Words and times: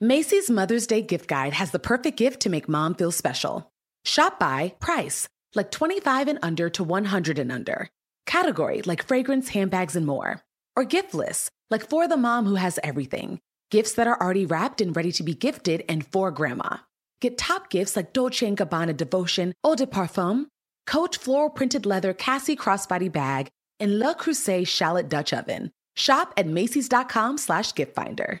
Macy's 0.00 0.50
Mother's 0.50 0.86
Day 0.86 1.00
gift 1.00 1.26
guide 1.26 1.54
has 1.54 1.70
the 1.70 1.78
perfect 1.78 2.18
gift 2.18 2.40
to 2.40 2.50
make 2.50 2.68
mom 2.68 2.94
feel 2.94 3.10
special. 3.10 3.72
Shop 4.04 4.38
by 4.38 4.74
price, 4.78 5.26
like 5.54 5.70
25 5.70 6.28
and 6.28 6.38
under 6.42 6.68
to 6.68 6.84
100 6.84 7.38
and 7.38 7.50
under. 7.50 7.88
Category, 8.26 8.82
like 8.82 9.06
fragrance, 9.06 9.48
handbags, 9.48 9.96
and 9.96 10.04
more. 10.04 10.42
Or 10.76 10.84
gift 10.84 11.14
lists, 11.14 11.50
like 11.70 11.88
for 11.88 12.06
the 12.06 12.18
mom 12.18 12.44
who 12.44 12.56
has 12.56 12.78
everything. 12.82 13.40
Gifts 13.70 13.94
that 13.94 14.06
are 14.06 14.20
already 14.20 14.44
wrapped 14.44 14.82
and 14.82 14.94
ready 14.94 15.12
to 15.12 15.22
be 15.22 15.32
gifted 15.32 15.82
and 15.88 16.06
for 16.06 16.30
grandma. 16.30 16.76
Get 17.22 17.38
top 17.38 17.70
gifts 17.70 17.96
like 17.96 18.12
Dolce 18.12 18.50
& 18.50 18.54
Gabbana 18.54 18.94
Devotion 18.94 19.54
Eau 19.64 19.76
de 19.76 19.86
Parfum, 19.86 20.44
Coach 20.86 21.16
floral 21.16 21.48
printed 21.48 21.86
leather 21.86 22.12
Cassie 22.12 22.54
crossbody 22.54 23.10
bag, 23.10 23.48
and 23.80 23.98
Le 23.98 24.14
Creuset 24.14 24.68
shallot 24.68 25.08
Dutch 25.08 25.32
oven. 25.32 25.72
Shop 25.94 26.34
at 26.36 26.46
Macy's.com 26.46 27.38
slash 27.38 27.72
gift 27.72 27.94
finder. 27.94 28.40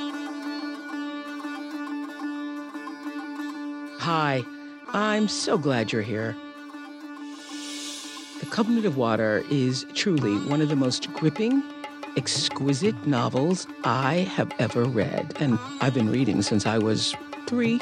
Hi, 4.01 4.43
I'm 4.93 5.27
so 5.27 5.59
glad 5.59 5.91
you're 5.91 6.01
here. 6.01 6.35
The 8.39 8.47
Covenant 8.49 8.87
of 8.87 8.97
Water 8.97 9.43
is 9.51 9.85
truly 9.93 10.39
one 10.49 10.59
of 10.59 10.69
the 10.69 10.75
most 10.75 11.13
gripping, 11.13 11.61
exquisite 12.17 13.05
novels 13.05 13.67
I 13.83 14.27
have 14.35 14.51
ever 14.57 14.85
read, 14.85 15.35
and 15.39 15.59
I've 15.81 15.93
been 15.93 16.09
reading 16.09 16.41
since 16.41 16.65
I 16.65 16.79
was 16.79 17.13
three. 17.45 17.79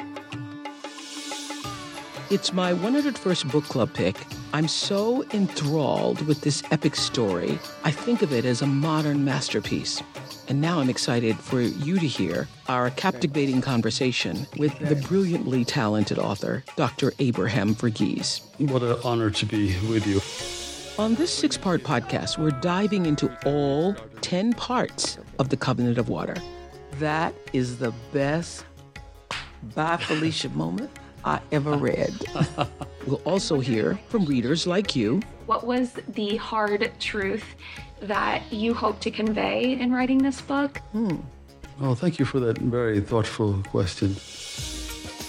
It's 2.30 2.52
my 2.52 2.74
101st 2.74 3.50
book 3.50 3.64
club 3.64 3.94
pick. 3.94 4.18
I'm 4.54 4.68
so 4.68 5.24
enthralled 5.32 6.22
with 6.24 6.42
this 6.42 6.64
epic 6.70 6.98
story. 6.98 7.58
I 7.86 7.92
think 7.92 8.24
of 8.24 8.34
it 8.34 8.44
as 8.44 8.62
a 8.62 8.68
modern 8.68 9.24
masterpiece. 9.24 10.04
And 10.50 10.60
now 10.60 10.80
I'm 10.80 10.90
excited 10.90 11.38
for 11.38 11.62
you 11.62 12.00
to 12.00 12.08
hear 12.08 12.48
our 12.68 12.90
captivating 12.90 13.62
conversation 13.62 14.48
with 14.58 14.78
the 14.80 14.96
brilliantly 14.96 15.64
talented 15.64 16.18
author, 16.18 16.64
Dr. 16.76 17.14
Abraham 17.20 17.76
Verghese. 17.76 18.42
What 18.58 18.82
an 18.82 18.98
honor 19.04 19.30
to 19.30 19.46
be 19.46 19.78
with 19.88 20.08
you. 20.08 20.20
On 21.02 21.14
this 21.14 21.32
six 21.32 21.56
part 21.56 21.84
podcast, 21.84 22.40
we're 22.40 22.50
diving 22.50 23.06
into 23.06 23.32
all 23.46 23.96
10 24.22 24.54
parts 24.54 25.20
of 25.38 25.50
the 25.50 25.56
Covenant 25.56 26.00
of 26.00 26.10
Water. 26.10 26.36
That 26.94 27.36
is 27.54 27.78
the 27.78 27.94
best 28.12 28.66
Bye 29.76 29.98
Felicia 29.98 30.50
moment 30.50 30.90
I 31.24 31.42
ever 31.52 31.74
read. 31.78 32.12
we'll 33.06 33.22
also 33.24 33.60
hear 33.60 34.00
from 34.08 34.26
readers 34.26 34.66
like 34.66 34.96
you. 34.96 35.22
What 35.50 35.66
was 35.66 35.94
the 36.10 36.36
hard 36.36 36.92
truth 37.00 37.56
that 38.02 38.54
you 38.54 38.72
hope 38.72 39.00
to 39.00 39.10
convey 39.10 39.74
in 39.80 39.92
writing 39.92 40.20
this 40.20 40.40
book? 40.42 40.78
Hmm. 40.92 41.16
Oh, 41.82 41.96
thank 41.96 42.20
you 42.20 42.26
for 42.26 42.40
that 42.40 42.60
very 42.60 43.02
thoughtful 43.02 43.64
question. 43.64 44.16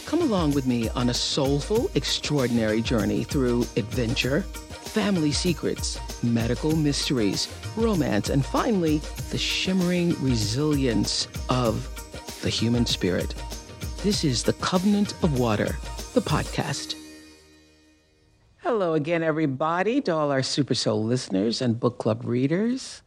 Come 0.04 0.20
along 0.20 0.52
with 0.52 0.66
me 0.66 0.90
on 0.90 1.08
a 1.08 1.14
soulful, 1.14 1.90
extraordinary 1.94 2.82
journey 2.82 3.24
through 3.24 3.62
adventure, 3.78 4.42
family 4.42 5.32
secrets, 5.32 5.98
medical 6.22 6.76
mysteries, 6.76 7.48
romance, 7.74 8.28
and 8.28 8.44
finally, 8.44 8.98
the 9.30 9.38
shimmering 9.38 10.10
resilience 10.22 11.28
of 11.48 11.88
the 12.42 12.50
human 12.50 12.84
spirit. 12.84 13.34
This 14.02 14.22
is 14.22 14.42
The 14.42 14.52
Covenant 14.52 15.14
of 15.22 15.40
Water, 15.40 15.78
the 16.12 16.20
podcast. 16.20 16.99
Hello 18.62 18.92
again, 18.92 19.22
everybody, 19.22 20.02
to 20.02 20.14
all 20.14 20.30
our 20.30 20.42
Super 20.42 20.74
Soul 20.74 21.02
listeners 21.02 21.62
and 21.62 21.80
book 21.80 21.96
club 21.96 22.26
readers. 22.26 23.00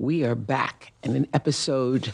We 0.00 0.24
are 0.24 0.34
back 0.34 0.92
in 1.04 1.14
an 1.14 1.28
episode 1.32 2.12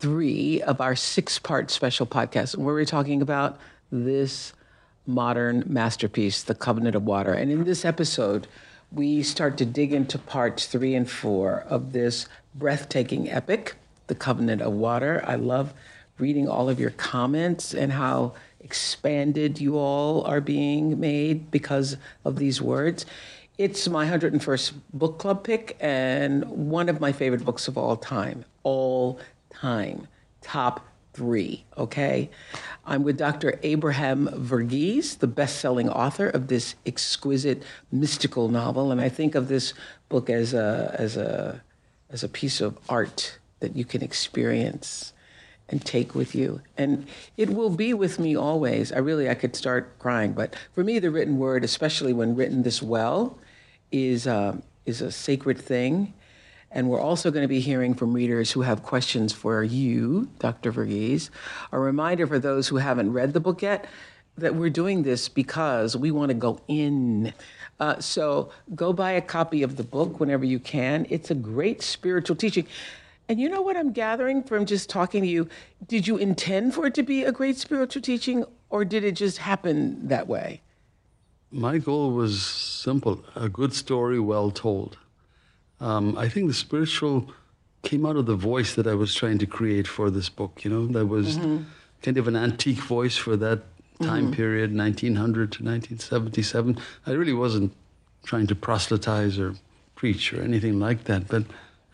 three 0.00 0.60
of 0.60 0.82
our 0.82 0.94
six 0.96 1.38
part 1.38 1.70
special 1.70 2.04
podcast 2.04 2.58
where 2.58 2.74
we're 2.74 2.84
talking 2.84 3.22
about 3.22 3.58
this 3.90 4.52
modern 5.06 5.64
masterpiece, 5.66 6.42
The 6.42 6.54
Covenant 6.54 6.94
of 6.94 7.04
Water. 7.04 7.32
And 7.32 7.50
in 7.50 7.64
this 7.64 7.86
episode, 7.86 8.48
we 8.92 9.22
start 9.22 9.56
to 9.56 9.64
dig 9.64 9.94
into 9.94 10.18
parts 10.18 10.66
three 10.66 10.94
and 10.94 11.10
four 11.10 11.64
of 11.70 11.94
this 11.94 12.28
breathtaking 12.54 13.30
epic, 13.30 13.76
The 14.08 14.14
Covenant 14.14 14.60
of 14.60 14.74
Water. 14.74 15.24
I 15.26 15.36
love 15.36 15.72
reading 16.18 16.50
all 16.50 16.68
of 16.68 16.78
your 16.78 16.90
comments 16.90 17.72
and 17.72 17.92
how 17.92 18.34
expanded 18.64 19.60
you 19.60 19.76
all 19.76 20.24
are 20.24 20.40
being 20.40 20.98
made 20.98 21.50
because 21.50 21.96
of 22.24 22.36
these 22.36 22.60
words. 22.60 23.06
It's 23.56 23.86
my 23.88 24.06
101st 24.06 24.72
book 24.92 25.18
club 25.18 25.44
pick 25.44 25.76
and 25.78 26.44
one 26.46 26.88
of 26.88 27.00
my 27.00 27.12
favorite 27.12 27.44
books 27.44 27.68
of 27.68 27.78
all 27.78 27.96
time. 27.96 28.44
All 28.64 29.20
time. 29.50 30.08
Top 30.40 30.84
three, 31.12 31.64
okay? 31.78 32.28
I'm 32.84 33.04
with 33.04 33.16
Dr. 33.16 33.60
Abraham 33.62 34.28
Verghese, 34.28 35.18
the 35.18 35.28
best 35.28 35.60
selling 35.60 35.88
author 35.88 36.28
of 36.28 36.48
this 36.48 36.74
exquisite 36.84 37.62
mystical 37.92 38.48
novel. 38.48 38.90
And 38.90 39.00
I 39.00 39.08
think 39.08 39.36
of 39.36 39.46
this 39.46 39.72
book 40.08 40.28
as 40.28 40.52
a, 40.52 40.94
as 40.98 41.16
a, 41.16 41.62
as 42.10 42.24
a 42.24 42.28
piece 42.28 42.60
of 42.60 42.76
art 42.88 43.38
that 43.60 43.76
you 43.76 43.84
can 43.84 44.02
experience 44.02 45.13
and 45.68 45.84
take 45.84 46.14
with 46.14 46.34
you. 46.34 46.60
And 46.76 47.06
it 47.36 47.50
will 47.50 47.70
be 47.70 47.94
with 47.94 48.18
me 48.18 48.36
always. 48.36 48.92
I 48.92 48.98
really, 48.98 49.28
I 49.28 49.34
could 49.34 49.56
start 49.56 49.98
crying. 49.98 50.32
But 50.32 50.54
for 50.74 50.84
me, 50.84 50.98
the 50.98 51.10
written 51.10 51.38
word, 51.38 51.64
especially 51.64 52.12
when 52.12 52.36
written 52.36 52.62
this 52.62 52.82
well, 52.82 53.38
is, 53.90 54.26
um, 54.26 54.62
is 54.84 55.00
a 55.00 55.10
sacred 55.10 55.58
thing. 55.58 56.12
And 56.70 56.90
we're 56.90 57.00
also 57.00 57.30
going 57.30 57.42
to 57.42 57.48
be 57.48 57.60
hearing 57.60 57.94
from 57.94 58.12
readers 58.12 58.50
who 58.50 58.62
have 58.62 58.82
questions 58.82 59.32
for 59.32 59.62
you, 59.62 60.28
Dr. 60.40 60.72
Verghese. 60.72 61.30
A 61.70 61.78
reminder 61.78 62.26
for 62.26 62.38
those 62.38 62.68
who 62.68 62.76
haven't 62.76 63.12
read 63.12 63.32
the 63.32 63.40
book 63.40 63.62
yet 63.62 63.86
that 64.36 64.56
we're 64.56 64.70
doing 64.70 65.04
this 65.04 65.28
because 65.28 65.96
we 65.96 66.10
want 66.10 66.30
to 66.30 66.34
go 66.34 66.60
in. 66.66 67.32
Uh, 67.78 68.00
so 68.00 68.50
go 68.74 68.92
buy 68.92 69.12
a 69.12 69.20
copy 69.20 69.62
of 69.62 69.76
the 69.76 69.84
book 69.84 70.18
whenever 70.18 70.44
you 70.44 70.58
can. 70.58 71.06
It's 71.08 71.30
a 71.30 71.34
great 71.34 71.82
spiritual 71.82 72.34
teaching. 72.36 72.66
And 73.28 73.40
you 73.40 73.48
know 73.48 73.62
what 73.62 73.76
I'm 73.76 73.92
gathering 73.92 74.42
from 74.42 74.66
just 74.66 74.90
talking 74.90 75.22
to 75.22 75.28
you? 75.28 75.48
Did 75.86 76.06
you 76.06 76.16
intend 76.16 76.74
for 76.74 76.86
it 76.86 76.94
to 76.94 77.02
be 77.02 77.24
a 77.24 77.32
great 77.32 77.56
spiritual 77.56 78.02
teaching, 78.02 78.44
or 78.68 78.84
did 78.84 79.02
it 79.04 79.12
just 79.12 79.38
happen 79.38 80.08
that 80.08 80.28
way? 80.28 80.60
My 81.50 81.78
goal 81.78 82.10
was 82.10 82.42
simple 82.42 83.24
a 83.34 83.48
good 83.48 83.72
story 83.72 84.20
well 84.20 84.50
told. 84.50 84.98
Um, 85.80 86.18
I 86.18 86.28
think 86.28 86.48
the 86.48 86.54
spiritual 86.54 87.30
came 87.82 88.04
out 88.04 88.16
of 88.16 88.26
the 88.26 88.36
voice 88.36 88.74
that 88.74 88.86
I 88.86 88.94
was 88.94 89.14
trying 89.14 89.38
to 89.38 89.46
create 89.46 89.86
for 89.86 90.10
this 90.10 90.28
book, 90.28 90.64
you 90.64 90.70
know, 90.70 90.86
that 90.88 91.06
was 91.06 91.36
kind 92.02 92.18
of 92.18 92.28
an 92.28 92.36
antique 92.36 92.78
voice 92.78 93.16
for 93.16 93.36
that 93.36 93.62
time 94.02 94.32
period, 94.32 94.74
1900 94.74 95.52
to 95.52 95.62
1977. 95.62 96.78
I 97.06 97.12
really 97.12 97.32
wasn't 97.32 97.72
trying 98.24 98.46
to 98.48 98.54
proselytize 98.54 99.38
or 99.38 99.54
preach 99.94 100.32
or 100.32 100.42
anything 100.42 100.80
like 100.80 101.04
that, 101.04 101.28
but 101.28 101.44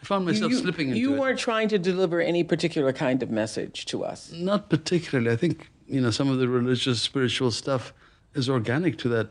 I 0.03 0.07
found 0.07 0.25
myself 0.25 0.51
you, 0.51 0.59
slipping 0.59 0.89
into 0.89 1.01
you 1.01 1.15
it. 1.15 1.21
weren't 1.21 1.39
trying 1.39 1.69
to 1.69 1.79
deliver 1.79 2.21
any 2.21 2.43
particular 2.43 2.93
kind 2.93 3.23
of 3.23 3.31
message 3.31 3.87
to 3.87 4.05
us. 4.05 4.33
Not 4.33 4.71
particularly. 4.71 5.31
I 5.31 5.37
think, 5.37 5.69
you 5.87 6.01
know, 6.01 6.11
some 6.11 6.31
of 6.31 6.39
the 6.39 6.49
religious, 6.49 7.03
spiritual 7.03 7.51
stuff 7.51 7.93
is 8.35 8.49
organic 8.49 8.97
to 8.99 9.09
that 9.11 9.31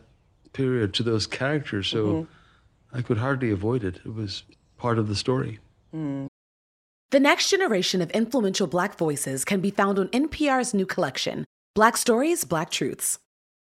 period, 0.54 0.94
to 0.96 1.04
those 1.04 1.26
characters. 1.26 1.88
So 1.88 2.06
mm-hmm. 2.06 2.98
I 2.98 3.02
could 3.02 3.18
hardly 3.18 3.52
avoid 3.52 3.84
it. 3.84 3.98
It 4.06 4.14
was 4.14 4.44
part 4.78 5.00
of 5.00 5.08
the 5.08 5.16
story. 5.16 5.60
Mm. 5.96 6.28
The 7.12 7.20
next 7.20 7.50
generation 7.50 8.02
of 8.02 8.12
influential 8.12 8.68
Black 8.68 8.96
voices 8.96 9.44
can 9.44 9.62
be 9.62 9.72
found 9.72 9.98
on 9.98 10.10
NPR's 10.10 10.76
new 10.76 10.86
collection, 10.86 11.46
Black 11.74 11.98
Stories, 11.98 12.44
Black 12.44 12.70
Truths. 12.70 13.18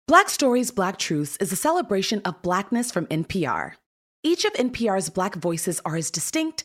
Black 0.06 0.28
Stories, 0.28 0.70
Black 0.70 0.98
Truths 0.98 1.36
is 1.38 1.52
a 1.52 1.56
celebration 1.56 2.20
of 2.24 2.42
Blackness 2.42 2.90
from 2.90 3.06
NPR. 3.06 3.74
Each 4.22 4.44
of 4.44 4.52
NPR's 4.54 5.08
Black 5.08 5.36
voices 5.36 5.80
are 5.86 5.96
as 5.96 6.10
distinct, 6.10 6.64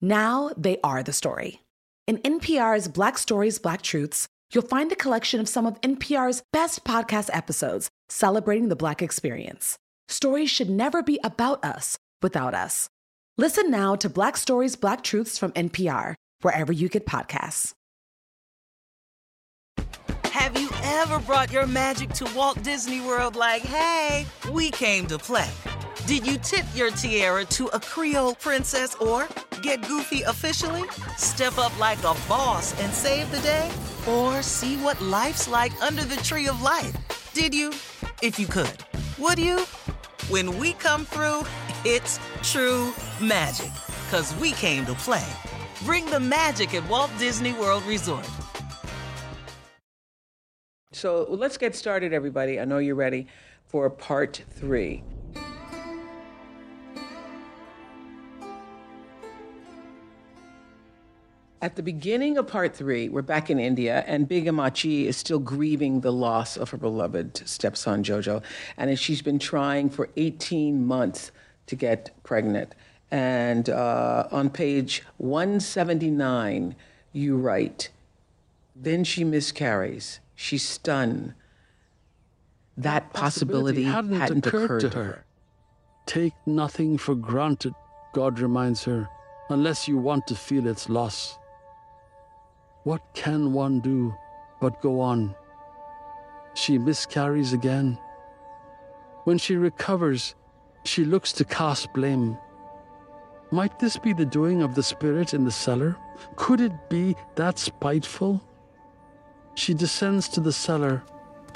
Now 0.00 0.50
they 0.56 0.78
are 0.82 1.02
the 1.02 1.12
story. 1.12 1.60
In 2.06 2.18
NPR's 2.18 2.88
Black 2.88 3.18
Stories, 3.18 3.58
Black 3.58 3.82
Truths, 3.82 4.28
you'll 4.52 4.66
find 4.66 4.90
a 4.90 4.96
collection 4.96 5.40
of 5.40 5.48
some 5.48 5.66
of 5.66 5.80
NPR's 5.82 6.42
best 6.52 6.84
podcast 6.84 7.28
episodes 7.32 7.90
celebrating 8.08 8.68
the 8.68 8.76
Black 8.76 9.02
experience. 9.02 9.78
Stories 10.08 10.50
should 10.50 10.70
never 10.70 11.02
be 11.02 11.20
about 11.22 11.62
us 11.64 11.98
without 12.22 12.54
us. 12.54 12.88
Listen 13.36 13.70
now 13.70 13.94
to 13.96 14.08
Black 14.08 14.36
Stories, 14.38 14.74
Black 14.74 15.02
Truths 15.02 15.36
from 15.36 15.52
NPR, 15.52 16.14
wherever 16.40 16.72
you 16.72 16.88
get 16.88 17.06
podcasts. 17.06 17.72
Have 20.24 20.58
you 20.58 20.70
ever 20.82 21.18
brought 21.20 21.52
your 21.52 21.66
magic 21.66 22.10
to 22.14 22.28
Walt 22.34 22.62
Disney 22.62 23.00
World 23.00 23.36
like, 23.36 23.62
hey, 23.62 24.24
we 24.50 24.70
came 24.70 25.06
to 25.08 25.18
play? 25.18 25.50
Did 26.06 26.26
you 26.26 26.38
tip 26.38 26.64
your 26.74 26.90
tiara 26.90 27.44
to 27.46 27.66
a 27.68 27.78
Creole 27.78 28.34
princess 28.34 28.94
or 28.96 29.28
get 29.62 29.86
goofy 29.86 30.22
officially? 30.22 30.82
Step 31.16 31.56
up 31.58 31.78
like 31.78 31.98
a 32.00 32.16
boss 32.28 32.78
and 32.80 32.92
save 32.92 33.30
the 33.30 33.38
day? 33.40 33.70
Or 34.08 34.42
see 34.42 34.76
what 34.78 35.00
life's 35.00 35.46
like 35.46 35.72
under 35.82 36.02
the 36.02 36.16
tree 36.16 36.48
of 36.48 36.62
life? 36.62 36.96
Did 37.32 37.54
you? 37.54 37.70
If 38.22 38.38
you 38.38 38.46
could. 38.46 38.84
Would 39.18 39.38
you? 39.38 39.60
When 40.28 40.58
we 40.58 40.72
come 40.74 41.04
through, 41.04 41.44
it's 41.84 42.18
true 42.42 42.92
magic. 43.20 43.70
Cause 44.10 44.34
we 44.36 44.52
came 44.52 44.86
to 44.86 44.94
play. 44.94 45.26
Bring 45.84 46.06
the 46.06 46.20
magic 46.20 46.74
at 46.74 46.88
Walt 46.88 47.10
Disney 47.18 47.52
World 47.52 47.84
Resort. 47.84 48.28
So 50.92 51.26
let's 51.28 51.56
get 51.56 51.76
started, 51.76 52.12
everybody. 52.12 52.58
I 52.58 52.64
know 52.64 52.78
you're 52.78 52.96
ready 52.96 53.28
for 53.66 53.88
part 53.88 54.42
three. 54.50 55.04
At 61.62 61.76
the 61.76 61.82
beginning 61.82 62.38
of 62.38 62.46
part 62.46 62.74
three, 62.74 63.10
we're 63.10 63.20
back 63.20 63.50
in 63.50 63.58
India, 63.58 64.02
and 64.06 64.26
Big 64.26 64.46
Ammachi 64.46 65.04
is 65.04 65.18
still 65.18 65.38
grieving 65.38 66.00
the 66.00 66.10
loss 66.10 66.56
of 66.56 66.70
her 66.70 66.78
beloved 66.78 67.46
stepson 67.46 68.02
Jojo. 68.02 68.42
And 68.78 68.98
she's 68.98 69.20
been 69.20 69.38
trying 69.38 69.90
for 69.90 70.08
18 70.16 70.86
months 70.86 71.32
to 71.66 71.76
get 71.76 72.12
pregnant. 72.22 72.74
And 73.10 73.68
uh, 73.68 74.26
on 74.30 74.48
page 74.48 75.02
179, 75.18 76.76
you 77.12 77.36
write, 77.36 77.90
Then 78.74 79.04
she 79.04 79.22
miscarries. 79.22 80.20
She's 80.34 80.66
stunned. 80.66 81.34
That 82.74 83.12
possibility, 83.12 83.82
hadn't, 83.82 84.18
hadn't 84.18 84.46
occurred, 84.46 84.80
to 84.80 84.88
her. 84.90 85.24
Take 86.06 86.32
nothing 86.46 86.96
for 86.96 87.14
granted, 87.14 87.74
God 88.14 88.40
reminds 88.40 88.84
her, 88.84 89.10
unless 89.50 89.86
you 89.86 89.98
want 89.98 90.26
to 90.28 90.34
feel 90.34 90.66
its 90.66 90.88
loss. 90.88 91.36
What 92.84 93.02
can 93.12 93.52
one 93.52 93.80
do 93.80 94.14
but 94.58 94.80
go 94.80 95.00
on? 95.00 95.34
She 96.54 96.78
miscarries 96.78 97.52
again. 97.52 97.98
When 99.24 99.36
she 99.36 99.56
recovers, 99.56 100.34
she 100.84 101.04
looks 101.04 101.32
to 101.34 101.44
cast 101.44 101.92
blame. 101.92 102.38
Might 103.50 103.78
this 103.78 103.98
be 103.98 104.14
the 104.14 104.24
doing 104.24 104.62
of 104.62 104.74
the 104.74 104.82
spirit 104.82 105.34
in 105.34 105.44
the 105.44 105.50
cellar? 105.50 105.96
Could 106.36 106.62
it 106.62 106.88
be 106.88 107.16
that 107.34 107.58
spiteful? 107.58 108.40
She 109.54 109.74
descends 109.74 110.28
to 110.30 110.40
the 110.40 110.52
cellar 110.52 111.02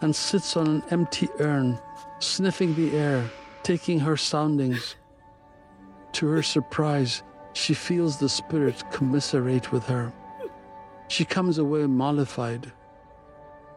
and 0.02 0.14
sits 0.14 0.58
on 0.58 0.66
an 0.66 0.82
empty 0.90 1.28
urn, 1.38 1.80
sniffing 2.18 2.74
the 2.74 2.96
air, 2.96 3.30
taking 3.62 3.98
her 4.00 4.18
soundings. 4.18 4.96
To 6.12 6.26
her 6.26 6.42
surprise, 6.42 7.22
she 7.54 7.72
feels 7.72 8.18
the 8.18 8.28
spirit 8.28 8.82
commiserate 8.92 9.72
with 9.72 9.86
her. 9.86 10.12
She 11.14 11.24
comes 11.24 11.58
away 11.58 11.86
mollified. 11.86 12.72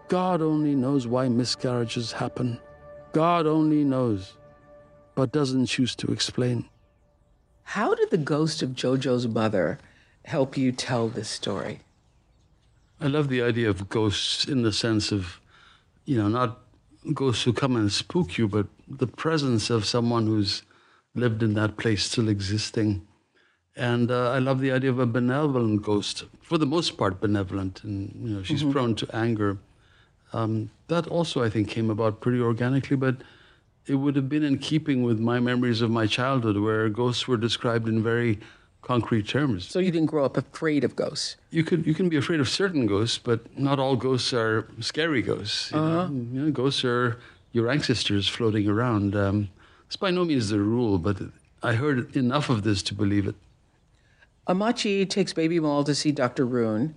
God 0.07 0.41
only 0.41 0.73
knows 0.73 1.05
why 1.05 1.29
miscarriages 1.29 2.13
happen. 2.13 2.59
God 3.11 3.45
only 3.45 3.83
knows, 3.83 4.33
but 5.13 5.33
doesn't 5.33 5.67
choose 5.67 5.95
to 5.97 6.11
explain. 6.11 6.67
How 7.61 7.93
did 7.93 8.09
the 8.09 8.17
ghost 8.17 8.63
of 8.63 8.73
Jojo's 8.73 9.27
mother 9.27 9.77
help 10.25 10.57
you 10.57 10.71
tell 10.71 11.09
this 11.09 11.29
story? 11.29 11.81
I 12.99 13.05
love 13.05 13.29
the 13.29 13.43
idea 13.43 13.69
of 13.69 13.87
ghosts 13.87 14.45
in 14.45 14.63
the 14.63 14.73
sense 14.73 15.11
of, 15.11 15.39
you 16.05 16.17
know, 16.17 16.29
not 16.29 16.57
ghosts 17.13 17.43
who 17.43 17.53
come 17.53 17.75
and 17.75 17.91
spook 17.91 18.39
you, 18.39 18.47
but 18.47 18.65
the 18.87 19.05
presence 19.05 19.69
of 19.69 19.85
someone 19.85 20.25
who's 20.25 20.63
lived 21.13 21.43
in 21.43 21.53
that 21.53 21.77
place 21.77 22.05
still 22.05 22.29
existing. 22.29 23.06
And 23.77 24.09
uh, 24.09 24.31
I 24.31 24.39
love 24.39 24.59
the 24.59 24.71
idea 24.71 24.89
of 24.89 24.97
a 24.97 25.05
benevolent 25.05 25.83
ghost, 25.83 26.25
for 26.41 26.57
the 26.57 26.65
most 26.65 26.97
part 26.97 27.21
benevolent, 27.21 27.83
and 27.83 28.11
you 28.23 28.35
know 28.35 28.43
she's 28.43 28.61
mm-hmm. 28.61 28.71
prone 28.71 28.95
to 28.95 29.15
anger. 29.15 29.59
Um, 30.33 30.71
that 30.87 31.07
also, 31.07 31.43
I 31.43 31.49
think, 31.49 31.69
came 31.69 31.91
about 31.91 32.19
pretty 32.19 32.41
organically, 32.41 32.97
but 32.97 33.17
it 33.85 33.95
would 33.95 34.15
have 34.15 34.27
been 34.27 34.43
in 34.43 34.57
keeping 34.57 35.03
with 35.03 35.19
my 35.19 35.39
memories 35.39 35.81
of 35.81 35.91
my 35.91 36.07
childhood, 36.07 36.57
where 36.57 36.89
ghosts 36.89 37.27
were 37.27 37.37
described 37.37 37.87
in 37.87 38.01
very 38.01 38.39
concrete 38.81 39.27
terms. 39.27 39.67
So 39.67 39.77
you 39.79 39.91
didn't 39.91 40.07
grow 40.07 40.25
up 40.25 40.37
afraid 40.37 40.83
of 40.83 40.95
ghosts. 40.95 41.35
You 41.51 41.63
could 41.63 41.85
you 41.85 41.93
can 41.93 42.09
be 42.09 42.17
afraid 42.17 42.39
of 42.39 42.49
certain 42.49 42.87
ghosts, 42.87 43.19
but 43.19 43.39
not 43.59 43.77
all 43.77 43.95
ghosts 43.95 44.33
are 44.33 44.67
scary 44.79 45.21
ghosts. 45.21 45.71
You, 45.71 45.77
uh-huh. 45.77 46.07
know? 46.07 46.25
You 46.33 46.41
know, 46.45 46.51
ghosts 46.51 46.83
are 46.83 47.19
your 47.51 47.69
ancestors 47.69 48.27
floating 48.27 48.67
around. 48.67 49.15
Um, 49.15 49.49
it's 49.85 49.95
by 49.95 50.09
no 50.09 50.25
means 50.25 50.49
the 50.49 50.59
rule, 50.59 50.97
but 50.97 51.17
I 51.61 51.73
heard 51.73 52.15
enough 52.15 52.49
of 52.49 52.63
this 52.63 52.81
to 52.83 52.95
believe 52.95 53.27
it. 53.27 53.35
Ammachi 54.47 55.09
takes 55.09 55.33
Baby 55.33 55.59
Mol 55.59 55.83
to 55.83 55.93
see 55.93 56.13
Dr. 56.13 56.45
Rune, 56.45 56.95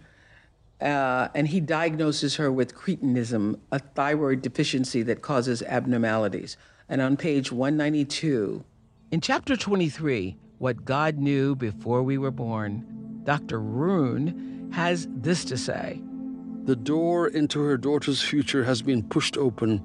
uh, 0.80 1.28
and 1.34 1.48
he 1.48 1.60
diagnoses 1.60 2.36
her 2.36 2.50
with 2.50 2.76
cretinism, 2.76 3.58
a 3.72 3.80
thyroid 3.80 4.40
deficiency 4.40 5.02
that 5.02 5.20
causes 5.20 5.60
abnormalities. 5.62 6.56
And 6.88 7.02
on 7.02 7.16
page 7.16 7.50
192, 7.50 8.64
in 9.10 9.20
chapter 9.20 9.56
23, 9.56 10.36
What 10.58 10.84
God 10.84 11.18
Knew 11.18 11.56
Before 11.56 12.04
We 12.04 12.18
Were 12.18 12.30
Born, 12.30 13.20
Dr. 13.24 13.58
Rune 13.58 14.70
has 14.72 15.08
this 15.10 15.44
to 15.46 15.56
say 15.56 16.00
The 16.64 16.76
door 16.76 17.26
into 17.26 17.60
her 17.60 17.76
daughter's 17.76 18.22
future 18.22 18.62
has 18.62 18.80
been 18.80 19.02
pushed 19.02 19.36
open. 19.36 19.82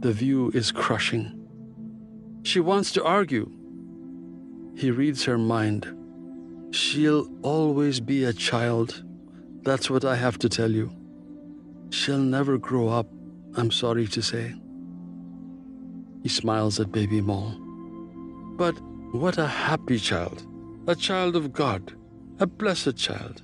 The 0.00 0.12
view 0.12 0.50
is 0.54 0.72
crushing. 0.72 1.34
She 2.44 2.60
wants 2.60 2.92
to 2.92 3.04
argue. 3.04 3.50
He 4.74 4.90
reads 4.90 5.24
her 5.24 5.36
mind. 5.36 5.97
She'll 6.70 7.28
always 7.42 8.00
be 8.00 8.24
a 8.24 8.32
child. 8.32 9.02
That's 9.62 9.88
what 9.90 10.04
I 10.04 10.16
have 10.16 10.38
to 10.38 10.48
tell 10.48 10.70
you. 10.70 10.92
She'll 11.90 12.18
never 12.18 12.58
grow 12.58 12.88
up, 12.88 13.06
I'm 13.54 13.70
sorry 13.70 14.06
to 14.08 14.22
say. 14.22 14.54
He 16.22 16.28
smiles 16.28 16.78
at 16.78 16.92
baby 16.92 17.20
Mol. 17.20 17.56
But 18.56 18.74
what 19.12 19.38
a 19.38 19.46
happy 19.46 19.98
child. 19.98 20.46
A 20.86 20.94
child 20.94 21.36
of 21.36 21.52
God. 21.52 21.94
A 22.40 22.46
blessed 22.46 22.96
child. 22.96 23.42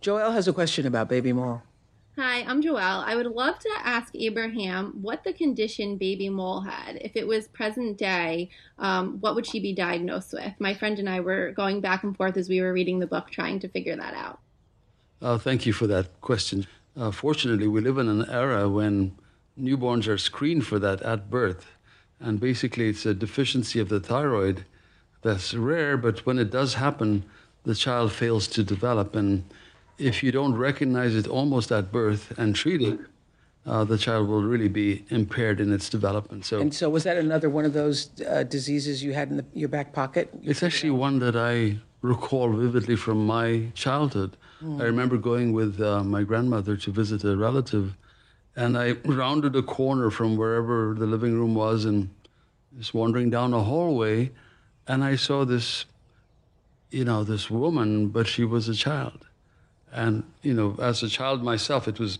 Joelle 0.00 0.32
has 0.32 0.48
a 0.48 0.52
question 0.52 0.86
about 0.86 1.08
baby 1.08 1.32
Mol. 1.32 1.62
Hi, 2.22 2.44
I'm 2.46 2.62
Joelle. 2.62 3.02
I 3.02 3.16
would 3.16 3.24
love 3.24 3.58
to 3.60 3.70
ask 3.82 4.14
Abraham 4.14 4.98
what 5.00 5.24
the 5.24 5.32
condition 5.32 5.96
baby 5.96 6.28
Mol 6.28 6.60
had. 6.60 6.98
If 7.00 7.16
it 7.16 7.26
was 7.26 7.48
present 7.48 7.96
day, 7.96 8.50
um, 8.78 9.16
what 9.20 9.34
would 9.34 9.46
she 9.46 9.58
be 9.58 9.72
diagnosed 9.72 10.34
with? 10.34 10.52
My 10.58 10.74
friend 10.74 10.98
and 10.98 11.08
I 11.08 11.20
were 11.20 11.52
going 11.52 11.80
back 11.80 12.04
and 12.04 12.14
forth 12.14 12.36
as 12.36 12.50
we 12.50 12.60
were 12.60 12.74
reading 12.74 12.98
the 12.98 13.06
book, 13.06 13.30
trying 13.30 13.58
to 13.60 13.68
figure 13.68 13.96
that 13.96 14.12
out. 14.12 14.38
Uh, 15.22 15.38
thank 15.38 15.64
you 15.64 15.72
for 15.72 15.86
that 15.86 16.20
question. 16.20 16.66
Uh, 16.94 17.10
fortunately, 17.10 17.68
we 17.68 17.80
live 17.80 17.96
in 17.96 18.10
an 18.10 18.28
era 18.28 18.68
when 18.68 19.16
newborns 19.58 20.06
are 20.06 20.18
screened 20.18 20.66
for 20.66 20.78
that 20.78 21.00
at 21.00 21.30
birth. 21.30 21.68
And 22.20 22.38
basically, 22.38 22.90
it's 22.90 23.06
a 23.06 23.14
deficiency 23.14 23.80
of 23.80 23.88
the 23.88 23.98
thyroid 23.98 24.66
that's 25.22 25.54
rare, 25.54 25.96
but 25.96 26.26
when 26.26 26.38
it 26.38 26.50
does 26.50 26.74
happen, 26.74 27.24
the 27.64 27.74
child 27.74 28.12
fails 28.12 28.46
to 28.48 28.62
develop. 28.62 29.16
And 29.16 29.44
if 30.00 30.22
you 30.22 30.32
don't 30.32 30.54
recognize 30.54 31.14
it 31.14 31.28
almost 31.28 31.70
at 31.70 31.92
birth 31.92 32.32
and 32.38 32.56
treat 32.56 32.80
it, 32.80 32.98
uh, 33.66 33.84
the 33.84 33.98
child 33.98 34.28
will 34.28 34.42
really 34.42 34.68
be 34.68 35.04
impaired 35.10 35.60
in 35.60 35.72
its 35.72 35.90
development. 35.90 36.46
So, 36.46 36.60
and 36.60 36.74
so, 36.74 36.88
was 36.88 37.04
that 37.04 37.18
another 37.18 37.50
one 37.50 37.66
of 37.66 37.74
those 37.74 38.08
uh, 38.22 38.42
diseases 38.42 39.02
you 39.02 39.12
had 39.12 39.28
in 39.30 39.36
the, 39.36 39.44
your 39.52 39.68
back 39.68 39.92
pocket? 39.92 40.30
You 40.40 40.50
it's 40.50 40.62
actually 40.62 40.90
one 40.90 41.18
that 41.18 41.36
I 41.36 41.78
recall 42.00 42.50
vividly 42.52 42.96
from 42.96 43.26
my 43.26 43.66
childhood. 43.74 44.36
Mm. 44.62 44.80
I 44.80 44.84
remember 44.84 45.18
going 45.18 45.52
with 45.52 45.80
uh, 45.80 46.02
my 46.02 46.22
grandmother 46.22 46.76
to 46.78 46.90
visit 46.90 47.22
a 47.24 47.36
relative, 47.36 47.94
and 48.56 48.78
I 48.78 48.92
rounded 49.04 49.54
a 49.54 49.62
corner 49.62 50.10
from 50.10 50.36
wherever 50.36 50.94
the 50.98 51.06
living 51.06 51.34
room 51.34 51.54
was, 51.54 51.84
and 51.84 52.08
just 52.78 52.94
wandering 52.94 53.28
down 53.28 53.52
a 53.52 53.62
hallway, 53.62 54.30
and 54.86 55.04
I 55.04 55.16
saw 55.16 55.44
this, 55.44 55.84
you 56.90 57.04
know, 57.04 57.24
this 57.24 57.50
woman, 57.50 58.08
but 58.08 58.26
she 58.26 58.44
was 58.44 58.68
a 58.68 58.74
child 58.74 59.26
and, 59.92 60.24
you 60.42 60.54
know, 60.54 60.76
as 60.80 61.02
a 61.02 61.08
child 61.08 61.42
myself, 61.42 61.88
it 61.88 61.98
was 61.98 62.18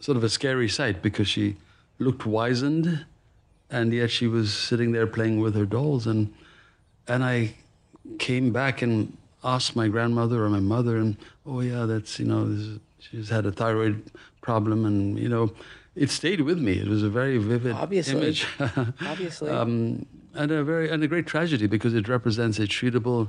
sort 0.00 0.16
of 0.16 0.24
a 0.24 0.28
scary 0.28 0.68
sight 0.68 1.02
because 1.02 1.28
she 1.28 1.56
looked 1.98 2.26
wizened, 2.26 3.04
and 3.70 3.92
yet 3.92 4.10
she 4.10 4.26
was 4.26 4.54
sitting 4.54 4.92
there 4.92 5.06
playing 5.06 5.40
with 5.40 5.54
her 5.54 5.66
dolls. 5.66 6.06
And 6.06 6.32
and 7.06 7.24
I 7.24 7.54
came 8.18 8.52
back 8.52 8.82
and 8.82 9.16
asked 9.44 9.76
my 9.76 9.88
grandmother 9.88 10.44
or 10.44 10.48
my 10.48 10.60
mother, 10.60 10.96
and 10.96 11.16
oh 11.46 11.60
yeah, 11.60 11.86
that's 11.86 12.18
you 12.18 12.26
know, 12.26 12.52
this, 12.52 12.78
she's 12.98 13.28
had 13.28 13.46
a 13.46 13.52
thyroid 13.52 14.10
problem, 14.40 14.84
and 14.84 15.18
you 15.18 15.28
know, 15.28 15.52
it 15.94 16.10
stayed 16.10 16.40
with 16.42 16.58
me. 16.58 16.72
It 16.78 16.88
was 16.88 17.02
a 17.02 17.10
very 17.10 17.38
vivid 17.38 17.72
Obviously. 17.72 18.16
image. 18.16 18.46
Obviously. 18.60 19.50
um, 19.50 20.06
and 20.34 20.50
a 20.52 20.62
very 20.62 20.90
and 20.90 21.02
a 21.02 21.08
great 21.08 21.26
tragedy 21.26 21.66
because 21.66 21.94
it 21.94 22.08
represents 22.08 22.58
a 22.58 22.62
treatable 22.66 23.28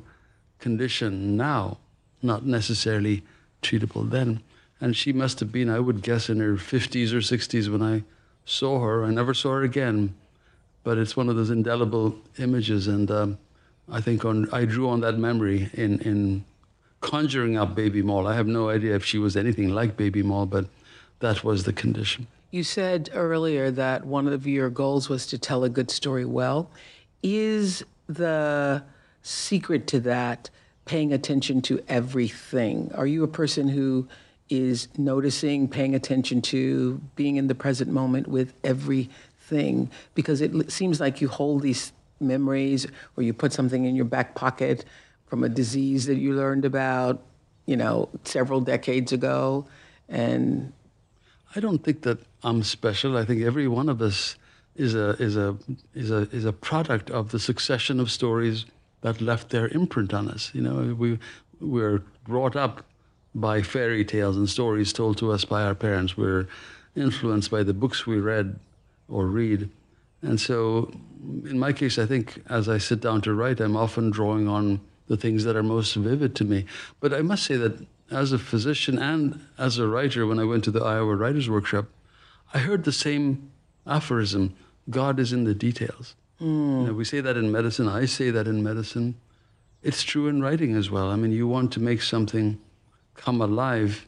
condition 0.59 1.35
now, 1.35 1.77
not 2.21 2.45
necessarily 2.45 3.23
treatable 3.61 4.09
then. 4.09 4.41
And 4.81 4.95
she 4.95 5.11
must 5.11 5.39
have 5.41 5.51
been, 5.51 5.69
I 5.69 5.79
would 5.79 6.01
guess, 6.01 6.29
in 6.29 6.39
her 6.39 6.55
50s 6.55 7.11
or 7.11 7.17
60s 7.17 7.69
when 7.69 7.81
I 7.81 8.03
saw 8.45 8.79
her. 8.79 9.03
I 9.03 9.11
never 9.11 9.33
saw 9.33 9.51
her 9.51 9.63
again, 9.63 10.15
but 10.83 10.97
it's 10.97 11.15
one 11.15 11.29
of 11.29 11.35
those 11.35 11.49
indelible 11.49 12.17
images, 12.37 12.87
and 12.87 13.09
um, 13.11 13.37
I 13.91 14.01
think 14.01 14.25
on 14.25 14.51
I 14.51 14.65
drew 14.65 14.89
on 14.89 15.01
that 15.01 15.17
memory 15.17 15.69
in 15.73 15.99
in 15.99 16.45
conjuring 17.01 17.57
up 17.57 17.75
Baby 17.75 18.01
Mol. 18.01 18.27
I 18.27 18.35
have 18.35 18.47
no 18.47 18.69
idea 18.69 18.95
if 18.95 19.05
she 19.05 19.17
was 19.17 19.37
anything 19.37 19.69
like 19.69 19.95
Baby 19.95 20.23
Mol, 20.23 20.45
but 20.45 20.65
that 21.19 21.43
was 21.43 21.63
the 21.63 21.73
condition. 21.73 22.27
You 22.51 22.63
said 22.63 23.09
earlier 23.13 23.69
that 23.71 24.05
one 24.05 24.27
of 24.27 24.47
your 24.47 24.69
goals 24.69 25.07
was 25.09 25.27
to 25.27 25.37
tell 25.37 25.63
a 25.63 25.69
good 25.69 25.91
story 25.91 26.25
well. 26.25 26.69
Is 27.21 27.83
the 28.07 28.83
secret 29.21 29.85
to 29.87 29.99
that 29.99 30.49
paying 30.89 31.13
attention 31.13 31.61
to 31.61 31.79
everything? 31.87 32.91
Are 32.95 33.05
you 33.05 33.23
a 33.23 33.27
person 33.27 33.67
who 33.67 34.07
is 34.49 34.87
noticing, 34.97 35.67
paying 35.67 35.93
attention 35.93 36.41
to, 36.41 36.99
being 37.15 37.35
in 37.35 37.45
the 37.45 37.53
present 37.53 37.91
moment 37.91 38.25
with 38.27 38.53
everything? 38.63 39.91
Because 40.15 40.41
it 40.41 40.71
seems 40.71 40.99
like 40.99 41.21
you 41.21 41.27
hold 41.27 41.61
these 41.61 41.93
memories 42.19 42.87
or 43.15 43.21
you 43.21 43.33
put 43.33 43.53
something 43.53 43.85
in 43.85 43.95
your 43.95 44.05
back 44.05 44.33
pocket 44.33 44.83
from 45.27 45.43
a 45.43 45.49
disease 45.49 46.07
that 46.07 46.15
you 46.15 46.33
learned 46.33 46.65
about, 46.65 47.21
you 47.67 47.77
know, 47.77 48.09
several 48.23 48.59
decades 48.59 49.11
ago. 49.11 49.67
And 50.09 50.73
I 51.55 51.59
don't 51.59 51.83
think 51.83 52.01
that 52.01 52.17
I'm 52.43 52.63
special. 52.63 53.15
I 53.15 53.25
think 53.25 53.43
every 53.43 53.67
one 53.67 53.89
of 53.89 54.01
us 54.01 54.37
is 54.75 54.95
a 54.95 55.09
is 55.21 55.37
a 55.37 55.55
is 55.93 56.09
a 56.09 56.27
is 56.31 56.45
a 56.45 56.53
product 56.53 57.11
of 57.11 57.29
the 57.29 57.39
succession 57.39 57.99
of 57.99 58.09
stories 58.09 58.65
that 59.01 59.21
left 59.21 59.49
their 59.49 59.67
imprint 59.69 60.13
on 60.13 60.29
us. 60.29 60.51
You 60.53 60.61
know, 60.61 60.95
we 60.95 61.19
we're 61.59 62.03
brought 62.25 62.55
up 62.55 62.85
by 63.35 63.61
fairy 63.61 64.05
tales 64.05 64.37
and 64.37 64.49
stories 64.49 64.93
told 64.93 65.17
to 65.17 65.31
us 65.31 65.45
by 65.45 65.63
our 65.63 65.75
parents. 65.75 66.17
We're 66.17 66.47
influenced 66.95 67.51
by 67.51 67.63
the 67.63 67.73
books 67.73 68.07
we 68.07 68.19
read 68.19 68.59
or 69.07 69.27
read. 69.27 69.69
And 70.21 70.39
so 70.39 70.91
in 71.45 71.59
my 71.59 71.73
case, 71.73 71.97
I 71.97 72.05
think 72.05 72.41
as 72.49 72.67
I 72.67 72.77
sit 72.77 73.01
down 73.01 73.21
to 73.21 73.33
write, 73.33 73.59
I'm 73.59 73.77
often 73.77 74.09
drawing 74.09 74.47
on 74.47 74.81
the 75.07 75.17
things 75.17 75.43
that 75.43 75.55
are 75.55 75.63
most 75.63 75.95
vivid 75.95 76.35
to 76.35 76.45
me. 76.45 76.65
But 76.99 77.13
I 77.13 77.21
must 77.21 77.43
say 77.43 77.57
that 77.57 77.85
as 78.11 78.31
a 78.31 78.39
physician 78.39 78.97
and 78.97 79.39
as 79.57 79.77
a 79.77 79.87
writer, 79.87 80.25
when 80.25 80.39
I 80.39 80.43
went 80.43 80.63
to 80.65 80.71
the 80.71 80.83
Iowa 80.83 81.15
Writers 81.15 81.49
Workshop, 81.49 81.85
I 82.53 82.59
heard 82.59 82.83
the 82.83 82.91
same 82.91 83.51
aphorism 83.85 84.55
God 84.89 85.19
is 85.19 85.33
in 85.33 85.43
the 85.43 85.53
details. 85.53 86.15
You 86.39 86.47
know, 86.87 86.93
we 86.93 87.03
say 87.03 87.21
that 87.21 87.35
in 87.35 87.51
medicine, 87.51 87.87
I 87.87 88.05
say 88.05 88.29
that 88.31 88.47
in 88.47 88.63
medicine. 88.63 89.15
It's 89.83 90.03
true 90.03 90.27
in 90.27 90.41
writing 90.41 90.75
as 90.75 90.89
well. 90.89 91.09
I 91.09 91.15
mean, 91.15 91.31
you 91.31 91.47
want 91.47 91.71
to 91.73 91.79
make 91.79 92.01
something 92.01 92.59
come 93.15 93.41
alive. 93.41 94.05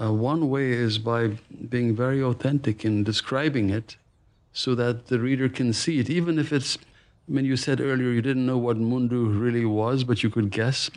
Uh, 0.00 0.12
one 0.12 0.48
way 0.48 0.70
is 0.70 0.98
by 0.98 1.38
being 1.68 1.94
very 1.94 2.22
authentic 2.22 2.84
in 2.84 3.04
describing 3.04 3.70
it 3.70 3.96
so 4.52 4.74
that 4.74 5.06
the 5.06 5.18
reader 5.18 5.48
can 5.48 5.72
see 5.72 5.98
it, 5.98 6.08
even 6.10 6.38
if 6.38 6.52
it's. 6.52 6.78
I 7.28 7.32
mean, 7.32 7.44
you 7.44 7.56
said 7.56 7.80
earlier 7.80 8.10
you 8.10 8.22
didn't 8.22 8.46
know 8.46 8.58
what 8.58 8.76
Mundu 8.76 9.38
really 9.38 9.64
was, 9.64 10.02
but 10.04 10.22
you 10.22 10.30
could 10.30 10.50
guess. 10.50 10.90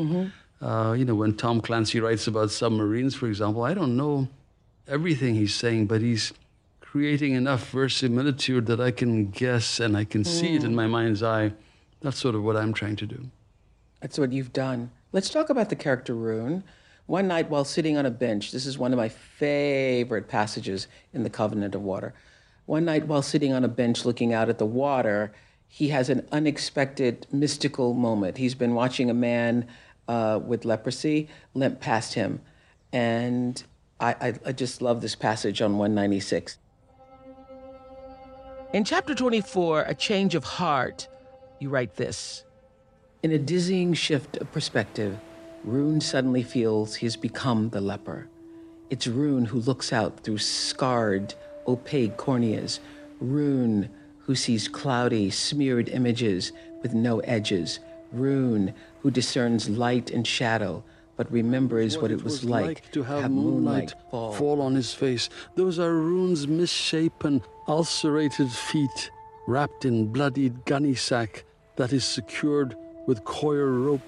Uh, 0.62 0.93
you 0.93 1.05
know, 1.05 1.15
when 1.15 1.36
Tom 1.36 1.62
Clancy 1.62 2.00
writes 2.00 2.25
about 2.27 2.50
submarines, 2.50 3.13
for 3.15 3.27
example, 3.27 3.63
I 3.63 3.74
don't 3.74 3.96
know 3.98 4.27
everything 4.88 5.36
he's 5.36 5.53
saying, 5.53 5.88
but 5.88 6.01
he's 6.01 6.34
creating 6.94 7.34
enough 7.34 7.72
verisimilitude 7.72 8.68
that 8.68 8.80
I 8.80 8.92
can 8.92 9.32
guess 9.32 9.80
and 9.80 9.98
I 9.98 10.04
can 10.04 10.24
see 10.24 10.54
it 10.54 10.64
in 10.64 10.76
my 10.76 10.86
mind's 10.86 11.24
eye. 11.24 11.52
That's 12.02 12.20
sort 12.20 12.36
of 12.36 12.44
what 12.44 12.56
I'm 12.56 12.72
trying 12.72 12.98
to 12.98 13.08
do. 13.08 13.32
That's 14.00 14.20
what 14.20 14.32
you've 14.32 14.54
done. 14.54 14.92
Let's 15.12 15.32
talk 15.32 15.50
about 15.50 15.70
the 15.70 15.76
character 15.76 16.14
Rune. 16.14 16.64
One 17.08 17.28
night 17.28 17.50
while 17.50 17.66
sitting 17.66 17.98
on 17.98 18.06
a 18.06 18.12
bench, 18.12 18.52
this 18.52 18.68
is 18.68 18.78
one 18.78 18.94
of 18.94 18.98
my 18.98 19.10
favorite 19.10 20.28
passages 20.28 20.88
in 21.14 21.24
the 21.24 21.32
Covenant 21.32 21.74
of 21.74 21.82
Water. 21.82 22.14
One 22.68 22.86
night 22.86 23.08
while 23.08 23.24
sitting 23.24 23.54
on 23.54 23.64
a 23.64 23.68
bench 23.68 24.06
looking 24.06 24.32
out 24.32 24.48
at 24.48 24.60
the 24.60 24.68
water, 24.68 25.34
he 25.68 25.88
has 25.88 26.10
an 26.10 26.28
unexpected 26.32 27.26
mystical 27.32 27.96
moment. 27.96 28.38
He's 28.38 28.54
been 28.54 28.76
watching 28.76 29.10
a 29.10 29.16
man 29.16 29.66
uh, 30.08 30.40
with 30.46 30.64
leprosy 30.64 31.28
limp 31.56 31.80
past 31.80 32.14
him. 32.14 32.40
And 32.92 33.64
I, 34.00 34.12
I, 34.22 34.34
I 34.46 34.52
just 34.52 34.84
love 34.84 35.02
this 35.02 35.16
passage 35.16 35.60
on 35.60 35.80
196. 35.80 36.60
In 38.74 38.84
chapter 38.84 39.13
24, 39.13 39.84
A 39.84 39.94
Change 39.94 40.34
of 40.34 40.44
Heart, 40.44 41.08
you 41.60 41.70
write 41.70 41.96
this. 41.96 42.44
In 43.22 43.32
a 43.32 43.38
dizzying 43.38 43.94
shift 43.94 44.38
of 44.38 44.51
perspective, 44.51 45.20
Rune 45.63 46.01
suddenly 46.01 46.42
feels 46.42 46.96
he 46.96 47.06
has 47.06 47.15
become 47.15 47.70
the 47.70 47.80
leper. 47.80 48.30
It's 48.89 49.06
Rune 49.06 49.46
who 49.46 49.60
looks 49.60 49.94
out 49.94 50.22
through 50.22 50.39
scarred, 50.39 51.36
opaque 51.68 52.18
corneas. 52.18 52.80
Rune 53.20 53.92
who 54.22 54.34
sees 54.34 54.68
cloudy, 54.68 55.30
smeared 55.30 55.89
images 55.89 56.51
with 56.82 56.96
no 56.96 57.20
edges. 57.20 57.80
Rune 58.12 58.74
who 59.01 59.12
discerns 59.12 59.70
light 59.70 60.10
and 60.10 60.25
shadow, 60.25 60.84
but 61.15 61.32
remembers 61.32 61.98
what, 61.98 62.12
it 62.12 62.24
was, 62.24 62.43
like, 62.43 62.91
to 62.91 63.03
have, 63.03 63.29
moonlight, 63.32 63.93
fall. 64.10 64.62
on 64.62 64.75
his 64.75 64.93
face. 64.93 65.29
Those 65.55 65.79
are 65.79 65.93
Rune's 65.93 66.48
misshapen, 66.48 67.41
ulcerated 67.67 68.51
feet, 68.51 69.12
wrapped 69.48 69.86
in 69.86 70.08
bloodied 70.08 70.65
gunny 70.65 70.96
sack 70.96 71.43
that 71.75 71.93
is 71.93 72.05
secured 72.05 72.75
with 73.05 73.24
coir 73.24 73.67
rope. 73.67 74.01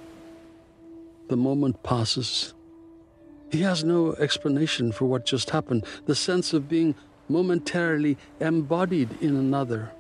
The 1.28 1.38
moment 1.38 1.82
passes. 1.84 2.54
He 3.52 3.62
has 3.62 3.84
no 3.84 4.14
explanation 4.14 4.92
for 4.92 5.06
what 5.06 5.26
just 5.26 5.52
happened, 5.52 5.86
the 6.06 6.16
sense 6.16 6.54
of 6.54 6.70
being 6.70 6.96
momentarily 7.30 8.18
embodied 8.40 9.10
in 9.22 9.36
another. 9.36 9.92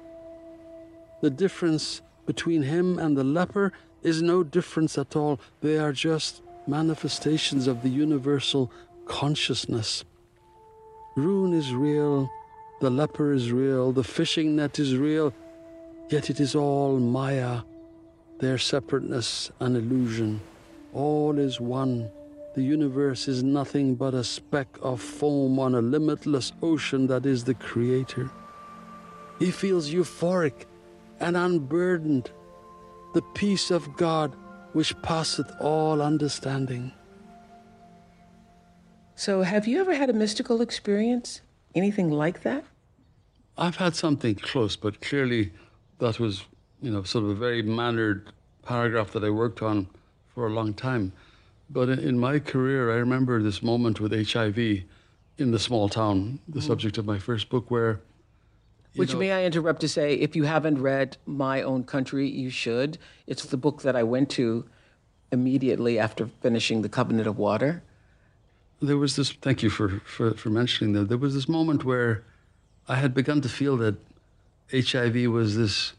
The 1.22 1.30
difference 1.30 2.02
between 2.26 2.64
him 2.64 3.00
and 3.00 3.18
the 3.18 3.24
leper 3.24 3.72
is 4.04 4.22
no 4.22 4.44
difference 4.44 4.98
at 4.98 5.16
all. 5.16 5.40
They 5.62 5.78
are 5.78 5.92
just 5.92 6.42
manifestations 6.68 7.68
of 7.68 7.82
the 7.82 7.90
universal 7.90 8.72
consciousness. 9.06 10.04
Rune 11.16 11.54
is 11.54 11.74
real, 11.74 12.30
the 12.82 12.90
leper 12.90 13.34
is 13.34 13.52
real, 13.52 13.92
the 13.92 14.04
fishing 14.04 14.56
net 14.56 14.80
is 14.80 14.98
real, 14.98 15.34
yet 16.10 16.30
it 16.30 16.40
is 16.40 16.56
all 16.56 17.00
Maya, 17.00 17.62
their 18.40 18.58
separateness 18.58 19.52
an 19.60 19.76
illusion. 19.76 20.42
All 20.94 21.38
is 21.38 21.60
one. 21.60 22.10
The 22.56 22.64
universe 22.64 23.28
is 23.28 23.44
nothing 23.44 23.96
but 23.96 24.14
a 24.14 24.24
speck 24.24 24.68
of 24.82 25.02
foam 25.02 25.60
on 25.60 25.76
a 25.76 25.82
limitless 25.82 26.54
ocean 26.62 27.08
that 27.08 27.26
is 27.26 27.44
the 27.44 27.54
Creator. 27.54 28.30
He 29.40 29.52
feels 29.52 29.90
euphoric 29.90 30.66
and 31.20 31.36
unburdened, 31.36 32.32
the 33.14 33.22
peace 33.34 33.72
of 33.72 33.96
God 33.98 34.36
which 34.76 35.02
passeth 35.02 35.50
all 35.62 36.02
understanding. 36.02 36.92
So, 39.16 39.42
have 39.42 39.68
you 39.68 39.80
ever 39.80 39.96
had 39.96 40.10
a 40.10 40.14
mystical 40.14 40.60
experience? 40.60 41.40
Anything 41.74 42.12
like 42.12 42.44
that? 42.44 42.66
I've 43.58 43.78
had 43.78 43.96
something 43.96 44.36
close, 44.36 44.76
but 44.76 45.00
clearly 45.00 45.54
that 46.00 46.20
was, 46.20 46.44
you 46.82 46.92
know, 46.92 47.04
sort 47.04 47.24
of 47.24 47.30
a 47.30 47.36
very 47.36 47.62
mannered 47.62 48.34
paragraph 48.64 49.12
that 49.12 49.24
I 49.24 49.30
worked 49.30 49.62
on 49.62 49.88
for 50.34 50.46
a 50.46 50.50
long 50.50 50.74
time. 50.74 51.14
But 51.70 51.88
in, 51.88 52.20
my 52.20 52.40
career, 52.40 52.92
I 52.92 52.96
remember 52.96 53.42
this 53.42 53.64
moment 53.64 54.02
with 54.02 54.12
HIV 54.12 54.58
in 55.38 55.52
the 55.52 55.60
small 55.60 55.88
town, 55.88 56.40
the 56.50 56.60
mm. 56.60 56.68
subject 56.68 56.98
of 56.98 57.06
my 57.06 57.18
first 57.18 57.48
book, 57.48 57.72
where. 57.72 58.02
Which 58.96 59.14
know- 59.14 59.20
may 59.20 59.32
I 59.32 59.44
interrupt 59.44 59.82
to 59.82 59.88
say, 59.88 60.16
if 60.16 60.36
you 60.36 60.44
haven't 60.44 60.82
read 60.82 61.18
My 61.26 61.62
Own 61.62 61.84
Country, 61.84 62.28
you 62.28 62.50
should. 62.50 62.98
It's 63.28 63.46
the 63.46 63.58
book 63.58 63.82
that 63.82 63.96
I 63.96 64.04
went 64.04 64.30
to 64.32 64.66
immediately 65.32 66.00
after 66.00 66.28
finishing 66.28 66.82
The 66.82 66.90
Covenant 66.90 67.28
of 67.28 67.38
Water. 67.38 67.84
there 68.82 68.98
was 68.98 69.16
this 69.16 69.32
thank 69.32 69.64
you 69.64 69.70
for, 69.70 70.02
for, 70.06 70.34
for 70.36 70.50
mentioning 70.50 70.94
that 70.94 71.10
there 71.10 71.18
was 71.18 71.34
this 71.34 71.48
moment 71.48 71.84
where 71.86 72.24
i 72.88 72.96
had 72.96 73.14
begun 73.14 73.40
to 73.42 73.50
feel 73.50 73.76
that 73.78 73.96
hiv 74.72 75.16
was 75.32 75.56
this 75.56 75.94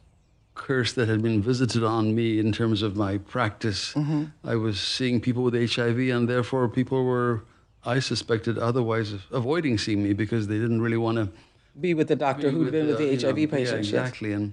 curse 0.55 0.93
that 0.93 1.09
had 1.09 1.21
been 1.23 1.43
visited 1.43 1.83
on 1.83 2.15
me 2.15 2.39
in 2.39 2.53
terms 2.53 2.83
of 2.83 2.95
my 2.95 3.17
practice 3.19 3.95
mm-hmm. 3.95 4.25
i 4.45 4.55
was 4.55 4.79
seeing 4.79 5.21
people 5.21 5.43
with 5.43 5.55
hiv 5.75 5.99
and 5.99 6.29
therefore 6.29 6.69
people 6.69 7.05
were 7.05 7.43
I 7.87 8.01
suspected 8.01 8.59
otherwise 8.59 9.15
avoiding 9.31 9.79
seeing 9.79 10.03
me 10.03 10.13
because 10.13 10.49
they 10.49 10.59
didn't 10.59 10.83
really 10.83 10.97
want 10.97 11.19
to 11.19 11.29
be 11.81 11.95
with 11.95 12.09
the 12.09 12.17
doctor 12.17 12.51
who'd 12.51 12.73
been 12.73 12.87
with 12.87 12.99
the 12.99 13.17
HIV 13.17 13.51
patients. 13.51 13.91
Yeah, 13.91 14.01
yes. 14.01 14.09
exactly. 14.09 14.33
And 14.33 14.53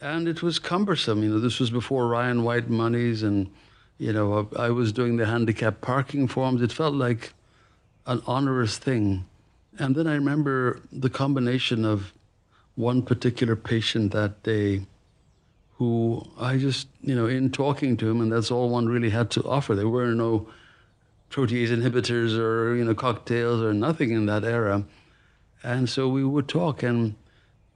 and 0.00 0.28
it 0.28 0.42
was 0.42 0.58
cumbersome. 0.58 1.22
You 1.22 1.30
know, 1.30 1.40
this 1.40 1.60
was 1.60 1.70
before 1.70 2.08
Ryan 2.08 2.44
White 2.44 2.68
monies, 2.68 3.22
and 3.22 3.50
you 3.98 4.12
know, 4.12 4.48
I 4.56 4.70
was 4.70 4.92
doing 4.92 5.16
the 5.16 5.26
handicap 5.26 5.80
parking 5.80 6.28
forms. 6.28 6.62
It 6.62 6.72
felt 6.72 6.94
like 6.94 7.32
an 8.06 8.22
onerous 8.26 8.76
thing. 8.78 9.26
And 9.78 9.96
then 9.96 10.06
I 10.06 10.14
remember 10.14 10.80
the 10.92 11.10
combination 11.10 11.84
of 11.84 12.12
one 12.76 13.02
particular 13.02 13.56
patient 13.56 14.12
that 14.12 14.42
day 14.42 14.82
who 15.78 16.24
I 16.38 16.56
just, 16.56 16.86
you 17.00 17.14
know, 17.14 17.26
in 17.26 17.50
talking 17.50 17.96
to 17.96 18.08
him, 18.08 18.20
and 18.20 18.30
that's 18.30 18.50
all 18.50 18.68
one 18.68 18.86
really 18.86 19.10
had 19.10 19.30
to 19.32 19.42
offer. 19.42 19.74
There 19.74 19.88
were 19.88 20.14
no 20.14 20.48
protease 21.30 21.68
inhibitors 21.68 22.38
or, 22.38 22.76
you 22.76 22.84
know, 22.84 22.94
cocktails 22.94 23.60
or 23.60 23.74
nothing 23.74 24.12
in 24.12 24.26
that 24.26 24.44
era. 24.44 24.84
And 25.64 25.88
so 25.88 26.08
we 26.08 26.22
would 26.22 26.46
talk. 26.46 26.82
And 26.82 27.16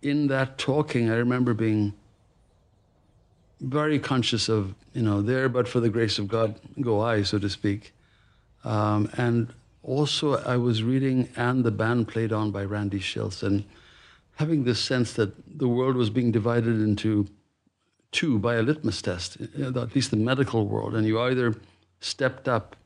in 0.02 0.28
that 0.28 0.58
talking, 0.58 1.10
I 1.10 1.16
remember 1.16 1.54
being 1.54 1.94
very 3.60 3.98
conscious 3.98 4.48
of, 4.48 4.74
you 4.92 5.02
know, 5.02 5.22
there, 5.22 5.48
but 5.48 5.66
for 5.66 5.80
the 5.80 5.88
grace 5.88 6.18
of 6.18 6.28
God, 6.28 6.60
go 6.80 7.00
I, 7.00 7.22
so 7.22 7.38
to 7.38 7.48
speak. 7.48 7.92
Um, 8.62 9.10
and 9.16 9.52
also, 9.82 10.36
I 10.44 10.56
was 10.56 10.82
reading 10.82 11.28
And 11.34 11.64
the 11.64 11.70
Band 11.70 12.08
Played 12.08 12.32
On 12.32 12.50
by 12.50 12.64
Randy 12.64 13.00
Shilts, 13.00 13.42
and 13.42 13.64
having 14.36 14.64
this 14.64 14.78
sense 14.78 15.14
that 15.14 15.58
the 15.58 15.66
world 15.66 15.96
was 15.96 16.10
being 16.10 16.30
divided 16.30 16.80
into 16.80 17.26
two 18.12 18.38
by 18.38 18.56
a 18.56 18.62
litmus 18.62 19.00
test, 19.00 19.38
at 19.40 19.94
least 19.94 20.10
the 20.10 20.16
medical 20.16 20.66
world, 20.66 20.94
and 20.94 21.06
you 21.06 21.20
either 21.20 21.54
stepped 22.00 22.48
up 22.48 22.76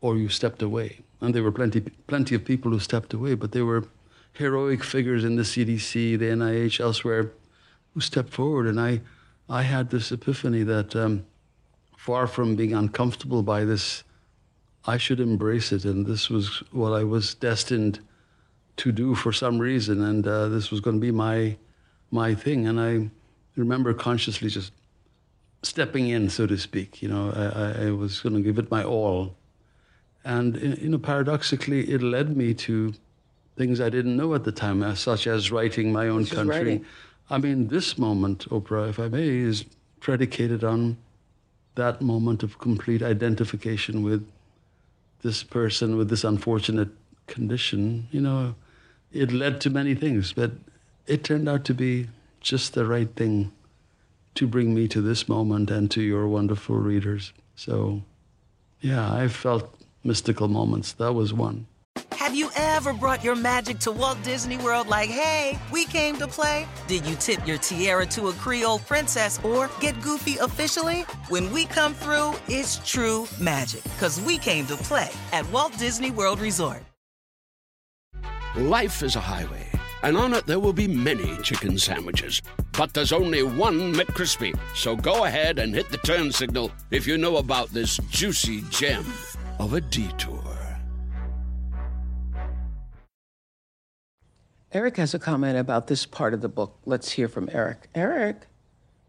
or 0.00 0.16
you 0.16 0.28
stepped 0.28 0.62
away. 0.62 1.00
And 1.20 1.34
there 1.34 1.42
were 1.42 1.52
plenty, 1.52 1.80
plenty 1.80 2.34
of 2.34 2.44
people 2.44 2.70
who 2.72 2.80
stepped 2.80 3.14
away, 3.14 3.34
but 3.34 3.52
there 3.52 3.64
were 3.64 3.84
heroic 4.32 4.84
figures 4.84 5.24
in 5.24 5.36
the 5.36 5.42
CDC, 5.42 6.18
the 6.18 6.26
NIH, 6.26 6.80
elsewhere, 6.80 7.32
who 7.94 8.00
stepped 8.00 8.30
forward. 8.30 8.66
And 8.66 8.80
I, 8.80 9.00
I 9.48 9.62
had 9.62 9.90
this 9.90 10.12
epiphany 10.12 10.62
that 10.62 10.94
um, 10.94 11.26
far 11.96 12.26
from 12.26 12.56
being 12.56 12.72
uncomfortable 12.72 13.42
by 13.42 13.64
this, 13.64 14.04
I 14.86 14.96
should 14.96 15.20
embrace 15.20 15.72
it. 15.72 15.84
And 15.84 16.06
this 16.06 16.30
was 16.30 16.62
what 16.70 16.92
I 16.92 17.04
was 17.04 17.34
destined 17.34 18.00
to 18.76 18.92
do 18.92 19.14
for 19.14 19.32
some 19.32 19.58
reason. 19.58 20.02
And 20.02 20.26
uh, 20.26 20.48
this 20.48 20.70
was 20.70 20.80
going 20.80 20.96
to 20.96 21.00
be 21.00 21.10
my, 21.10 21.56
my 22.10 22.34
thing. 22.34 22.66
And 22.66 22.80
I 22.80 23.10
remember 23.56 23.92
consciously 23.92 24.48
just 24.48 24.72
stepping 25.62 26.08
in, 26.08 26.30
so 26.30 26.46
to 26.46 26.56
speak. 26.56 27.02
You 27.02 27.08
know, 27.08 27.32
I, 27.34 27.86
I 27.86 27.90
was 27.90 28.20
going 28.20 28.34
to 28.34 28.40
give 28.40 28.58
it 28.58 28.70
my 28.70 28.82
all. 28.82 29.36
And, 30.24 30.56
you 30.80 30.88
know, 30.90 30.98
paradoxically, 30.98 31.90
it 31.90 32.02
led 32.02 32.36
me 32.36 32.54
to 32.54 32.94
things 33.60 33.78
I 33.78 33.90
didn't 33.90 34.16
know 34.16 34.34
at 34.34 34.44
the 34.44 34.52
time, 34.52 34.82
uh, 34.82 34.94
such 34.94 35.26
as 35.26 35.52
writing 35.52 35.92
my 35.92 36.08
own 36.08 36.24
country. 36.24 36.56
writing. 36.56 36.86
I 37.28 37.36
mean, 37.36 37.68
this 37.68 37.98
moment, 37.98 38.48
Oprah, 38.48 38.88
if 38.88 38.98
I 38.98 39.08
may, 39.08 39.28
is 39.28 39.66
predicated 40.00 40.64
on 40.64 40.96
that 41.74 42.00
moment 42.00 42.42
of 42.42 42.58
complete 42.58 43.02
identification 43.02 44.02
with 44.02 44.26
this 45.20 45.42
person 45.42 45.98
with 45.98 46.08
this 46.08 46.24
unfortunate 46.24 46.88
condition. 47.26 48.08
You 48.10 48.22
know, 48.22 48.54
it 49.12 49.30
led 49.30 49.60
to 49.60 49.68
many 49.68 49.94
things, 49.94 50.32
but 50.32 50.52
it 51.06 51.22
turned 51.22 51.46
out 51.46 51.66
to 51.66 51.74
be 51.74 52.08
just 52.40 52.72
the 52.72 52.86
right 52.86 53.14
thing 53.14 53.52
to 54.36 54.46
bring 54.46 54.74
me 54.74 54.88
to 54.88 55.02
this 55.02 55.28
moment 55.28 55.70
and 55.70 55.90
to 55.90 56.00
your 56.00 56.26
wonderful 56.26 56.76
readers. 56.76 57.34
So, 57.56 58.00
yeah, 58.80 59.12
I 59.12 59.28
felt 59.28 59.78
mystical 60.02 60.48
moments. 60.48 60.92
That 60.92 61.12
was 61.12 61.34
one. 61.34 61.66
Have 62.20 62.34
you 62.34 62.50
ever 62.54 62.92
brought 62.92 63.24
your 63.24 63.34
magic 63.34 63.78
to 63.78 63.90
Walt 63.90 64.22
Disney 64.22 64.58
World 64.58 64.88
like, 64.88 65.08
hey, 65.08 65.58
we 65.72 65.86
came 65.86 66.18
to 66.18 66.26
play? 66.26 66.68
Did 66.86 67.06
you 67.06 67.14
tip 67.14 67.46
your 67.46 67.56
tiara 67.56 68.04
to 68.08 68.28
a 68.28 68.34
Creole 68.34 68.80
princess 68.80 69.42
or 69.42 69.70
get 69.80 69.98
goofy 70.02 70.36
officially? 70.36 71.06
When 71.30 71.50
we 71.50 71.64
come 71.64 71.94
through, 71.94 72.34
it's 72.46 72.76
true 72.84 73.26
magic 73.40 73.82
because 73.84 74.20
we 74.20 74.36
came 74.36 74.66
to 74.66 74.76
play 74.76 75.08
at 75.32 75.50
Walt 75.50 75.72
Disney 75.78 76.10
World 76.10 76.40
Resort. 76.40 76.82
Life 78.54 79.02
is 79.02 79.16
a 79.16 79.20
highway, 79.20 79.70
and 80.02 80.14
on 80.14 80.34
it 80.34 80.44
there 80.44 80.60
will 80.60 80.74
be 80.74 80.88
many 80.88 81.38
chicken 81.38 81.78
sandwiches. 81.78 82.42
But 82.76 82.92
there's 82.92 83.12
only 83.12 83.44
one 83.44 83.94
McCrispy. 83.94 84.54
So 84.74 84.94
go 84.94 85.24
ahead 85.24 85.58
and 85.58 85.74
hit 85.74 85.88
the 85.88 85.96
turn 85.96 86.32
signal 86.32 86.70
if 86.90 87.06
you 87.06 87.16
know 87.16 87.38
about 87.38 87.70
this 87.70 87.96
juicy 88.10 88.60
gem 88.68 89.06
of 89.58 89.72
a 89.72 89.80
detour. 89.80 90.59
Eric 94.72 94.98
has 94.98 95.14
a 95.14 95.18
comment 95.18 95.58
about 95.58 95.88
this 95.88 96.06
part 96.06 96.32
of 96.32 96.42
the 96.42 96.48
book. 96.48 96.78
Let's 96.86 97.10
hear 97.10 97.26
from 97.26 97.48
Eric. 97.52 97.88
Eric. 97.92 98.46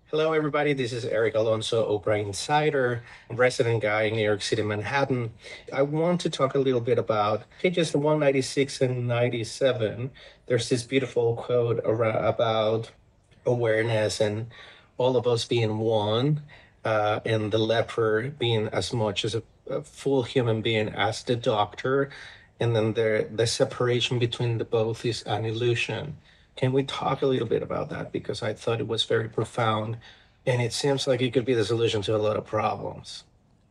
Hello, 0.08 0.34
everybody. 0.34 0.74
This 0.74 0.92
is 0.92 1.06
Eric 1.06 1.36
Alonso, 1.36 1.88
Oprah 1.88 2.20
Insider, 2.20 3.04
resident 3.30 3.84
guy 3.84 4.04
in 4.04 4.16
New 4.16 4.24
York 4.24 4.42
City, 4.42 4.64
Manhattan. 4.64 5.34
I 5.72 5.84
want 5.84 6.20
to 6.22 6.32
talk 6.32 6.56
a 6.56 6.58
little 6.58 6.82
bit 6.82 6.98
about 6.98 7.44
pages 7.62 7.94
196 7.94 8.82
and 8.82 9.08
97. 9.08 10.10
There's 10.48 10.68
this 10.68 10.82
beautiful 10.82 11.36
quote 11.36 11.80
about 11.86 12.90
awareness 13.46 14.20
and 14.20 14.48
all 14.98 15.16
of 15.16 15.28
us 15.28 15.46
being 15.46 15.78
one, 15.78 16.42
uh, 16.84 17.20
and 17.24 17.52
the 17.52 17.60
leper 17.60 18.34
being 18.40 18.68
as 18.70 18.92
much 18.94 19.24
as 19.24 19.36
a, 19.36 19.44
a 19.70 19.84
full 19.84 20.24
human 20.24 20.64
being 20.64 20.90
as 20.90 21.24
the 21.24 21.36
doctor. 21.36 22.10
And 22.62 22.76
then 22.76 22.94
the, 22.94 23.28
the 23.34 23.48
separation 23.48 24.20
between 24.20 24.60
the 24.60 24.64
both 24.66 25.04
is 25.04 25.24
an 25.24 25.46
illusion. 25.46 26.16
Can 26.56 26.74
we 26.74 26.84
talk 26.84 27.24
a 27.24 27.26
little 27.26 27.48
bit 27.48 27.64
about 27.64 27.90
that? 27.90 28.12
Because 28.12 28.44
I 28.44 28.54
thought 28.54 28.80
it 28.80 28.88
was 28.88 29.04
very 29.04 29.28
profound 29.28 29.98
and 30.46 30.62
it 30.62 30.72
seems 30.72 31.08
like 31.08 31.22
it 31.24 31.34
could 31.34 31.44
be 31.46 31.56
the 31.56 31.66
solution 31.66 32.04
to 32.04 32.16
a 32.16 32.18
lot 32.18 32.38
of 32.38 32.46
problems. 32.46 33.24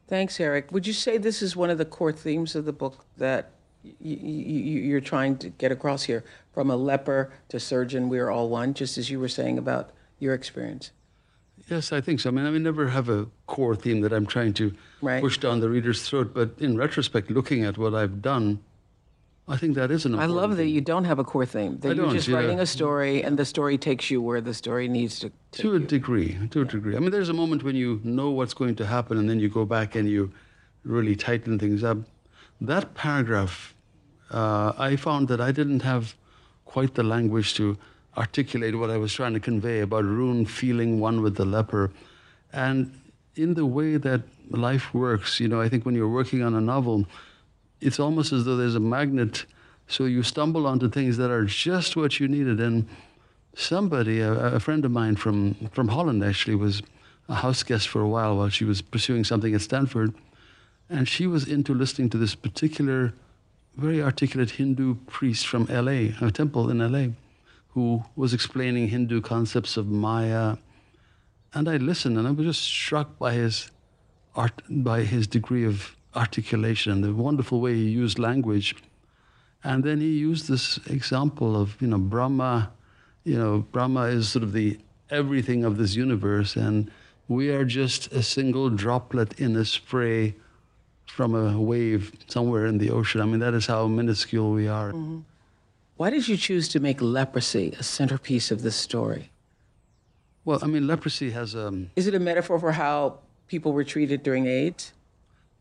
Thanks, 0.08 0.40
Eric. 0.40 0.72
Would 0.72 0.88
you 0.88 0.92
say 0.92 1.18
this 1.18 1.40
is 1.40 1.54
one 1.54 1.70
of 1.70 1.78
the 1.78 1.84
core 1.84 2.12
themes 2.12 2.56
of 2.56 2.64
the 2.64 2.72
book 2.72 3.04
that 3.16 3.50
y- 3.84 3.92
y- 4.00 4.18
y- 4.20 4.82
you're 4.90 5.00
trying 5.00 5.36
to 5.38 5.50
get 5.50 5.70
across 5.70 6.02
here? 6.04 6.24
From 6.52 6.68
a 6.68 6.76
leper 6.76 7.32
to 7.48 7.60
surgeon, 7.60 8.08
we 8.08 8.18
are 8.18 8.28
all 8.28 8.48
one, 8.48 8.74
just 8.74 8.98
as 8.98 9.08
you 9.08 9.20
were 9.20 9.28
saying 9.28 9.56
about 9.56 9.90
your 10.18 10.34
experience. 10.34 10.90
Yes, 11.68 11.92
I 11.92 12.00
think 12.00 12.18
so. 12.18 12.30
I 12.30 12.32
mean, 12.32 12.44
I 12.44 12.50
never 12.58 12.88
have 12.88 13.08
a 13.08 13.28
core 13.46 13.76
theme 13.76 14.00
that 14.00 14.12
I'm 14.12 14.26
trying 14.26 14.52
to 14.54 14.74
Right. 15.00 15.22
push 15.22 15.38
down 15.38 15.60
the 15.60 15.68
reader's 15.68 16.02
throat, 16.08 16.32
but 16.34 16.50
in 16.58 16.76
retrospect, 16.76 17.30
looking 17.30 17.64
at 17.64 17.78
what 17.78 17.94
I've 17.94 18.20
done, 18.20 18.58
I 19.50 19.56
think 19.56 19.74
that 19.74 19.90
is 19.90 20.04
an 20.06 20.12
I 20.14 20.24
important 20.24 20.36
love 20.42 20.56
that 20.58 20.68
you 20.68 20.80
don't 20.80 21.04
have 21.04 21.18
a 21.18 21.24
core 21.24 21.44
theme, 21.44 21.78
that 21.80 21.88
I 21.88 21.92
you're 21.94 22.06
don't, 22.06 22.14
just 22.14 22.28
yeah. 22.28 22.36
writing 22.36 22.60
a 22.60 22.66
story 22.66 23.24
and 23.24 23.36
the 23.36 23.44
story 23.44 23.76
takes 23.76 24.08
you 24.10 24.22
where 24.22 24.40
the 24.40 24.54
story 24.54 24.86
needs 24.86 25.18
to 25.22 25.28
take 25.50 25.62
To 25.62 25.70
a 25.74 25.80
you. 25.80 25.86
degree, 25.96 26.38
to 26.52 26.60
a 26.60 26.64
degree. 26.64 26.94
I 26.96 27.00
mean, 27.00 27.10
there's 27.10 27.32
a 27.36 27.38
moment 27.42 27.64
when 27.64 27.74
you 27.74 28.00
know 28.04 28.30
what's 28.30 28.54
going 28.54 28.76
to 28.76 28.86
happen, 28.86 29.18
and 29.18 29.28
then 29.28 29.40
you 29.40 29.48
go 29.48 29.64
back 29.64 29.96
and 29.96 30.08
you 30.08 30.30
really 30.84 31.16
tighten 31.16 31.58
things 31.58 31.82
up. 31.82 31.98
That 32.60 32.94
paragraph, 32.94 33.74
uh, 34.30 34.72
I 34.78 34.96
found 34.96 35.26
that 35.28 35.40
I 35.40 35.50
didn't 35.50 35.82
have 35.82 36.14
quite 36.64 36.94
the 36.94 37.02
language 37.02 37.54
to 37.54 37.76
articulate 38.16 38.78
what 38.78 38.90
I 38.90 38.98
was 38.98 39.12
trying 39.12 39.34
to 39.34 39.40
convey 39.40 39.80
about 39.80 40.04
Rune 40.04 40.46
feeling 40.46 41.00
one 41.00 41.22
with 41.22 41.34
the 41.36 41.44
leper. 41.44 41.90
And 42.52 42.78
in 43.34 43.54
the 43.54 43.66
way 43.66 43.96
that 43.96 44.22
life 44.50 44.94
works, 44.94 45.40
you 45.40 45.48
know, 45.48 45.60
I 45.60 45.68
think 45.68 45.84
when 45.84 45.94
you're 45.96 46.14
working 46.20 46.42
on 46.42 46.54
a 46.54 46.60
novel, 46.60 47.06
it's 47.80 47.98
almost 47.98 48.32
as 48.32 48.44
though 48.44 48.56
there's 48.56 48.74
a 48.74 48.80
magnet. 48.80 49.46
So 49.88 50.04
you 50.04 50.22
stumble 50.22 50.66
onto 50.66 50.88
things 50.88 51.16
that 51.16 51.30
are 51.30 51.44
just 51.44 51.96
what 51.96 52.20
you 52.20 52.28
needed. 52.28 52.60
And 52.60 52.88
somebody, 53.54 54.20
a, 54.20 54.32
a 54.32 54.60
friend 54.60 54.84
of 54.84 54.90
mine 54.90 55.16
from, 55.16 55.54
from 55.72 55.88
Holland 55.88 56.22
actually, 56.22 56.54
was 56.54 56.82
a 57.28 57.34
house 57.34 57.62
guest 57.62 57.88
for 57.88 58.02
a 58.02 58.08
while 58.08 58.36
while 58.36 58.48
she 58.48 58.64
was 58.64 58.82
pursuing 58.82 59.24
something 59.24 59.54
at 59.54 59.62
Stanford. 59.62 60.14
And 60.88 61.08
she 61.08 61.26
was 61.26 61.46
into 61.46 61.72
listening 61.72 62.10
to 62.10 62.18
this 62.18 62.34
particular, 62.34 63.14
very 63.76 64.02
articulate 64.02 64.50
Hindu 64.50 64.96
priest 65.06 65.46
from 65.46 65.66
LA, 65.66 66.12
a 66.20 66.30
temple 66.32 66.70
in 66.70 66.78
LA, 66.78 67.12
who 67.68 68.04
was 68.16 68.34
explaining 68.34 68.88
Hindu 68.88 69.20
concepts 69.20 69.76
of 69.76 69.86
Maya. 69.86 70.56
And 71.54 71.68
I 71.68 71.76
listened 71.76 72.18
and 72.18 72.26
I 72.26 72.32
was 72.32 72.46
just 72.46 72.62
struck 72.62 73.18
by 73.18 73.32
his 73.32 73.70
art, 74.34 74.62
by 74.68 75.02
his 75.02 75.26
degree 75.26 75.64
of 75.64 75.94
articulation 76.14 76.92
and 76.92 77.04
the 77.04 77.14
wonderful 77.14 77.60
way 77.60 77.74
he 77.74 77.88
used 77.88 78.18
language. 78.18 78.74
And 79.62 79.84
then 79.84 80.00
he 80.00 80.08
used 80.08 80.48
this 80.48 80.78
example 80.86 81.60
of, 81.60 81.80
you 81.80 81.88
know, 81.88 81.98
Brahma, 81.98 82.72
you 83.24 83.38
know, 83.38 83.66
Brahma 83.72 84.04
is 84.04 84.28
sort 84.28 84.42
of 84.42 84.52
the 84.52 84.78
everything 85.10 85.64
of 85.64 85.76
this 85.76 85.94
universe, 85.94 86.56
and 86.56 86.90
we 87.28 87.50
are 87.50 87.64
just 87.64 88.12
a 88.12 88.22
single 88.22 88.70
droplet 88.70 89.38
in 89.38 89.56
a 89.56 89.64
spray 89.64 90.34
from 91.06 91.34
a 91.34 91.60
wave 91.60 92.12
somewhere 92.28 92.66
in 92.66 92.78
the 92.78 92.90
ocean. 92.90 93.20
I 93.20 93.24
mean, 93.24 93.40
that 93.40 93.54
is 93.54 93.66
how 93.66 93.86
minuscule 93.86 94.52
we 94.52 94.68
are. 94.68 94.92
Why 95.96 96.08
did 96.08 96.28
you 96.28 96.36
choose 96.36 96.68
to 96.68 96.80
make 96.80 97.02
leprosy 97.02 97.74
a 97.78 97.82
centerpiece 97.82 98.50
of 98.50 98.62
this 98.62 98.76
story? 98.76 99.30
Well, 100.44 100.60
I 100.62 100.66
mean, 100.66 100.86
leprosy 100.86 101.30
has 101.32 101.54
um, 101.54 101.90
Is 101.96 102.06
it 102.06 102.14
a 102.14 102.18
metaphor 102.18 102.58
for 102.58 102.72
how 102.72 103.18
people 103.48 103.72
were 103.72 103.84
treated 103.84 104.22
during 104.22 104.46
AIDS? 104.46 104.92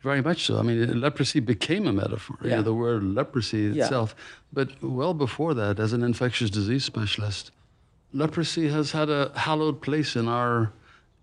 Very 0.01 0.21
much 0.21 0.45
so. 0.45 0.57
I 0.57 0.61
mean, 0.61 1.01
leprosy 1.01 1.39
became 1.41 1.85
a 1.85 1.91
metaphor. 1.93 2.37
You 2.41 2.49
Yeah. 2.49 2.55
know, 2.57 2.61
the 2.63 2.73
word 2.73 3.03
leprosy 3.03 3.65
itself. 3.67 4.15
Yeah. 4.15 4.23
But 4.53 4.81
well 4.81 5.13
before 5.13 5.53
that, 5.55 5.79
as 5.79 5.93
an 5.93 6.03
infectious 6.03 6.49
disease 6.49 6.85
specialist, 6.85 7.51
leprosy 8.13 8.69
has 8.69 8.91
had 8.91 9.09
a 9.09 9.31
hallowed 9.35 9.81
place 9.81 10.15
in 10.15 10.27
our 10.27 10.71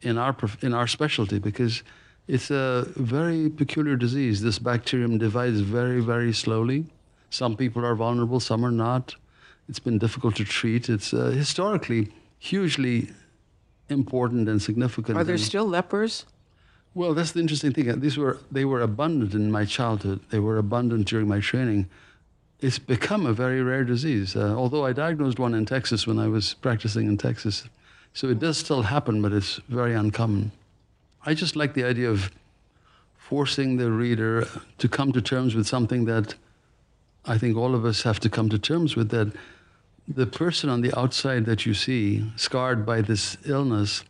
in 0.02 0.18
our 0.18 0.36
in 0.60 0.74
our 0.74 0.86
specialty 0.86 1.38
because 1.38 1.82
it's 2.28 2.50
a 2.50 2.84
very 2.96 3.48
peculiar 3.48 3.96
disease. 3.96 4.42
This 4.42 4.58
bacterium 4.58 5.16
divides 5.18 5.60
very 5.60 6.00
very 6.00 6.32
slowly. 6.32 6.84
Some 7.30 7.56
people 7.56 7.84
are 7.84 7.94
vulnerable, 7.94 8.40
some 8.40 8.64
are 8.64 8.70
not. 8.88 9.16
It's 9.68 9.80
been 9.80 9.98
difficult 9.98 10.36
to 10.36 10.44
treat. 10.44 10.88
It's 10.88 11.12
uh, 11.14 11.30
historically 11.30 12.12
hugely 12.38 13.08
important 13.88 14.48
and 14.48 14.60
significant. 14.60 15.16
Are 15.18 15.24
there 15.24 15.38
still 15.38 15.66
lepers? 15.66 16.24
Well, 16.96 17.12
that's 17.12 17.32
the 17.32 17.40
interesting 17.40 17.74
thing. 17.74 18.00
These 18.00 18.16
were 18.16 18.38
they 18.50 18.64
were 18.64 18.80
abundant 18.80 19.34
in 19.34 19.50
my 19.50 19.66
childhood. 19.66 20.20
They 20.30 20.38
were 20.38 20.56
abundant 20.56 21.06
during 21.06 21.28
my 21.28 21.40
training. 21.40 21.90
It's 22.60 22.78
become 22.78 23.26
a 23.26 23.34
very 23.34 23.62
rare 23.62 23.84
disease. 23.84 24.34
Uh, 24.34 24.54
although 24.56 24.86
I 24.86 24.94
diagnosed 24.94 25.38
one 25.38 25.52
in 25.52 25.66
Texas 25.66 26.06
when 26.06 26.18
I 26.18 26.26
was 26.28 26.54
practicing 26.54 27.06
in 27.06 27.18
Texas, 27.18 27.68
so 28.14 28.30
it 28.30 28.38
does 28.38 28.56
still 28.56 28.80
happen, 28.80 29.20
but 29.20 29.34
it's 29.34 29.60
very 29.68 29.92
uncommon. 29.92 30.52
I 31.26 31.34
just 31.34 31.54
like 31.54 31.74
the 31.74 31.84
idea 31.84 32.10
of 32.10 32.30
forcing 33.18 33.76
the 33.76 33.90
reader 33.90 34.48
to 34.78 34.88
come 34.88 35.12
to 35.12 35.20
terms 35.20 35.54
with 35.54 35.66
something 35.66 36.06
that 36.06 36.34
I 37.26 37.36
think 37.36 37.58
all 37.58 37.74
of 37.74 37.84
us 37.84 38.04
have 38.04 38.20
to 38.20 38.30
come 38.30 38.48
to 38.48 38.58
terms 38.58 38.96
with. 38.96 39.10
That 39.10 39.34
the 40.08 40.26
person 40.26 40.70
on 40.70 40.80
the 40.80 40.98
outside 40.98 41.44
that 41.44 41.66
you 41.66 41.74
see, 41.74 42.24
scarred 42.36 42.86
by 42.86 43.02
this 43.02 43.36
illness, 43.44 44.02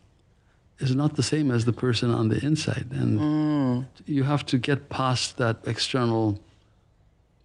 is 0.79 0.95
not 0.95 1.15
the 1.15 1.23
same 1.23 1.51
as 1.51 1.65
the 1.65 1.73
person 1.73 2.11
on 2.11 2.29
the 2.29 2.43
inside. 2.43 2.87
And 2.91 3.19
mm. 3.19 3.85
you 4.05 4.23
have 4.23 4.45
to 4.47 4.57
get 4.57 4.89
past 4.89 5.37
that 5.37 5.57
external 5.65 6.39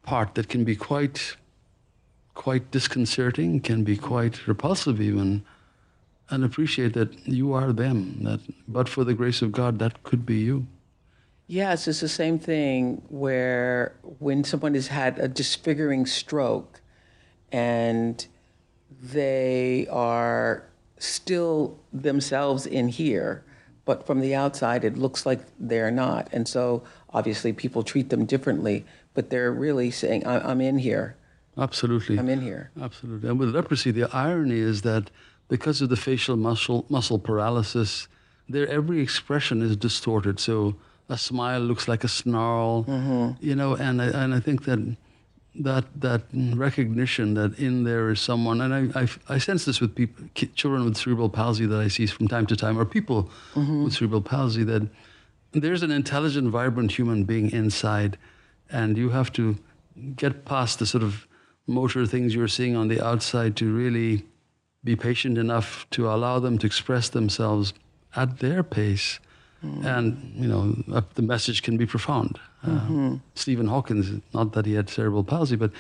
part 0.03 0.35
that 0.35 0.49
can 0.49 0.65
be 0.65 0.77
quite 0.77 1.37
quite 2.35 2.71
disconcerting, 2.71 3.61
can 3.61 3.85
be 3.85 3.97
quite 3.97 4.47
repulsive 4.47 5.01
even, 5.01 5.45
and 6.31 6.45
appreciate 6.45 6.95
that 6.95 7.29
you 7.29 7.53
are 7.53 7.73
them. 7.73 8.23
That 8.23 8.41
but 8.67 8.89
for 8.89 9.05
the 9.05 9.15
grace 9.15 9.43
of 9.43 9.53
God, 9.53 9.79
that 9.79 10.03
could 10.03 10.25
be 10.25 10.37
you. 10.37 10.67
Yes, 11.47 11.87
it's 11.87 12.01
the 12.01 12.09
same 12.09 12.39
thing 12.39 13.03
where 13.09 13.95
when 14.19 14.45
someone 14.45 14.75
has 14.75 14.89
had 14.89 15.19
a 15.19 15.29
disfiguring 15.29 16.07
stroke 16.07 16.81
and 17.51 18.27
they 19.03 19.87
are 19.91 20.65
still 21.03 21.79
themselves 21.93 22.67
in 22.67 22.89
here, 22.89 23.45
but 23.85 24.07
from 24.07 24.21
the 24.21 24.35
outside 24.35 24.85
it 24.85 24.97
looks 24.97 25.27
like 25.27 25.41
they're 25.59 25.91
not. 25.91 26.29
And 26.33 26.47
so 26.47 26.83
obviously 27.11 27.53
people 27.53 27.83
treat 27.83 28.11
them 28.11 28.25
differently, 28.25 28.85
but 29.15 29.31
they're 29.31 29.53
really 29.53 29.91
saying, 29.91 30.27
I- 30.27 30.51
I'm 30.51 30.61
in 30.61 30.79
here. 30.79 31.17
Absolutely. 31.59 32.19
I'm 32.19 32.29
in 32.29 32.41
here. 32.41 32.71
Absolutely. 32.81 33.29
And 33.29 33.39
with 33.39 33.55
leprosy, 33.55 33.91
the 33.91 34.09
irony 34.15 34.59
is 34.59 34.83
that 34.83 35.11
because 35.49 35.83
of 35.83 35.91
the 35.91 35.97
facial 35.97 36.37
muscle 36.37 36.87
muscle 36.89 37.19
paralysis, 37.19 38.09
their 38.49 38.67
every 38.69 39.01
expression 39.01 39.61
is 39.61 39.77
distorted. 39.77 40.41
So 40.41 40.77
a 41.11 41.19
smile 41.19 41.61
looks 41.61 41.89
like 41.89 42.05
a 42.05 42.09
snarl, 42.09 42.85
mm-hmm. 42.85 43.45
you 43.45 43.55
know. 43.55 43.75
And 43.75 44.01
I, 44.01 44.07
and 44.07 44.35
I 44.35 44.41
think 44.41 44.65
that 44.65 44.97
that 45.55 45.85
that 46.01 46.23
recognition 46.33 47.35
that 47.35 47.59
in 47.59 47.85
there 47.85 48.11
is 48.11 48.21
someone, 48.21 48.61
and 48.61 48.95
I 48.95 49.03
I, 49.03 49.09
I 49.29 49.39
sense 49.39 49.65
this 49.65 49.81
with 49.81 49.95
people, 49.95 50.25
ki- 50.35 50.47
children 50.55 50.85
with 50.85 50.97
cerebral 50.97 51.29
palsy 51.29 51.67
that 51.67 51.81
I 51.81 51.89
see 51.89 52.07
from 52.07 52.29
time 52.29 52.47
to 52.47 52.57
time, 52.57 52.79
or 52.79 52.85
people 52.85 53.31
mm-hmm. 53.55 53.85
with 53.85 53.95
cerebral 53.95 54.23
palsy 54.23 54.65
that 54.65 54.89
there's 55.53 55.83
an 55.83 55.91
intelligent, 55.91 56.49
vibrant 56.49 56.93
human 56.93 57.25
being 57.25 57.51
inside, 57.51 58.17
and 58.71 58.97
you 58.97 59.11
have 59.11 59.33
to 59.35 59.59
get 60.17 60.45
past 60.45 60.79
the 60.79 60.87
sort 60.87 61.05
of 61.05 61.27
motor 61.67 62.07
things 62.07 62.35
you're 62.35 62.49
seeing 62.49 62.75
on 62.75 62.89
the 62.89 63.05
outside 63.05 63.57
to 63.57 63.73
really 63.73 64.25
be 64.83 64.97
patient 64.97 65.39
enough 65.39 65.87
to 65.91 66.11
allow 66.11 66.39
them 66.39 66.59
to 66.59 66.67
express 66.67 67.09
themselves 67.09 67.73
at 68.17 68.39
their 68.39 68.63
pace. 68.63 69.21
And, 69.63 70.33
you 70.35 70.49
know, 70.49 70.77
uh, 70.93 71.03
the 71.15 71.23
message 71.23 71.63
can 71.63 71.77
be 71.77 71.87
profound. 71.87 72.39
Uh, 72.65 73.17
Stephen 73.35 73.67
Hawkins, 73.67 74.21
not 74.35 74.53
that 74.53 74.67
he 74.67 74.75
had 74.75 74.91
cerebral 74.91 75.25
palsy, 75.25 75.57
but 75.57 75.71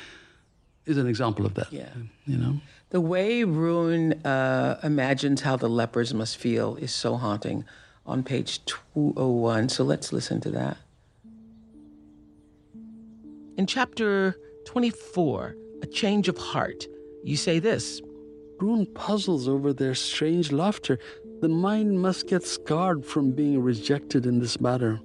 is 0.86 0.96
an 0.96 1.06
example 1.06 1.46
of 1.46 1.54
that. 1.54 1.72
Yeah. 1.72 1.88
You 2.26 2.38
know? 2.38 2.60
The 2.90 3.00
way 3.00 3.44
Rune 3.44 4.12
uh, 4.24 4.78
imagines 4.82 5.40
how 5.40 5.56
the 5.56 5.68
lepers 5.68 6.12
must 6.12 6.36
feel 6.36 6.76
is 6.76 6.92
so 6.92 7.16
haunting 7.16 7.64
on 8.04 8.22
page 8.22 8.64
201. 8.66 9.68
So 9.70 9.84
let's 9.84 10.12
listen 10.12 10.40
to 10.42 10.50
that. 10.50 10.76
In 13.56 13.66
chapter 13.66 14.36
24, 14.66 15.56
A 15.82 15.86
Change 15.86 16.28
of 16.28 16.38
Heart, 16.38 16.86
you 17.22 17.36
say 17.36 17.58
this 17.58 18.00
Rune 18.60 18.86
puzzles 18.86 19.48
over 19.48 19.72
their 19.72 19.94
strange 19.94 20.52
laughter. 20.52 20.98
The 21.42 21.48
mind 21.48 22.00
must 22.00 22.28
get 22.28 22.44
scarred 22.44 23.04
from 23.04 23.32
being 23.32 23.60
rejected 23.60 24.26
in 24.26 24.38
this 24.38 24.60
matter. 24.60 25.00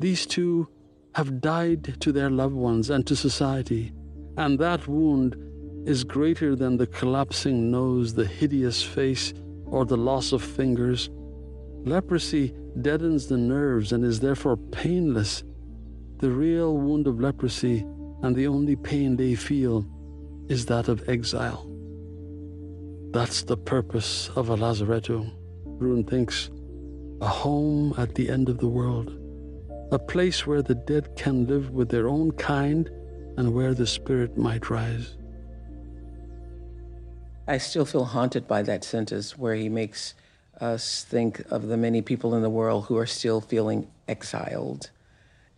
These 0.00 0.26
two 0.26 0.66
have 1.14 1.40
died 1.40 2.00
to 2.00 2.10
their 2.10 2.28
loved 2.28 2.56
ones 2.56 2.90
and 2.90 3.06
to 3.06 3.14
society, 3.14 3.92
and 4.36 4.58
that 4.58 4.88
wound 4.88 5.36
is 5.86 6.02
greater 6.02 6.56
than 6.56 6.76
the 6.76 6.88
collapsing 6.88 7.70
nose, 7.70 8.14
the 8.14 8.26
hideous 8.26 8.82
face, 8.82 9.32
or 9.64 9.84
the 9.84 9.96
loss 9.96 10.32
of 10.32 10.42
fingers. 10.42 11.08
Leprosy 11.84 12.52
deadens 12.82 13.28
the 13.28 13.38
nerves 13.38 13.92
and 13.92 14.04
is 14.04 14.18
therefore 14.18 14.56
painless. 14.56 15.44
The 16.18 16.30
real 16.30 16.76
wound 16.76 17.06
of 17.06 17.20
leprosy 17.20 17.86
and 18.22 18.34
the 18.34 18.48
only 18.48 18.74
pain 18.74 19.14
they 19.14 19.36
feel 19.36 19.86
is 20.48 20.66
that 20.66 20.88
of 20.88 21.08
exile. 21.08 21.70
That's 23.12 23.44
the 23.44 23.56
purpose 23.56 24.30
of 24.34 24.48
a 24.48 24.56
lazaretto, 24.56 25.30
Rune 25.78 26.04
thinks. 26.04 26.50
A 27.20 27.28
home 27.28 27.94
at 27.96 28.14
the 28.14 28.28
end 28.28 28.48
of 28.48 28.58
the 28.58 28.68
world. 28.68 29.12
A 29.92 29.98
place 29.98 30.46
where 30.46 30.62
the 30.62 30.74
dead 30.74 31.16
can 31.16 31.46
live 31.46 31.70
with 31.70 31.88
their 31.88 32.08
own 32.08 32.32
kind 32.32 32.90
and 33.36 33.54
where 33.54 33.74
the 33.74 33.86
spirit 33.86 34.36
might 34.36 34.68
rise. 34.70 35.16
I 37.48 37.58
still 37.58 37.84
feel 37.84 38.04
haunted 38.04 38.48
by 38.48 38.62
that 38.62 38.84
sentence 38.84 39.38
where 39.38 39.54
he 39.54 39.68
makes 39.68 40.14
us 40.60 41.04
think 41.04 41.40
of 41.50 41.68
the 41.68 41.76
many 41.76 42.02
people 42.02 42.34
in 42.34 42.42
the 42.42 42.50
world 42.50 42.86
who 42.86 42.96
are 42.96 43.06
still 43.06 43.40
feeling 43.40 43.86
exiled 44.08 44.90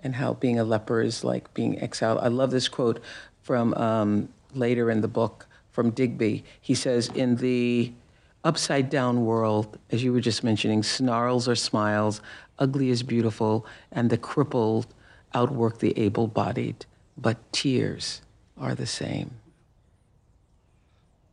and 0.00 0.16
how 0.16 0.34
being 0.34 0.58
a 0.58 0.64
leper 0.64 1.00
is 1.00 1.24
like 1.24 1.52
being 1.54 1.80
exiled. 1.80 2.18
I 2.18 2.28
love 2.28 2.50
this 2.50 2.68
quote 2.68 3.00
from 3.42 3.74
um, 3.74 4.28
later 4.54 4.90
in 4.90 5.00
the 5.00 5.08
book 5.08 5.46
from 5.70 5.90
Digby. 5.90 6.44
He 6.60 6.74
says, 6.74 7.08
In 7.08 7.36
the 7.36 7.92
upside 8.44 8.90
down 8.90 9.24
world, 9.24 9.78
as 9.90 10.02
you 10.02 10.12
were 10.12 10.20
just 10.20 10.44
mentioning, 10.44 10.82
snarls 10.82 11.48
are 11.48 11.56
smiles, 11.56 12.20
ugly 12.58 12.90
is 12.90 13.02
beautiful, 13.02 13.66
and 13.92 14.10
the 14.10 14.18
crippled 14.18 14.86
outwork 15.34 15.78
the 15.78 15.96
able 15.98 16.26
bodied, 16.26 16.86
but 17.16 17.36
tears 17.52 18.22
are 18.56 18.74
the 18.74 18.86
same. 18.86 19.30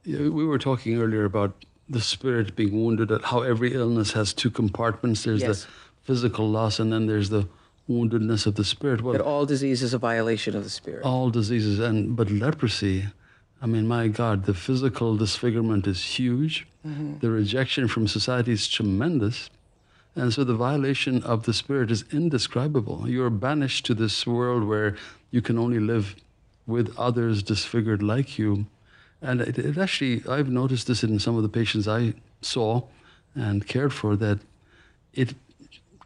Yeah, 0.03 0.29
We 0.29 0.45
were 0.45 0.59
talking 0.59 0.97
earlier 1.01 1.25
about 1.25 1.65
the 1.89 2.01
spirit 2.01 2.55
being 2.55 2.71
wounded, 2.83 3.11
at 3.11 3.23
how 3.23 3.41
every 3.41 3.73
illness 3.73 4.11
has 4.13 4.33
two 4.33 4.49
compartments. 4.49 5.23
There's 5.23 5.41
Yes. 5.41 5.63
the 5.65 5.69
physical 6.03 6.49
loss, 6.49 6.79
and 6.79 6.91
then 6.91 7.05
there's 7.07 7.29
the 7.29 7.47
woundedness 7.89 8.45
of 8.47 8.55
the 8.55 8.63
spirit. 8.63 9.01
Well, 9.01 9.13
That 9.13 9.21
all 9.21 9.45
disease 9.45 9.81
is 9.83 9.93
a 9.93 9.99
violation 9.99 10.55
of 10.55 10.63
the 10.63 10.69
spirit. 10.69 11.03
all 11.03 11.29
diseases 11.29 11.79
and 11.79 12.15
but 12.15 12.29
leprosy 12.31 13.05
i 13.61 13.65
mean 13.65 13.87
my 13.87 14.07
god 14.07 14.45
the 14.45 14.53
physical 14.53 15.17
disfigurement 15.17 15.87
is 15.87 16.03
huge. 16.03 16.67
Mm-hmm. 16.85 17.19
The 17.19 17.31
rejection 17.31 17.87
from 17.87 18.07
society 18.07 18.51
is 18.51 18.67
tremendous. 18.67 19.49
And 20.15 20.31
so 20.31 20.43
the 20.43 20.55
violation 20.55 21.23
of 21.23 21.43
the 21.43 21.53
spirit 21.53 21.91
is 21.91 22.05
indescribable. 22.11 23.09
You're 23.09 23.29
banished 23.29 23.85
to 23.87 23.93
this 23.93 24.25
world 24.25 24.63
where 24.63 24.95
you 25.31 25.41
can 25.41 25.57
only 25.57 25.79
live 25.79 26.15
with 26.65 26.97
others 26.97 27.43
disfigured 27.43 28.01
like 28.01 28.39
you. 28.39 28.65
And 29.21 29.41
it, 29.41 29.57
it 29.57 29.77
actually 29.77 30.23
i've 30.29 30.49
noticed 30.49 30.87
this 30.87 31.03
in 31.03 31.19
some 31.19 31.35
of 31.35 31.43
the 31.43 31.49
patients 31.49 31.87
i 31.87 32.13
saw 32.41 32.83
and 33.33 33.67
cared 33.67 33.93
for 33.93 34.15
that 34.15 34.39
it 35.13 35.33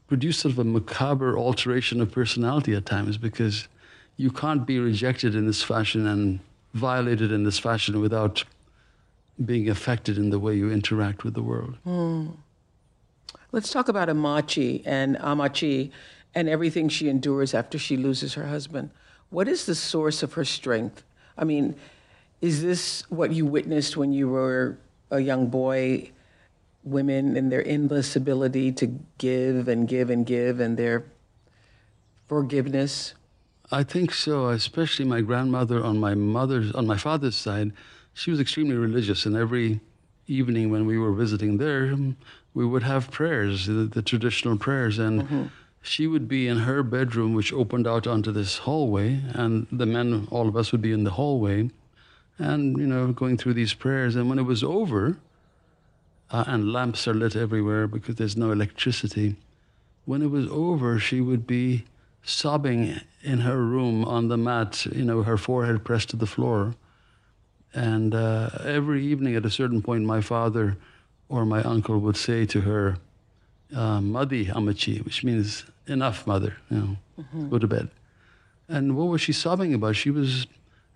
produced 0.08 0.40
sort 0.40 0.54
of 0.54 0.60
a 0.60 0.64
macabre 0.64 1.38
alteration 1.38 2.02
of 2.02 2.12
personality 2.12 2.74
at 2.76 2.86
times 2.86 3.18
because 3.18 3.68
you 4.18 4.32
can't 4.32 4.66
be 4.66 4.80
rejected 4.80 5.36
in 5.36 5.46
this 5.48 5.64
fashion 5.64 6.08
and 6.08 6.40
violated 6.74 7.32
in 7.32 7.44
this 7.44 7.60
fashion 7.60 8.00
without 8.00 8.44
being 9.44 9.70
affected 9.70 10.18
in 10.18 10.30
the 10.30 10.40
way 10.40 10.56
you 10.56 10.72
interact 10.72 11.24
with 11.24 11.34
the 11.34 11.44
world. 11.44 11.78
Hmm. 11.84 12.28
Let's 13.52 13.72
talk 13.72 13.88
about 13.88 14.10
Ammachi 14.10 14.84
and 14.86 15.16
Ammachi 15.18 15.92
and 16.36 16.48
everything 16.48 16.90
she 16.90 17.10
endures 17.10 17.54
after 17.54 17.80
she 17.80 17.98
loses 17.98 18.36
her 18.36 18.48
husband. 18.48 18.92
What 19.30 19.48
is 19.48 19.66
the 19.66 19.76
source 19.76 20.22
of 20.22 20.34
her 20.34 20.46
strength? 20.46 21.04
I 21.38 21.46
mean, 21.46 21.76
is 22.42 22.62
this 22.62 23.04
what 23.10 23.32
you 23.32 23.46
witnessed 23.46 23.98
when 23.98 24.12
you 24.14 24.30
were 24.30 24.78
a 25.10 25.20
young 25.20 25.48
boy? 25.48 26.12
Women 26.84 27.36
and 27.36 27.52
their 27.52 27.66
endless 27.68 28.16
ability 28.16 28.72
to 28.74 29.00
give 29.18 29.68
and 29.68 29.88
give 29.88 30.10
and 30.10 30.26
give, 30.26 30.60
and 30.60 30.78
their 30.78 31.04
forgiveness? 32.28 33.16
I 33.72 33.84
think 33.84 34.14
so, 34.14 34.50
especially 34.50 35.06
my 35.06 35.22
grandmother 35.22 35.84
on 35.84 36.00
my 36.00 36.16
mother's 36.16 36.72
on 36.74 36.88
my 36.88 36.98
father's 36.98 37.36
side. 37.36 37.72
She 38.14 38.32
was 38.32 38.40
extremely 38.40 38.76
religious, 38.76 39.26
and 39.26 39.36
every 39.36 39.80
evening 40.28 40.72
when 40.72 40.86
we 40.86 40.98
were 40.98 41.14
visiting 41.14 41.58
there, 41.58 41.96
we 42.54 42.66
would 42.66 42.84
have 42.84 43.12
prayers, 43.12 43.68
the, 43.68 43.86
the 43.86 44.02
traditional 44.02 44.58
prayers, 44.58 44.98
and 44.98 45.24
mm-hmm. 45.24 45.44
she 45.82 46.08
would 46.08 46.28
be 46.28 46.48
in 46.48 46.60
her 46.60 46.84
bedroom, 46.84 47.34
which 47.34 47.54
opened 47.54 47.88
out 47.88 48.08
onto 48.08 48.32
this 48.32 48.58
hallway, 48.58 49.22
and 49.34 49.68
the 49.72 49.86
men, 49.86 50.28
all 50.32 50.48
of 50.48 50.58
us, 50.58 50.72
would 50.72 50.82
be 50.82 50.92
in 50.92 51.04
the 51.04 51.12
hallway, 51.12 51.70
and 52.40 52.78
you 52.78 52.88
know, 52.88 53.12
going 53.12 53.38
through 53.38 53.54
these 53.54 53.74
prayers. 53.74 54.16
And 54.16 54.30
when 54.30 54.40
it 54.40 54.44
was 54.44 54.64
over, 54.64 55.18
uh, 56.32 56.44
and 56.48 56.74
lamps 56.74 57.08
are 57.08 57.14
lit 57.14 57.36
everywhere 57.36 57.88
because 57.88 58.16
there's 58.16 58.38
no 58.38 58.52
electricity. 58.52 59.36
When 60.06 60.22
it 60.22 60.32
was 60.32 60.48
over, 60.50 61.00
she 61.00 61.22
would 61.22 61.46
be 61.46 61.86
sobbing 62.24 63.00
in 63.22 63.40
her 63.40 63.58
room 63.58 64.06
on 64.06 64.28
the 64.28 64.38
mat, 64.38 64.86
you 64.86 65.04
know, 65.04 65.24
her 65.24 65.38
forehead 65.38 65.84
pressed 65.84 66.10
to 66.10 66.16
the 66.16 66.26
floor. 66.26 66.76
And 67.74 68.16
uh, 68.16 68.50
every 68.64 69.06
evening 69.06 69.36
at 69.36 69.46
a 69.46 69.50
certain 69.50 69.82
point, 69.82 70.06
my 70.06 70.22
father 70.22 70.78
or 71.28 71.46
my 71.46 71.62
uncle 71.64 72.00
would 72.00 72.18
say 72.18 72.46
to 72.48 72.62
her, 72.62 72.98
uh, 73.76 74.02
Madi 74.02 74.48
Amachi, 74.48 75.04
which 75.06 75.24
means 75.24 75.66
enough, 75.86 76.26
mother, 76.26 76.58
you 76.72 76.78
know, 76.78 76.98
mm-hmm. 77.20 77.50
go 77.50 77.60
to 77.60 77.68
bed. 77.68 77.90
And 78.68 78.96
what 78.96 79.06
was 79.06 79.22
she 79.22 79.34
sobbing 79.34 79.74
about? 79.74 79.96
She 79.96 80.12
was 80.12 80.48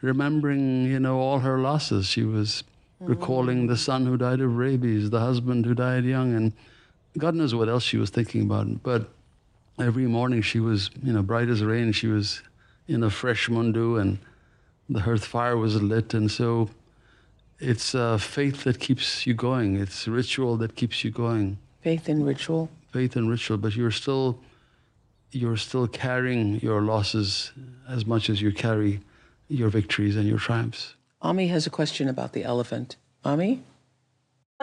remembering, 0.01 0.85
you 0.85 0.99
know, 0.99 1.19
all 1.19 1.39
her 1.39 1.59
losses. 1.59 2.07
She 2.07 2.23
was 2.23 2.63
mm-hmm. 3.01 3.11
recalling 3.11 3.67
the 3.67 3.77
son 3.77 4.05
who 4.05 4.17
died 4.17 4.41
of 4.41 4.57
rabies, 4.57 5.09
the 5.09 5.19
husband 5.19 5.65
who 5.65 5.75
died 5.75 6.05
young, 6.05 6.33
and 6.33 6.53
God 7.17 7.35
knows 7.35 7.53
what 7.53 7.69
else 7.69 7.83
she 7.83 7.97
was 7.97 8.09
thinking 8.09 8.41
about. 8.41 8.81
But 8.81 9.09
every 9.79 10.07
morning 10.07 10.41
she 10.41 10.59
was, 10.59 10.89
you 11.03 11.13
know, 11.13 11.21
bright 11.21 11.49
as 11.49 11.63
rain. 11.63 11.91
She 11.91 12.07
was 12.07 12.41
in 12.87 13.03
a 13.03 13.09
fresh 13.09 13.49
mundu 13.49 13.99
and 13.99 14.19
the 14.89 15.01
hearth 15.01 15.25
fire 15.25 15.57
was 15.57 15.81
lit. 15.81 16.13
And 16.13 16.29
so 16.29 16.69
it's 17.59 17.95
uh, 17.95 18.17
faith 18.17 18.63
that 18.63 18.79
keeps 18.79 19.25
you 19.25 19.33
going. 19.33 19.77
It's 19.77 20.07
ritual 20.07 20.57
that 20.57 20.75
keeps 20.75 21.03
you 21.03 21.11
going. 21.11 21.57
Faith 21.81 22.09
and 22.09 22.25
ritual. 22.25 22.69
Faith 22.91 23.15
and 23.15 23.29
ritual, 23.29 23.57
but 23.57 23.75
you're 23.75 23.91
still 23.91 24.39
you're 25.31 25.57
still 25.57 25.87
carrying 25.87 26.59
your 26.59 26.81
losses 26.81 27.51
as 27.89 28.05
much 28.05 28.29
as 28.29 28.39
you 28.39 28.51
carry 28.51 29.01
your 29.47 29.69
victories 29.69 30.15
and 30.15 30.27
your 30.27 30.37
triumphs. 30.37 30.93
Ami 31.23 31.47
has 31.47 31.65
a 31.65 31.71
question 31.71 32.07
about 32.07 32.33
the 32.33 32.43
elephant. 32.43 32.97
Ami? 33.25 33.63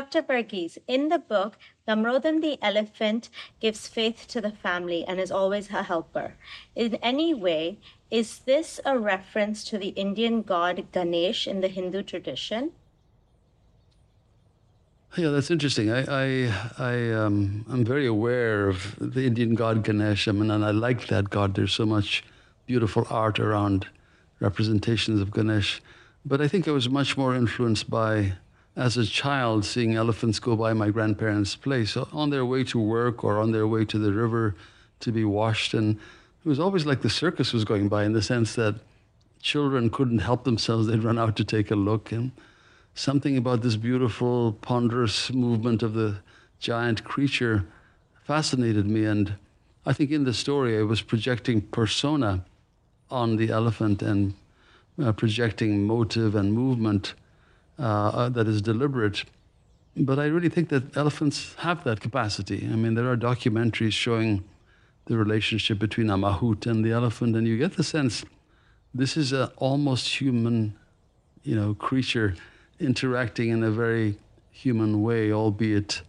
Dr. 0.00 0.22
Verghese, 0.22 0.78
in 0.88 1.10
the 1.10 1.18
book, 1.18 1.58
Damodaran 1.86 2.40
the 2.40 2.58
elephant 2.62 3.28
gives 3.60 3.86
faith 3.86 4.24
to 4.28 4.40
the 4.40 4.50
family 4.50 5.04
and 5.04 5.20
is 5.20 5.30
always 5.30 5.68
a 5.68 5.82
helper. 5.82 6.36
In 6.74 6.94
any 7.02 7.34
way, 7.34 7.76
is 8.10 8.38
this 8.46 8.80
a 8.86 8.98
reference 8.98 9.62
to 9.64 9.76
the 9.76 9.88
Indian 9.88 10.40
god 10.40 10.90
Ganesh 10.90 11.46
in 11.46 11.60
the 11.60 11.68
Hindu 11.68 12.02
tradition? 12.02 12.72
Yeah, 15.18 15.28
that's 15.28 15.50
interesting. 15.50 15.90
I, 15.90 16.00
I, 16.08 16.54
I, 16.78 17.12
um, 17.12 17.66
I'm 17.68 17.84
very 17.84 18.06
aware 18.06 18.70
of 18.70 18.96
the 18.98 19.26
Indian 19.26 19.54
god 19.54 19.84
Ganesh. 19.84 20.28
I 20.28 20.32
mean, 20.32 20.50
and 20.50 20.64
I 20.64 20.70
like 20.70 21.08
that 21.08 21.28
god. 21.28 21.56
There's 21.56 21.74
so 21.74 21.84
much 21.84 22.24
beautiful 22.64 23.06
art 23.10 23.38
around 23.38 23.86
representations 24.40 25.20
of 25.20 25.30
Ganesh. 25.30 25.82
But 26.24 26.40
I 26.40 26.48
think 26.48 26.66
I 26.66 26.70
was 26.70 26.88
much 26.88 27.18
more 27.18 27.34
influenced 27.34 27.90
by 27.90 28.32
as 28.80 28.96
a 28.96 29.04
child 29.04 29.62
seeing 29.62 29.94
elephants 29.94 30.38
go 30.38 30.56
by 30.56 30.72
my 30.72 30.88
grandparents' 30.88 31.54
place 31.54 31.98
on 31.98 32.30
their 32.30 32.46
way 32.46 32.64
to 32.64 32.78
work 32.80 33.22
or 33.22 33.38
on 33.38 33.52
their 33.52 33.68
way 33.68 33.84
to 33.84 33.98
the 33.98 34.10
river 34.10 34.54
to 35.00 35.12
be 35.12 35.22
washed. 35.22 35.74
And 35.74 35.96
it 35.96 36.48
was 36.48 36.58
always 36.58 36.86
like 36.86 37.02
the 37.02 37.10
circus 37.10 37.52
was 37.52 37.66
going 37.66 37.88
by 37.88 38.04
in 38.04 38.14
the 38.14 38.22
sense 38.22 38.54
that 38.54 38.76
children 39.42 39.90
couldn't 39.90 40.20
help 40.20 40.44
themselves. 40.44 40.86
They'd 40.86 41.04
run 41.04 41.18
out 41.18 41.36
to 41.36 41.44
take 41.44 41.70
a 41.70 41.76
look. 41.76 42.10
And 42.10 42.32
something 42.94 43.36
about 43.36 43.60
this 43.60 43.76
beautiful, 43.76 44.56
ponderous 44.62 45.30
movement 45.30 45.82
of 45.82 45.92
the 45.92 46.16
giant 46.58 47.04
creature 47.04 47.66
fascinated 48.24 48.86
me. 48.86 49.04
And 49.04 49.34
I 49.84 49.92
think 49.92 50.10
in 50.10 50.24
the 50.24 50.32
story, 50.32 50.78
I 50.78 50.84
was 50.84 51.02
projecting 51.02 51.60
persona 51.60 52.46
on 53.10 53.36
the 53.36 53.50
elephant 53.50 54.00
and 54.00 54.32
uh, 54.98 55.12
projecting 55.12 55.86
motive 55.86 56.34
and 56.34 56.54
movement 56.54 57.12
uh, 57.80 57.82
uh, 57.82 58.28
that 58.28 58.46
is 58.46 58.60
deliberate. 58.60 59.24
But 59.96 60.18
I 60.18 60.26
really 60.26 60.50
think 60.50 60.68
that 60.68 60.96
elephants 60.96 61.54
have 61.58 61.82
that 61.84 62.00
capacity. 62.00 62.68
I 62.70 62.76
mean, 62.76 62.94
there 62.94 63.10
are 63.10 63.16
documentaries 63.16 63.92
showing 63.92 64.44
the 65.06 65.16
relationship 65.16 65.78
between 65.78 66.10
a 66.10 66.16
mahout 66.16 66.66
and 66.66 66.84
the 66.84 66.92
elephant, 66.92 67.34
and 67.36 67.48
you 67.48 67.56
get 67.56 67.76
the 67.76 67.82
sense 67.82 68.24
this 68.94 69.16
is 69.16 69.32
an 69.32 69.48
almost 69.56 70.20
human, 70.20 70.76
you 71.42 71.54
know, 71.54 71.74
creature 71.74 72.34
interacting 72.78 73.50
in 73.50 73.62
a 73.62 73.70
very 73.70 74.16
human 74.50 75.02
way, 75.02 75.32
albeit 75.32 76.02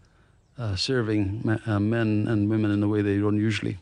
uh, 0.57 0.75
serving 0.75 1.59
uh, 1.65 1.79
men 1.79 2.27
and 2.27 2.49
women 2.49 2.71
in 2.71 2.83
a 2.83 2.87
way 2.87 3.01
they 3.01 3.17
don't 3.17 3.37
usually. 3.37 3.77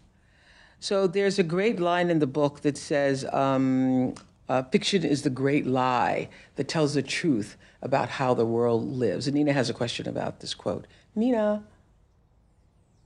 So 0.80 1.08
there's 1.08 1.40
a 1.40 1.44
great 1.44 1.80
line 1.80 2.10
in 2.10 2.20
the 2.20 2.28
book 2.28 2.62
that 2.62 2.78
says, 2.78 3.26
um, 3.34 4.16
uh, 4.50 4.64
"Fiction 4.64 5.06
is 5.06 5.22
the 5.22 5.30
great 5.30 5.66
lie 5.66 6.28
that 6.56 6.68
tells 6.68 6.96
the 6.96 7.04
truth." 7.04 7.56
about 7.82 8.10
how 8.10 8.34
the 8.34 8.46
world 8.46 8.86
lives. 8.86 9.28
And 9.28 9.36
Nina 9.36 9.54
has 9.54 9.70
a 9.70 9.74
question 9.74 10.08
about 10.08 10.40
this 10.40 10.54
quote. 10.54 10.86
Nina. 11.16 11.64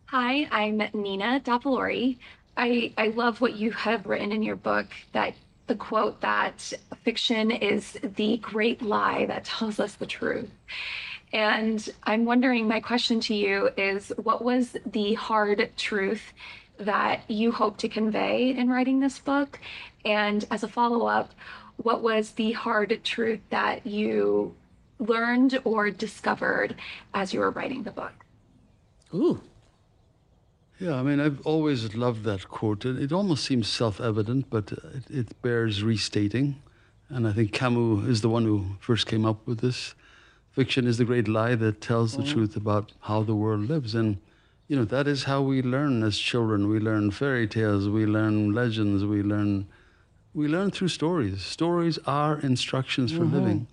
Hi, 0.07 0.47
I'm 0.51 0.77
Nina 0.93 1.41
Dapalori. 1.43 2.17
I, 2.55 2.93
I 2.97 3.07
love 3.07 3.41
what 3.41 3.55
you 3.55 3.71
have 3.71 4.05
written 4.05 4.31
in 4.31 4.43
your 4.43 4.55
book 4.55 4.87
that 5.13 5.33
the 5.67 5.75
quote 5.75 6.21
that 6.21 6.73
fiction 7.03 7.49
is 7.51 7.97
the 8.03 8.37
great 8.37 8.81
lie 8.81 9.25
that 9.25 9.45
tells 9.45 9.79
us 9.79 9.95
the 9.95 10.05
truth. 10.05 10.49
And 11.31 11.89
I'm 12.03 12.25
wondering, 12.25 12.67
my 12.67 12.79
question 12.79 13.19
to 13.21 13.33
you 13.33 13.69
is 13.75 14.11
what 14.21 14.43
was 14.43 14.77
the 14.85 15.15
hard 15.15 15.71
truth 15.77 16.21
that 16.77 17.29
you 17.29 17.51
hope 17.51 17.77
to 17.77 17.89
convey 17.89 18.49
in 18.49 18.69
writing 18.69 18.99
this 18.99 19.19
book? 19.19 19.59
And 20.05 20.45
as 20.51 20.63
a 20.63 20.67
follow 20.67 21.05
up, 21.07 21.31
what 21.77 22.01
was 22.01 22.31
the 22.31 22.51
hard 22.53 22.99
truth 23.03 23.39
that 23.49 23.85
you 23.85 24.55
learned 24.99 25.59
or 25.63 25.89
discovered 25.89 26.75
as 27.13 27.33
you 27.33 27.39
were 27.39 27.51
writing 27.51 27.83
the 27.83 27.91
book? 27.91 28.13
Ooh. 29.13 29.41
Yeah, 30.79 30.95
I 30.95 31.03
mean, 31.03 31.19
I've 31.19 31.45
always 31.45 31.95
loved 31.95 32.23
that 32.23 32.49
quote. 32.49 32.85
It, 32.85 33.01
it 33.01 33.11
almost 33.11 33.45
seems 33.45 33.67
self 33.67 34.01
evident, 34.01 34.49
but 34.49 34.71
it, 34.71 35.03
it, 35.09 35.41
bears 35.41 35.83
restating. 35.83 36.61
And 37.09 37.27
I 37.27 37.31
think 37.31 37.53
Camus 37.53 38.07
is 38.07 38.21
the 38.21 38.29
one 38.29 38.43
who 38.43 38.65
first 38.79 39.07
came 39.07 39.25
up 39.25 39.45
with 39.45 39.59
this. 39.59 39.93
Fiction 40.51 40.87
is 40.87 40.97
the 40.97 41.05
great 41.05 41.27
lie 41.27 41.55
that 41.55 41.79
tells 41.79 42.17
the 42.17 42.23
mm. 42.23 42.31
truth 42.31 42.55
about 42.55 42.91
how 43.01 43.23
the 43.23 43.35
world 43.35 43.69
lives. 43.69 43.95
And, 43.95 44.17
you 44.73 44.79
know, 44.79 44.85
that 44.85 45.07
is 45.07 45.25
how 45.25 45.39
we 45.39 45.61
learn 45.61 46.01
as 46.01 46.17
children. 46.17 46.67
We 46.67 46.79
learn 46.79 47.11
fairy 47.11 47.47
tales, 47.47 47.87
we 47.87 48.07
learn 48.07 48.53
legends, 48.55 49.05
we 49.05 49.21
learn. 49.21 49.67
We 50.33 50.47
learn 50.47 50.71
through 50.71 50.87
stories. 50.87 51.43
Stories 51.43 51.99
are 52.07 52.39
instructions 52.39 53.11
for 53.11 53.19
mm-hmm. 53.19 53.35
living. 53.35 53.67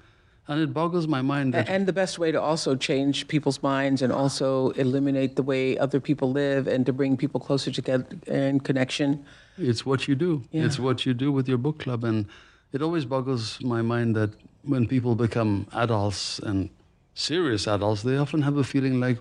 And 0.47 0.61
it 0.61 0.75
boggles 0.75 1.09
my 1.09 1.23
mind. 1.23 1.55
That 1.55 1.71
and 1.71 1.89
the 1.89 1.95
best 1.95 2.19
way 2.19 2.33
to 2.33 2.39
also 2.39 2.77
change 2.77 3.29
people's 3.29 3.63
minds 3.63 4.03
and 4.03 4.13
also 4.13 4.73
eliminate 4.85 5.37
the 5.37 5.43
way 5.43 5.79
other 5.79 6.01
people 6.01 6.33
live 6.33 6.67
and 6.67 6.85
to 6.85 6.93
bring 6.93 7.17
people 7.17 7.41
closer 7.41 7.71
together 7.71 8.05
and 8.27 8.63
connection. 8.63 9.25
It's 9.57 9.87
what 9.87 10.07
you 10.07 10.15
do. 10.15 10.43
Yeah. 10.51 10.67
It's 10.67 10.79
what 10.79 11.07
you 11.07 11.15
do 11.15 11.33
with 11.33 11.49
your 11.49 11.57
book 11.57 11.79
club. 11.79 12.05
And 12.05 12.27
it 12.75 12.83
always 12.83 13.07
boggles 13.07 13.59
my 13.63 13.81
mind 13.81 14.17
that 14.17 14.33
when 14.65 14.87
people 14.87 15.15
become 15.15 15.67
adults 15.73 16.41
and 16.41 16.69
serious 17.15 17.67
adults, 17.67 18.03
they 18.03 18.19
often 18.19 18.43
have 18.43 18.59
a 18.59 18.65
feeling 18.65 19.01
like, 19.01 19.17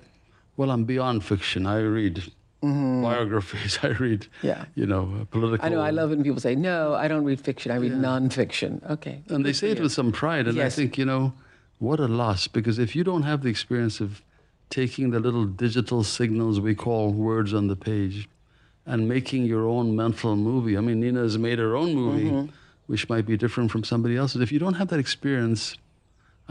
well, 0.60 0.72
I'm 0.72 0.84
beyond 0.84 1.24
fiction. 1.24 1.66
I 1.66 1.80
read 1.80 2.22
Mm-hmm. 2.62 3.04
biographies. 3.04 3.80
I 3.84 3.92
read, 4.06 4.28
yeah. 4.42 4.66
you 4.76 4.86
know, 4.86 5.26
political. 5.32 5.66
I 5.66 5.70
know. 5.70 5.80
I 5.80 5.92
love 5.92 6.12
it 6.12 6.16
when 6.16 6.26
people 6.26 6.42
say, 6.42 6.56
"No, 6.56 6.94
I 6.94 7.08
don't 7.08 7.24
read 7.24 7.40
fiction. 7.40 7.72
I 7.72 7.76
read 7.76 7.94
yeah. 7.94 8.10
nonfiction." 8.10 8.72
Okay. 8.96 9.24
And 9.30 9.46
they 9.46 9.54
say 9.54 9.72
it 9.72 9.80
with 9.80 9.94
some 9.94 10.12
pride, 10.12 10.46
and 10.46 10.58
yes. 10.58 10.74
I 10.74 10.76
think 10.76 10.98
you 10.98 11.06
know, 11.06 11.32
what 11.78 12.02
a 12.02 12.10
loss 12.10 12.50
because 12.50 12.78
if 12.78 12.98
you 12.98 13.06
don't 13.06 13.24
have 13.24 13.44
the 13.44 13.50
experience 13.56 14.02
of 14.02 14.22
taking 14.70 15.12
the 15.12 15.22
little 15.22 15.46
digital 15.46 16.04
signals 16.04 16.60
we 16.60 16.76
call 16.76 17.14
words 17.14 17.54
on 17.54 17.68
the 17.68 17.78
page, 17.78 18.28
and 18.86 19.08
making 19.08 19.46
your 19.46 19.66
own 19.66 19.96
mental 19.96 20.36
movie. 20.36 20.78
I 20.78 20.82
mean, 20.82 21.00
Nina 21.00 21.22
has 21.22 21.38
made 21.38 21.60
her 21.60 21.78
own 21.78 21.96
movie, 21.96 22.30
mm-hmm. 22.30 22.52
which 22.88 23.08
might 23.08 23.26
be 23.26 23.38
different 23.38 23.72
from 23.72 23.86
somebody 23.86 24.18
else's. 24.18 24.42
If 24.42 24.52
you 24.52 24.60
don't 24.60 24.74
have 24.74 24.90
that 24.90 25.00
experience, 25.00 25.78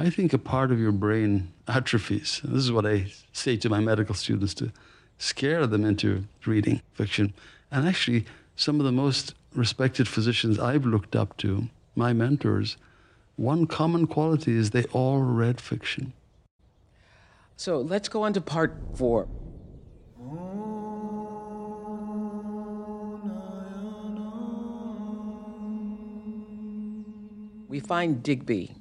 I 0.00 0.10
think 0.10 0.32
a 0.32 0.38
part 0.38 0.70
of 0.70 0.78
your 0.78 0.92
brain 0.92 1.52
atrophies. 1.66 2.40
And 2.44 2.54
this 2.54 2.62
is 2.62 2.70
what 2.70 2.86
I 2.86 3.06
say 3.32 3.56
to 3.56 3.68
my 3.68 3.80
medical 3.80 4.14
students 4.14 4.54
to 4.54 4.70
scare 5.18 5.66
them 5.66 5.84
into 5.84 6.26
reading 6.46 6.82
fiction. 6.92 7.34
And 7.72 7.86
actually, 7.86 8.24
some 8.54 8.78
of 8.78 8.86
the 8.86 8.92
most 8.92 9.34
respected 9.56 10.06
physicians 10.06 10.56
I've 10.56 10.86
looked 10.86 11.16
up 11.16 11.36
to, 11.38 11.68
my 11.96 12.12
mentors, 12.12 12.76
one 13.34 13.66
common 13.66 14.06
quality 14.06 14.52
is 14.52 14.70
they 14.70 14.84
all 14.92 15.18
read 15.18 15.60
fiction. 15.60 16.12
So 17.56 17.80
let's 17.80 18.08
go 18.08 18.22
on 18.22 18.32
to 18.34 18.40
part 18.40 18.80
four. 18.94 19.26
We 27.68 27.80
find 27.80 28.22
Digby 28.22 28.76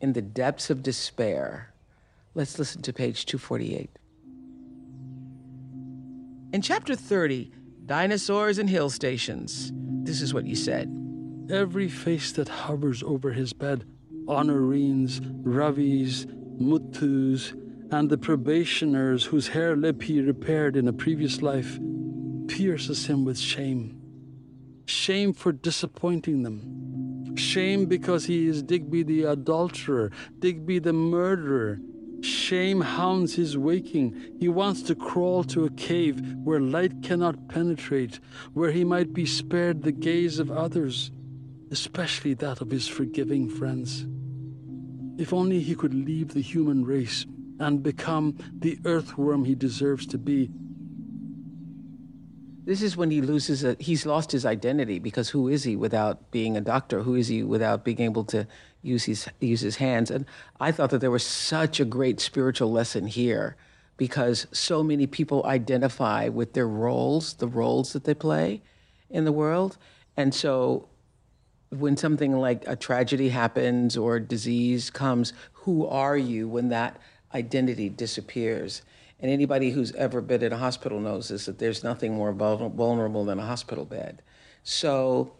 in 0.00 0.12
the 0.12 0.22
depths 0.22 0.70
of 0.70 0.82
despair. 0.82 1.72
Let's 2.34 2.58
listen 2.58 2.82
to 2.82 2.92
page 2.92 3.26
248. 3.26 3.90
In 6.52 6.62
chapter 6.62 6.94
30, 6.94 7.50
Dinosaurs 7.86 8.58
and 8.58 8.68
Hill 8.68 8.90
Stations, 8.90 9.72
this 9.74 10.22
is 10.22 10.32
what 10.32 10.46
you 10.46 10.54
said. 10.54 10.92
Every 11.50 11.88
face 11.88 12.32
that 12.32 12.48
hovers 12.48 13.02
over 13.02 13.32
his 13.32 13.52
bed, 13.52 13.84
Honorines, 14.26 15.20
Ravis, 15.42 16.26
Muthus, 16.60 17.52
and 17.92 18.10
the 18.10 18.18
probationers 18.18 19.24
whose 19.24 19.48
harelip 19.48 20.02
he 20.02 20.20
repaired 20.20 20.76
in 20.76 20.88
a 20.88 20.92
previous 20.92 21.42
life, 21.42 21.78
pierces 22.48 23.06
him 23.06 23.24
with 23.24 23.38
shame. 23.38 24.00
Shame 24.86 25.32
for 25.32 25.52
disappointing 25.52 26.42
them. 26.42 27.05
Shame 27.38 27.86
because 27.86 28.26
he 28.26 28.48
is 28.48 28.62
Digby 28.62 29.02
the 29.02 29.24
adulterer, 29.24 30.10
Digby 30.38 30.78
the 30.78 30.92
murderer. 30.92 31.78
Shame 32.22 32.80
hounds 32.80 33.34
his 33.34 33.58
waking. 33.58 34.36
He 34.40 34.48
wants 34.48 34.82
to 34.82 34.94
crawl 34.94 35.44
to 35.44 35.64
a 35.64 35.70
cave 35.70 36.20
where 36.42 36.60
light 36.60 37.02
cannot 37.02 37.48
penetrate, 37.48 38.20
where 38.54 38.70
he 38.70 38.84
might 38.84 39.12
be 39.12 39.26
spared 39.26 39.82
the 39.82 39.92
gaze 39.92 40.38
of 40.38 40.50
others, 40.50 41.10
especially 41.70 42.34
that 42.34 42.60
of 42.60 42.70
his 42.70 42.88
forgiving 42.88 43.48
friends. 43.48 44.06
If 45.18 45.32
only 45.32 45.60
he 45.60 45.74
could 45.74 45.94
leave 45.94 46.34
the 46.34 46.40
human 46.40 46.84
race 46.84 47.26
and 47.58 47.82
become 47.82 48.36
the 48.58 48.78
earthworm 48.84 49.44
he 49.44 49.54
deserves 49.54 50.06
to 50.06 50.18
be. 50.18 50.50
This 52.66 52.82
is 52.82 52.96
when 52.96 53.12
he 53.12 53.20
loses 53.20 53.62
a, 53.62 53.76
he's 53.78 54.04
lost 54.04 54.32
his 54.32 54.44
identity 54.44 54.98
because 54.98 55.30
who 55.30 55.46
is 55.46 55.62
he 55.62 55.76
without 55.76 56.32
being 56.32 56.56
a 56.56 56.60
doctor? 56.60 57.04
Who 57.04 57.14
is 57.14 57.28
he 57.28 57.44
without 57.44 57.84
being 57.84 58.00
able 58.00 58.24
to 58.24 58.44
use 58.82 59.04
his 59.04 59.28
use 59.38 59.60
his 59.60 59.76
hands? 59.76 60.10
And 60.10 60.26
I 60.58 60.72
thought 60.72 60.90
that 60.90 60.98
there 60.98 61.12
was 61.12 61.24
such 61.24 61.78
a 61.78 61.84
great 61.84 62.18
spiritual 62.18 62.72
lesson 62.72 63.06
here 63.06 63.54
because 63.96 64.48
so 64.50 64.82
many 64.82 65.06
people 65.06 65.46
identify 65.46 66.28
with 66.28 66.54
their 66.54 66.66
roles, 66.66 67.34
the 67.34 67.46
roles 67.46 67.92
that 67.92 68.02
they 68.02 68.14
play 68.14 68.62
in 69.08 69.24
the 69.24 69.32
world. 69.32 69.78
And 70.16 70.34
so 70.34 70.88
when 71.70 71.96
something 71.96 72.32
like 72.36 72.64
a 72.66 72.74
tragedy 72.74 73.28
happens 73.28 73.96
or 73.96 74.18
disease 74.18 74.90
comes, 74.90 75.32
who 75.52 75.86
are 75.86 76.16
you 76.16 76.48
when 76.48 76.70
that 76.70 76.98
identity 77.32 77.88
disappears? 77.88 78.82
And 79.18 79.30
anybody 79.30 79.70
who's 79.70 79.92
ever 79.92 80.20
been 80.20 80.42
in 80.42 80.52
a 80.52 80.58
hospital 80.58 81.00
knows 81.00 81.28
this 81.28 81.46
that 81.46 81.58
there's 81.58 81.82
nothing 81.82 82.14
more 82.14 82.32
vulnerable 82.32 83.24
than 83.24 83.38
a 83.38 83.46
hospital 83.46 83.84
bed. 83.84 84.22
So 84.62 85.32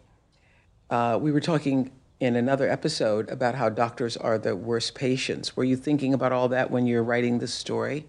uh, 0.89 1.19
we 1.21 1.31
were 1.31 1.41
talking 1.41 1.91
in 2.19 2.35
another 2.35 2.69
episode 2.69 3.29
about 3.29 3.55
how 3.55 3.69
doctors 3.69 4.17
are 4.17 4.39
the 4.39 4.55
worst 4.55 4.95
patients. 4.95 5.55
Were 5.55 5.63
you 5.63 5.75
thinking 5.75 6.13
about 6.13 6.31
all 6.31 6.47
that 6.49 6.71
when 6.71 6.87
you're 6.87 7.03
writing 7.03 7.39
this 7.39 7.53
story? 7.53 8.07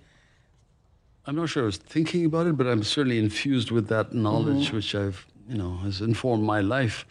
I'm 1.26 1.36
not 1.36 1.50
sure 1.50 1.64
I 1.64 1.66
was 1.66 1.76
thinking 1.76 2.24
about 2.24 2.46
it, 2.46 2.56
but 2.56 2.66
I'm 2.66 2.82
certainly 2.82 3.18
infused 3.18 3.70
with 3.70 3.88
that 3.88 4.14
knowledge, 4.14 4.68
mm-hmm. 4.68 4.76
which 4.76 4.94
I've, 4.94 5.26
you 5.46 5.58
know, 5.58 5.76
has 5.78 6.00
informed 6.00 6.44
my 6.44 6.60
life. 6.60 7.04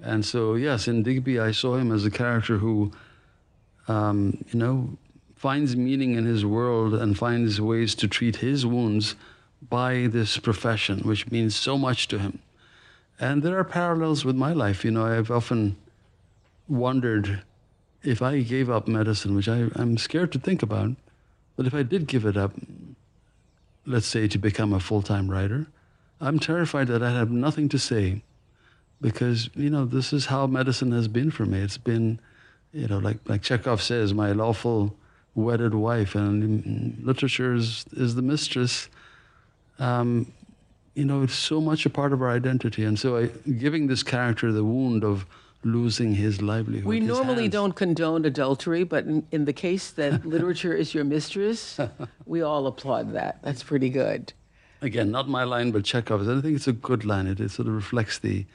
And 0.00 0.24
so, 0.24 0.54
yes, 0.54 0.86
in 0.86 1.02
Digby, 1.02 1.40
I 1.40 1.50
saw 1.50 1.76
him 1.76 1.90
as 1.90 2.04
a 2.04 2.10
character 2.10 2.58
who, 2.58 2.92
um, 3.88 4.44
you 4.52 4.58
know, 4.58 4.96
finds 5.36 5.76
meaning 5.76 6.14
in 6.14 6.24
his 6.24 6.44
world 6.44 6.94
and 6.94 7.16
finds 7.16 7.60
ways 7.60 7.94
to 7.94 8.08
treat 8.08 8.36
his 8.36 8.64
wounds 8.66 9.14
by 9.68 10.06
this 10.06 10.38
profession, 10.38 11.00
which 11.00 11.30
means 11.30 11.54
so 11.54 11.76
much 11.78 12.08
to 12.08 12.18
him. 12.18 12.40
And 13.20 13.42
there 13.42 13.58
are 13.58 13.64
parallels 13.64 14.24
with 14.24 14.36
my 14.36 14.52
life. 14.52 14.84
You 14.84 14.90
know, 14.90 15.06
I've 15.06 15.30
often 15.30 15.76
wondered 16.68 17.42
if 18.02 18.22
I 18.22 18.40
gave 18.40 18.70
up 18.70 18.88
medicine, 18.88 19.34
which 19.34 19.48
I, 19.48 19.68
am 19.76 19.98
scared 19.98 20.32
to 20.32 20.38
think 20.38 20.62
about, 20.62 20.90
but 21.56 21.66
if 21.66 21.74
I 21.74 21.82
did 21.82 22.06
give 22.06 22.24
it 22.24 22.36
up, 22.36 22.52
let's 23.84 24.06
say 24.06 24.28
to 24.28 24.38
become 24.38 24.72
a 24.72 24.80
full 24.80 25.02
time 25.02 25.30
writer, 25.30 25.66
I'm 26.20 26.38
terrified 26.38 26.88
that 26.88 27.02
I'd 27.02 27.14
have 27.14 27.30
nothing 27.30 27.68
to 27.70 27.78
say 27.78 28.22
because, 29.00 29.50
you 29.54 29.68
know, 29.68 29.84
this 29.84 30.12
is 30.12 30.26
how 30.26 30.46
medicine 30.46 30.92
has 30.92 31.08
been 31.08 31.30
for 31.30 31.44
me. 31.44 31.60
It's 31.60 31.78
been, 31.78 32.20
you 32.72 32.88
know, 32.88 32.98
like, 32.98 33.18
like 33.26 33.42
Chekhov 33.42 33.82
says, 33.82 34.14
my 34.14 34.32
lawful 34.32 34.94
wedded 35.36 35.74
wife, 35.74 36.14
and 36.14 36.98
literature 37.02 37.54
is, 37.54 37.84
is 37.92 38.14
the 38.14 38.22
mistress. 38.22 38.88
Um, 39.78 40.32
you 40.94 41.04
know, 41.04 41.22
it's 41.22 41.34
so 41.34 41.60
much 41.60 41.84
a 41.84 41.90
part 41.90 42.12
of 42.12 42.22
our 42.22 42.30
identity. 42.30 42.82
And 42.82 42.98
so, 42.98 43.18
I, 43.18 43.26
giving 43.50 43.86
this 43.86 44.02
character 44.02 44.50
the 44.50 44.64
wound 44.64 45.04
of 45.04 45.26
losing 45.62 46.14
his 46.14 46.40
livelihood. 46.40 46.86
We 46.86 47.00
his 47.00 47.08
normally 47.08 47.42
hands. 47.42 47.52
don't 47.52 47.72
condone 47.76 48.24
adultery, 48.24 48.82
but 48.82 49.04
in, 49.04 49.26
in 49.30 49.44
the 49.44 49.52
case 49.52 49.90
that 49.92 50.24
literature 50.34 50.74
is 50.74 50.94
your 50.94 51.04
mistress, 51.04 51.78
we 52.24 52.40
all 52.40 52.66
applaud 52.66 53.12
that. 53.12 53.38
That's 53.42 53.62
pretty 53.62 53.90
good. 53.90 54.32
Again, 54.80 55.10
not 55.10 55.28
my 55.28 55.44
line, 55.44 55.70
but 55.70 55.84
Chekhov's. 55.84 56.28
I 56.28 56.40
think 56.40 56.56
it's 56.56 56.68
a 56.68 56.72
good 56.72 57.04
line. 57.04 57.26
It, 57.26 57.40
it 57.40 57.50
sort 57.50 57.68
of 57.68 57.74
reflects 57.74 58.18
the, 58.18 58.46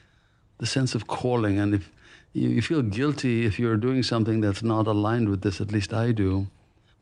the 0.58 0.66
sense 0.66 0.96
of 0.96 1.06
calling. 1.06 1.60
And 1.60 1.76
if 1.76 1.92
you, 2.34 2.50
you 2.50 2.62
feel 2.64 2.82
guilty 2.82 3.46
if 3.46 3.60
you're 3.60 3.78
doing 3.78 4.02
something 4.02 4.42
that's 4.42 4.64
not 4.64 4.88
aligned 4.88 5.30
with 5.30 5.42
this, 5.42 5.62
at 5.62 5.72
least 5.72 5.94
I 5.94 6.12
do 6.12 6.48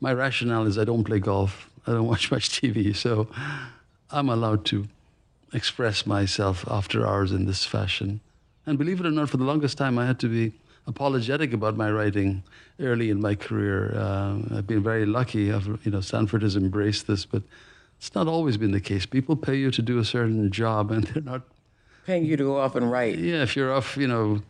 my 0.00 0.12
rationale 0.12 0.66
is 0.66 0.78
I 0.78 0.84
don't 0.84 1.04
play 1.04 1.18
golf, 1.18 1.70
I 1.86 1.92
don't 1.92 2.06
watch 2.12 2.30
much 2.30 2.48
TV, 2.50 2.94
so 2.94 3.28
I'm 4.10 4.28
allowed 4.28 4.64
to 4.66 4.88
express 5.52 6.06
myself 6.06 6.64
after 6.70 7.06
hours 7.06 7.32
in 7.32 7.46
this 7.46 7.64
fashion. 7.64 8.20
And 8.66 8.78
believe 8.78 9.00
it 9.00 9.06
or 9.06 9.10
not, 9.10 9.28
for 9.28 9.36
the 9.36 9.44
longest 9.44 9.78
time, 9.78 9.98
I 9.98 10.06
had 10.06 10.18
to 10.20 10.28
be 10.28 10.52
apologetic 10.86 11.52
about 11.52 11.76
my 11.76 11.90
writing 11.90 12.42
early 12.78 13.10
in 13.10 13.20
my 13.20 13.34
career. 13.34 13.92
Uh, 13.96 14.38
I've 14.56 14.66
been 14.66 14.82
very 14.82 15.06
lucky. 15.06 15.52
I've, 15.52 15.66
you 15.84 15.90
know, 15.90 16.00
Stanford 16.00 16.42
has 16.42 16.56
embraced 16.56 17.06
this, 17.06 17.24
but 17.24 17.42
it's 17.98 18.14
not 18.14 18.28
always 18.28 18.56
been 18.56 18.72
the 18.72 18.80
case. 18.80 19.06
People 19.06 19.36
pay 19.36 19.56
you 19.56 19.70
to 19.70 19.82
do 19.82 19.98
a 19.98 20.04
certain 20.04 20.50
job, 20.50 20.90
and 20.90 21.04
they're 21.08 21.22
not 21.22 21.42
paying 22.06 22.24
you 22.24 22.36
to 22.36 22.44
go 22.44 22.58
off 22.58 22.74
and 22.76 22.90
write. 22.90 23.18
Yeah, 23.18 23.42
if 23.42 23.56
you're 23.56 23.72
off, 23.72 23.96
you 23.96 24.08
know, 24.08 24.42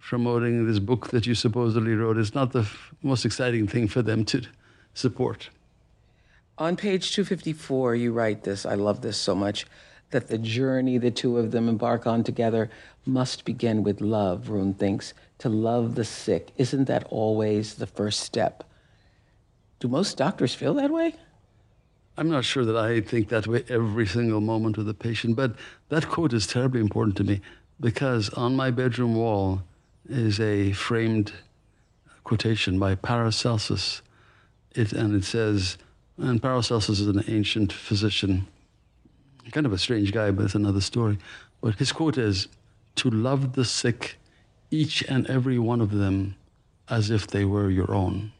promoting 0.00 0.66
this 0.66 0.78
book 0.78 1.10
that 1.10 1.26
you 1.26 1.34
supposedly 1.34 1.94
wrote, 1.94 2.16
it's 2.16 2.34
not 2.34 2.52
the 2.52 2.60
f- 2.60 2.94
most 3.02 3.24
exciting 3.24 3.66
thing 3.66 3.88
for 3.88 4.02
them 4.02 4.24
to 4.26 4.42
support. 4.96 5.50
On 6.58 6.74
page 6.74 7.14
254, 7.14 7.94
you 7.96 8.12
write 8.12 8.44
this. 8.44 8.64
I 8.64 8.74
love 8.74 9.02
this 9.02 9.18
so 9.18 9.34
much 9.34 9.66
that 10.10 10.28
the 10.28 10.38
journey 10.38 10.98
the 10.98 11.10
two 11.10 11.36
of 11.36 11.50
them 11.50 11.68
embark 11.68 12.06
on 12.06 12.24
together 12.24 12.70
must 13.04 13.44
begin 13.44 13.82
with 13.82 14.00
love, 14.00 14.48
Rune 14.48 14.72
thinks. 14.72 15.12
To 15.40 15.48
love 15.50 15.96
the 15.96 16.04
sick, 16.04 16.52
isn't 16.56 16.86
that 16.86 17.04
always 17.10 17.74
the 17.74 17.86
first 17.86 18.20
step? 18.20 18.64
Do 19.80 19.88
most 19.88 20.16
doctors 20.16 20.54
feel 20.54 20.72
that 20.74 20.90
way? 20.90 21.14
I'm 22.16 22.30
not 22.30 22.46
sure 22.46 22.64
that 22.64 22.76
I 22.76 23.02
think 23.02 23.28
that 23.28 23.46
way 23.46 23.64
every 23.68 24.06
single 24.06 24.40
moment 24.40 24.78
with 24.78 24.88
a 24.88 24.94
patient, 24.94 25.36
but 25.36 25.54
that 25.90 26.08
quote 26.08 26.32
is 26.32 26.46
terribly 26.46 26.80
important 26.80 27.18
to 27.18 27.24
me 27.24 27.42
because 27.78 28.30
on 28.30 28.56
my 28.56 28.70
bedroom 28.70 29.14
wall 29.14 29.62
is 30.08 30.40
a 30.40 30.72
framed 30.72 31.32
quotation 32.24 32.78
by 32.78 32.94
Paracelsus 32.94 34.00
it, 34.76 34.92
and 34.92 35.14
it 35.14 35.24
says, 35.24 35.78
and 36.18 36.40
Paracelsus 36.40 37.00
is 37.00 37.06
an 37.06 37.24
ancient 37.28 37.72
physician, 37.72 38.46
kind 39.52 39.66
of 39.66 39.72
a 39.72 39.78
strange 39.78 40.12
guy, 40.12 40.30
but 40.30 40.44
it's 40.44 40.54
another 40.54 40.80
story. 40.80 41.18
But 41.60 41.74
his 41.76 41.92
quote 41.92 42.18
is, 42.18 42.48
to 42.96 43.10
love 43.10 43.54
the 43.54 43.64
sick, 43.64 44.18
each 44.70 45.02
and 45.02 45.26
every 45.28 45.58
one 45.58 45.80
of 45.80 45.90
them, 45.90 46.36
as 46.88 47.10
if 47.10 47.26
they 47.26 47.44
were 47.44 47.70
your 47.70 47.92
own. 47.94 48.32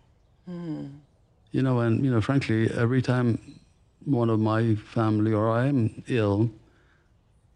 Mm. 0.48 0.90
You 1.52 1.62
know, 1.62 1.80
and, 1.80 2.04
you 2.04 2.10
know, 2.10 2.20
frankly, 2.20 2.70
every 2.70 3.02
time 3.02 3.60
one 4.04 4.30
of 4.30 4.40
my 4.40 4.74
family 4.76 5.32
or 5.32 5.50
I 5.50 5.66
am 5.66 6.02
ill, 6.08 6.50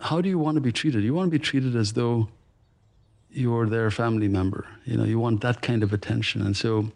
how 0.01 0.21
do 0.21 0.29
you 0.29 0.39
want 0.39 0.57
to 0.57 0.61
be 0.61 0.73
treated? 0.73 1.03
You 1.03 1.15
want 1.15 1.31
to 1.31 1.39
be 1.39 1.43
treated 1.43 1.77
as 1.77 1.93
though 1.93 2.29
you're 3.31 3.67
their 3.67 3.91
family 3.91 4.29
member. 4.29 4.67
You 4.85 4.97
know, 4.97 5.05
you 5.05 5.19
want 5.19 5.41
that 5.43 5.63
kind 5.63 5.83
of 5.83 5.93
attention. 5.93 6.43
And 6.43 6.57
so 6.57 6.91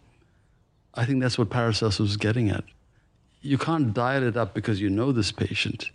I 0.95 1.05
think 1.05 1.20
that's 1.20 1.36
what 1.36 1.51
Paracelsus 1.51 1.99
was 1.99 2.16
getting 2.16 2.51
at. 2.51 2.64
You 3.42 3.59
can't 3.59 3.92
dial 3.92 4.22
it 4.22 4.36
up 4.36 4.55
because 4.55 4.80
you 4.80 4.88
know 4.88 5.12
this 5.12 5.32
patient. 5.32 5.90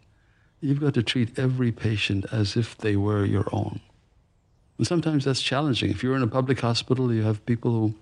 You've 0.61 0.81
got 0.81 0.93
to 0.95 1.03
treat 1.03 1.39
every 1.39 1.71
patient 1.71 2.25
as 2.31 2.57
if 2.57 2.77
they 2.77 2.95
were 2.95 3.25
your 3.25 3.47
own. 3.53 3.79
And 4.77 4.85
sometimes 4.85 5.25
that's 5.25 5.41
challenging. 5.41 5.89
If 5.89 6.03
you're 6.03 6.15
in 6.15 6.23
a 6.23 6.27
public 6.27 6.59
hospital, 6.59 7.13
you 7.13 7.23
have 7.23 7.45
people 7.45 7.71
who, 7.71 7.95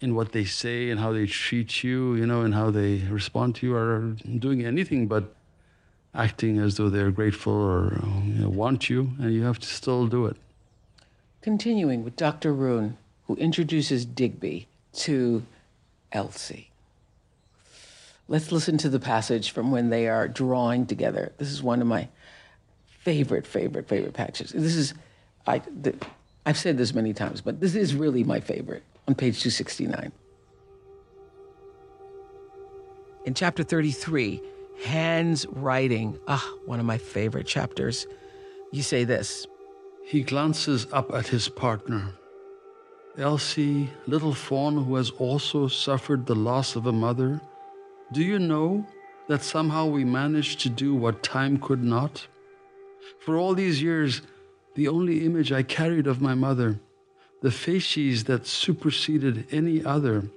in 0.00 0.14
what 0.14 0.32
they 0.32 0.44
say 0.44 0.90
and 0.90 1.00
how 1.00 1.12
they 1.12 1.26
treat 1.26 1.82
you, 1.82 2.14
you 2.14 2.26
know, 2.26 2.42
and 2.42 2.54
how 2.54 2.70
they 2.70 2.98
respond 3.10 3.56
to 3.56 3.66
you, 3.66 3.74
are 3.74 4.16
doing 4.38 4.64
anything 4.64 5.06
but 5.08 5.34
acting 6.14 6.58
as 6.58 6.76
though 6.76 6.88
they're 6.88 7.10
grateful 7.10 7.52
or 7.52 8.00
you 8.24 8.42
know, 8.42 8.48
want 8.48 8.88
you, 8.88 9.10
and 9.18 9.34
you 9.34 9.42
have 9.42 9.58
to 9.58 9.66
still 9.66 10.06
do 10.06 10.26
it. 10.26 10.36
Continuing 11.42 12.04
with 12.04 12.16
Dr. 12.16 12.52
Rune, 12.52 12.96
who 13.26 13.36
introduces 13.36 14.04
Digby 14.06 14.66
to 14.94 15.44
Elsie. 16.12 16.70
Let's 18.28 18.50
listen 18.50 18.76
to 18.78 18.88
the 18.88 18.98
passage 18.98 19.50
from 19.50 19.70
when 19.70 19.90
they 19.90 20.08
are 20.08 20.26
drawing 20.26 20.86
together. 20.86 21.32
This 21.38 21.48
is 21.50 21.62
one 21.62 21.80
of 21.80 21.86
my 21.86 22.08
favorite, 22.86 23.46
favorite, 23.46 23.88
favorite 23.88 24.14
passages. 24.14 24.52
This 24.52 24.74
is, 24.74 24.94
I, 25.46 25.58
the, 25.58 25.94
I've 26.44 26.58
said 26.58 26.76
this 26.76 26.92
many 26.92 27.12
times, 27.12 27.40
but 27.40 27.60
this 27.60 27.76
is 27.76 27.94
really 27.94 28.24
my 28.24 28.40
favorite 28.40 28.82
on 29.06 29.14
page 29.14 29.40
269. 29.40 30.10
In 33.24 33.34
chapter 33.34 33.62
33, 33.62 34.40
Hands 34.84 35.46
Writing, 35.50 36.18
ah, 36.28 36.54
one 36.64 36.80
of 36.80 36.86
my 36.86 36.98
favorite 36.98 37.46
chapters, 37.46 38.06
you 38.72 38.82
say 38.82 39.04
this. 39.04 39.46
He 40.04 40.22
glances 40.22 40.86
up 40.92 41.12
at 41.12 41.26
his 41.26 41.48
partner. 41.48 42.12
Elsie, 43.18 43.90
little 44.06 44.34
fawn 44.34 44.84
who 44.84 44.96
has 44.96 45.10
also 45.10 45.68
suffered 45.68 46.26
the 46.26 46.34
loss 46.34 46.76
of 46.76 46.86
a 46.86 46.92
mother, 46.92 47.40
do 48.12 48.22
you 48.22 48.38
know 48.38 48.86
that 49.28 49.42
somehow 49.42 49.86
we 49.86 50.04
managed 50.04 50.60
to 50.60 50.68
do 50.68 50.94
what 50.94 51.22
time 51.22 51.58
could 51.58 51.82
not? 51.82 52.26
For 53.20 53.36
all 53.36 53.54
these 53.54 53.82
years, 53.82 54.22
the 54.74 54.88
only 54.88 55.24
image 55.24 55.50
I 55.50 55.62
carried 55.62 56.06
of 56.06 56.20
my 56.20 56.34
mother, 56.34 56.78
the 57.40 57.50
facies 57.50 58.24
that 58.24 58.46
superseded 58.46 59.46
any 59.50 59.84
other, 59.84 60.30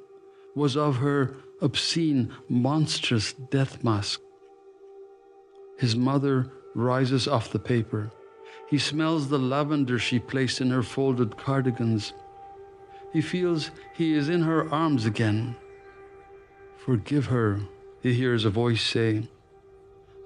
was 0.55 0.77
of 0.77 0.97
her 0.97 1.36
obscene, 1.61 2.34
monstrous 2.47 3.34
death 3.34 3.84
mask. 3.84 4.21
His 5.77 5.95
mother 5.95 6.51
rises 6.75 7.27
off 7.27 7.51
the 7.51 7.59
paper. 7.59 8.11
He 8.69 8.77
smells 8.77 9.27
the 9.27 9.39
lavender 9.39 9.99
she 9.99 10.19
placed 10.19 10.61
in 10.61 10.69
her 10.69 10.84
folded 10.84 11.38
cardigans. 11.38 12.13
He 13.12 13.22
feels 13.22 13.72
he 13.93 14.14
is 14.14 14.30
in 14.30 14.41
her 14.41 14.72
arms 14.72 15.05
again. 15.05 15.55
Forgive 16.78 17.28
her, 17.28 17.62
he 18.01 18.14
hears 18.14 18.45
a 18.45 18.49
voice 18.49 18.82
say. 18.82 19.28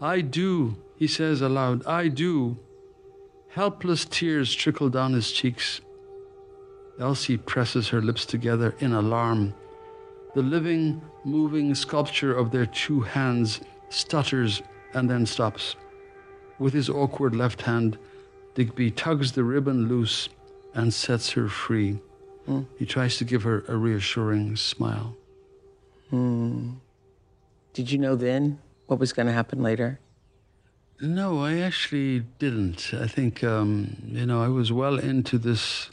I 0.01 0.21
do, 0.21 0.75
he 0.97 1.07
says 1.07 1.41
aloud, 1.41 1.85
I 1.85 2.09
do. 2.09 2.57
Helpless 3.49 4.05
tears 4.05 4.53
trickle 4.53 4.89
down 4.89 5.13
his 5.13 5.31
cheeks. 5.31 5.81
Elsie 6.99 7.37
presses 7.37 7.89
her 7.89 8.01
lips 8.01 8.25
together 8.25 8.75
in 8.79 8.93
alarm. 8.93 9.53
The 10.35 10.41
living, 10.41 11.01
moving 11.23 11.73
sculpture 11.75 12.35
of 12.35 12.51
their 12.51 12.65
two 12.65 13.01
hands 13.01 13.61
stutters 13.89 14.61
and 14.93 15.09
then 15.09 15.25
stops. 15.25 15.75
With 16.59 16.73
his 16.73 16.89
awkward 16.89 17.35
left 17.35 17.61
hand, 17.61 17.97
Digby 18.55 18.91
tugs 18.91 19.31
the 19.31 19.43
ribbon 19.43 19.87
loose 19.87 20.29
and 20.73 20.93
sets 20.93 21.31
her 21.31 21.47
free. 21.47 21.99
Mm. 22.47 22.65
He 22.77 22.85
tries 22.85 23.17
to 23.17 23.25
give 23.25 23.43
her 23.43 23.63
a 23.67 23.75
reassuring 23.77 24.55
smile. 24.55 25.15
Hmm. 26.09 26.71
Did 27.73 27.91
you 27.91 27.97
know 27.97 28.15
then 28.15 28.59
what 28.87 28.99
was 28.99 29.13
going 29.13 29.27
to 29.27 29.33
happen 29.33 29.63
later? 29.63 29.99
No, 31.01 31.39
I 31.39 31.59
actually 31.59 32.19
didn't. 32.39 32.93
I 32.93 33.07
think, 33.07 33.43
um, 33.43 33.97
you 34.05 34.25
know, 34.25 34.41
I 34.41 34.47
was 34.47 34.71
well 34.71 34.99
into 34.99 35.37
this 35.37 35.89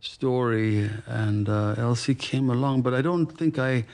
story 0.00 0.90
and 1.06 1.48
uh, 1.48 1.74
Elsie 1.76 2.14
came 2.14 2.50
along, 2.50 2.82
but 2.82 2.94
I 2.94 3.02
don't 3.02 3.26
think 3.26 3.58
I 3.58 3.84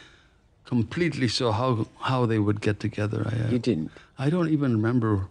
completely 0.64 1.28
saw 1.28 1.52
how, 1.52 1.86
how 2.00 2.24
they 2.24 2.38
would 2.38 2.60
get 2.60 2.80
together. 2.80 3.26
I, 3.26 3.48
uh, 3.48 3.50
you 3.50 3.58
didn't? 3.58 3.90
I 4.18 4.30
don't 4.30 4.48
even 4.48 4.72
remember 4.72 5.26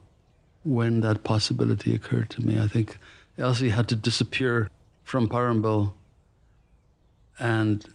when 0.64 1.00
that 1.02 1.24
possibility 1.24 1.96
occurred 1.96 2.30
to 2.32 2.46
me. 2.46 2.60
I 2.60 2.68
think 2.68 2.98
Elsie 3.38 3.70
had 3.70 3.88
to 3.90 3.96
disappear 3.96 4.70
from 5.04 5.30
Parambil 5.30 5.94
and 7.40 7.86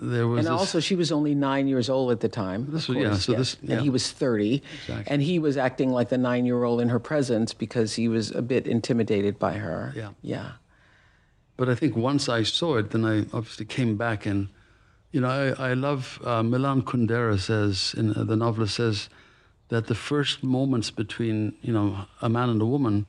there 0.00 0.26
was 0.28 0.38
and 0.38 0.46
this, 0.46 0.60
also 0.60 0.80
she 0.80 0.94
was 0.94 1.10
only 1.10 1.34
nine 1.34 1.68
years 1.68 1.88
old 1.88 2.10
at 2.10 2.20
the 2.20 2.28
time. 2.28 2.66
This 2.70 2.88
was, 2.88 2.98
yeah, 2.98 3.14
so 3.14 3.32
yes. 3.32 3.38
this, 3.38 3.56
yeah. 3.62 3.74
and 3.74 3.82
he 3.82 3.90
was 3.90 4.12
thirty, 4.12 4.62
exactly. 4.80 5.12
and 5.12 5.22
he 5.22 5.38
was 5.38 5.56
acting 5.56 5.90
like 5.90 6.08
the 6.08 6.18
nine-year-old 6.18 6.80
in 6.80 6.88
her 6.88 6.98
presence 6.98 7.54
because 7.54 7.94
he 7.94 8.08
was 8.08 8.30
a 8.30 8.42
bit 8.42 8.66
intimidated 8.66 9.38
by 9.38 9.54
her. 9.54 9.92
Yeah, 9.96 10.10
yeah. 10.22 10.52
But 11.56 11.68
I 11.68 11.74
think 11.74 11.96
once 11.96 12.28
I 12.28 12.42
saw 12.42 12.76
it, 12.76 12.90
then 12.90 13.04
I 13.04 13.20
obviously 13.32 13.64
came 13.64 13.96
back 13.96 14.26
and, 14.26 14.48
you 15.12 15.22
know, 15.22 15.54
I, 15.58 15.70
I 15.70 15.72
love 15.72 16.20
uh, 16.22 16.42
Milan 16.42 16.82
Kundera 16.82 17.38
says 17.38 17.94
in 17.96 18.14
uh, 18.14 18.24
the 18.24 18.36
novelist 18.36 18.74
says 18.74 19.08
that 19.68 19.86
the 19.86 19.94
first 19.94 20.44
moments 20.44 20.90
between 20.90 21.54
you 21.62 21.72
know 21.72 22.06
a 22.20 22.28
man 22.28 22.50
and 22.50 22.60
a 22.60 22.66
woman 22.66 23.06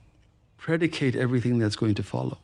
predicate 0.58 1.16
everything 1.16 1.60
that's 1.60 1.76
going 1.76 1.96
to 1.96 2.04
follow. 2.04 2.38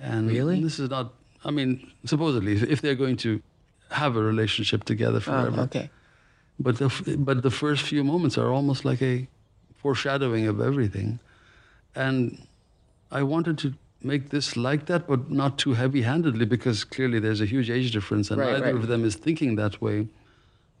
And 0.00 0.28
really, 0.28 0.62
this 0.62 0.78
is 0.78 0.88
not. 0.88 1.12
I 1.44 1.50
mean, 1.50 1.92
supposedly, 2.04 2.54
if 2.54 2.80
they're 2.80 2.94
going 2.94 3.16
to 3.18 3.42
have 3.90 4.16
a 4.16 4.22
relationship 4.22 4.84
together 4.84 5.18
ah, 5.18 5.20
forever. 5.20 5.60
Oh, 5.60 5.64
okay. 5.64 5.90
But 6.60 6.78
the 6.78 7.16
but 7.18 7.42
the 7.42 7.50
first 7.50 7.82
few 7.82 8.02
moments 8.02 8.36
are 8.36 8.52
almost 8.52 8.84
like 8.84 9.00
a 9.00 9.28
foreshadowing 9.76 10.46
of 10.46 10.60
everything, 10.60 11.20
and 11.94 12.46
I 13.12 13.22
wanted 13.22 13.58
to 13.58 13.74
make 14.02 14.30
this 14.30 14.56
like 14.56 14.86
that, 14.86 15.06
but 15.06 15.30
not 15.30 15.58
too 15.58 15.74
heavy-handedly, 15.74 16.46
because 16.46 16.84
clearly 16.84 17.18
there's 17.18 17.40
a 17.40 17.46
huge 17.46 17.70
age 17.70 17.92
difference, 17.92 18.30
and 18.30 18.40
right, 18.40 18.52
neither 18.52 18.64
right. 18.66 18.74
of 18.74 18.88
them 18.88 19.04
is 19.04 19.14
thinking 19.14 19.56
that 19.56 19.80
way. 19.80 20.08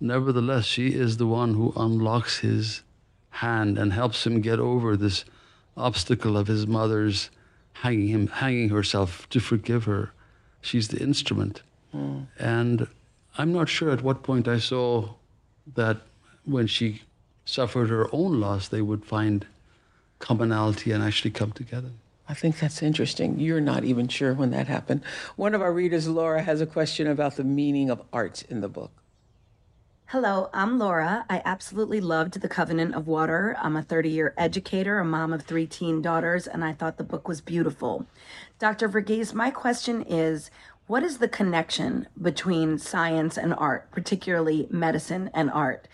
Nevertheless, 0.00 0.64
she 0.64 0.88
is 0.88 1.16
the 1.16 1.26
one 1.26 1.54
who 1.54 1.72
unlocks 1.76 2.38
his 2.38 2.82
hand 3.30 3.78
and 3.78 3.92
helps 3.92 4.26
him 4.26 4.40
get 4.40 4.58
over 4.58 4.96
this 4.96 5.24
obstacle 5.76 6.36
of 6.36 6.46
his 6.46 6.66
mother's 6.66 7.30
hanging 7.72 8.08
him, 8.08 8.26
hanging 8.26 8.68
herself 8.68 9.28
to 9.30 9.40
forgive 9.40 9.84
her. 9.84 10.12
She's 10.60 10.88
the 10.88 10.98
instrument. 10.98 11.62
Mm. 11.94 12.26
And 12.38 12.86
I'm 13.36 13.52
not 13.52 13.68
sure 13.68 13.90
at 13.90 14.02
what 14.02 14.22
point 14.22 14.48
I 14.48 14.58
saw 14.58 15.10
that 15.74 15.98
when 16.44 16.66
she 16.66 17.02
suffered 17.44 17.88
her 17.88 18.08
own 18.12 18.40
loss, 18.40 18.68
they 18.68 18.82
would 18.82 19.04
find 19.04 19.46
commonality 20.18 20.92
and 20.92 21.02
actually 21.02 21.30
come 21.30 21.52
together. 21.52 21.90
I 22.28 22.34
think 22.34 22.58
that's 22.58 22.82
interesting. 22.82 23.40
You're 23.40 23.60
not 23.60 23.84
even 23.84 24.08
sure 24.08 24.34
when 24.34 24.50
that 24.50 24.66
happened. 24.66 25.02
One 25.36 25.54
of 25.54 25.62
our 25.62 25.72
readers, 25.72 26.08
Laura, 26.08 26.42
has 26.42 26.60
a 26.60 26.66
question 26.66 27.06
about 27.06 27.36
the 27.36 27.44
meaning 27.44 27.88
of 27.88 28.02
art 28.12 28.42
in 28.50 28.60
the 28.60 28.68
book. 28.68 28.90
Hello, 30.12 30.48
I'm 30.54 30.78
Laura. 30.78 31.26
I 31.28 31.42
absolutely 31.44 32.00
loved 32.00 32.40
The 32.40 32.48
Covenant 32.48 32.94
of 32.94 33.06
Water. 33.06 33.54
I'm 33.60 33.76
a 33.76 33.82
30 33.82 34.08
year 34.08 34.32
educator, 34.38 34.98
a 34.98 35.04
mom 35.04 35.34
of 35.34 35.42
three 35.42 35.66
teen 35.66 36.00
daughters, 36.00 36.46
and 36.46 36.64
I 36.64 36.72
thought 36.72 36.96
the 36.96 37.04
book 37.04 37.28
was 37.28 37.42
beautiful. 37.42 38.06
Dr. 38.58 38.88
Verghese, 38.88 39.34
my 39.34 39.50
question 39.50 40.00
is 40.00 40.50
what 40.86 41.02
is 41.02 41.18
the 41.18 41.28
connection 41.28 42.08
between 42.18 42.78
science 42.78 43.36
and 43.36 43.52
art, 43.52 43.90
particularly 43.90 44.66
medicine 44.70 45.28
and 45.34 45.50
art? 45.50 45.88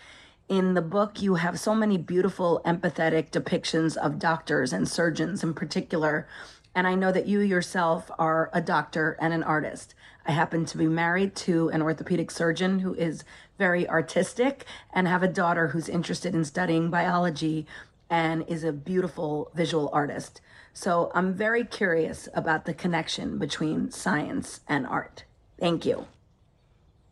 In 0.47 0.75
the 0.75 0.81
book, 0.81 1.21
you 1.21 1.35
have 1.35 1.59
so 1.59 1.75
many 1.75 1.97
beautiful, 1.97 2.61
empathetic 2.65 3.31
depictions 3.31 3.97
of 3.97 4.17
doctors 4.17 4.71
and 4.71 4.87
surgeons 4.87 5.43
in 5.43 5.53
particular. 5.53 6.25
And 6.73 6.87
I 6.87 6.95
know 6.95 7.11
that 7.11 7.27
you 7.27 7.41
yourself 7.41 8.09
are 8.17 8.49
a 8.53 8.61
doctor 8.61 9.17
and 9.19 9.33
an 9.33 9.43
artist. 9.43 9.93
I 10.25 10.31
happen 10.31 10.65
to 10.65 10.77
be 10.77 10.87
married 10.87 11.35
to 11.37 11.69
an 11.69 11.81
orthopedic 11.81 12.31
surgeon 12.31 12.79
who 12.79 12.93
is 12.95 13.23
very 13.57 13.87
artistic 13.87 14.65
and 14.93 15.07
have 15.07 15.23
a 15.23 15.27
daughter 15.27 15.69
who's 15.69 15.87
interested 15.87 16.33
in 16.33 16.43
studying 16.43 16.89
biology 16.89 17.67
and 18.09 18.43
is 18.47 18.63
a 18.63 18.71
beautiful 18.71 19.51
visual 19.53 19.89
artist. 19.93 20.41
So 20.73 21.11
I'm 21.13 21.33
very 21.33 21.63
curious 21.63 22.27
about 22.33 22.65
the 22.65 22.73
connection 22.73 23.37
between 23.37 23.91
science 23.91 24.61
and 24.67 24.85
art. 24.85 25.23
Thank 25.59 25.85
you. 25.85 26.07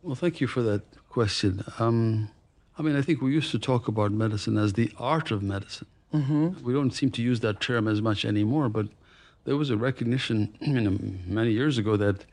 Well, 0.01 0.16
thank 0.16 0.41
you 0.41 0.47
for 0.47 0.61
that 0.64 0.82
question. 1.07 1.64
Um, 1.80 2.30
I 2.78 2.82
mean, 2.82 2.95
I 2.95 3.01
think 3.01 3.22
we 3.22 3.32
used 3.32 3.51
to 3.51 3.59
talk 3.59 3.88
about 3.88 4.11
medicine 4.11 4.57
as 4.57 4.74
the 4.74 4.91
art 4.97 5.32
of 5.32 5.41
medicine. 5.41 5.88
Mm-hmm. 6.14 6.64
We 6.64 6.74
don't 6.74 6.91
seem 6.91 7.11
to 7.11 7.22
use 7.22 7.39
that 7.39 7.61
term 7.61 7.88
as 7.88 8.01
much 8.01 8.26
anymore, 8.26 8.70
but 8.70 8.88
there 9.45 9.55
was 9.55 9.70
a 9.70 9.78
recognition 9.78 10.55
you 10.59 10.82
know, 10.82 10.97
many 11.26 11.51
years 11.51 11.78
ago 11.78 11.95
that 11.97 12.26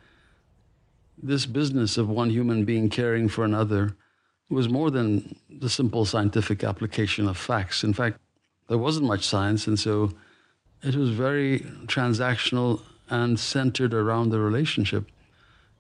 this 1.23 1.47
business 1.47 1.99
of 1.99 2.09
one 2.09 2.31
human 2.31 2.65
being 2.65 2.89
caring 2.89 3.29
for 3.29 3.45
another 3.45 3.97
was 4.49 4.69
more 4.69 4.91
than 4.91 5.37
the 5.49 5.71
simple 5.71 6.05
scientific 6.05 6.65
application 6.65 7.29
of 7.29 7.37
facts. 7.37 7.85
In 7.85 7.93
fact, 7.93 8.19
there 8.69 8.79
wasn't 8.79 9.07
much 9.07 9.27
science, 9.27 9.67
and 9.67 9.79
so 9.79 10.13
it 10.83 10.97
was 10.97 11.11
very 11.11 11.61
transactional 11.87 12.83
and 13.09 13.39
centered 13.39 13.93
around 13.93 14.31
the 14.31 14.39
relationship. 14.39 15.07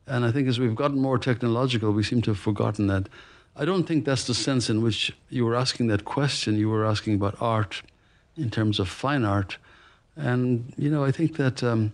And 0.06 0.24
I 0.24 0.32
think 0.32 0.48
as 0.48 0.58
we've 0.58 0.74
gotten 0.74 0.98
more 1.00 1.18
technological, 1.18 1.92
we 1.92 2.02
seem 2.02 2.22
to 2.22 2.30
have 2.30 2.38
forgotten 2.38 2.86
that. 2.88 3.08
I 3.56 3.64
don't 3.64 3.84
think 3.84 4.04
that's 4.04 4.26
the 4.26 4.34
sense 4.34 4.70
in 4.70 4.82
which 4.82 5.12
you 5.28 5.44
were 5.44 5.56
asking 5.56 5.88
that 5.88 6.04
question. 6.04 6.56
You 6.56 6.68
were 6.68 6.84
asking 6.84 7.14
about 7.14 7.36
art 7.40 7.82
in 8.36 8.50
terms 8.50 8.78
of 8.78 8.88
fine 8.88 9.24
art. 9.24 9.58
And, 10.16 10.72
you 10.76 10.90
know, 10.90 11.04
I 11.04 11.12
think 11.12 11.36
that 11.36 11.62
um, 11.62 11.92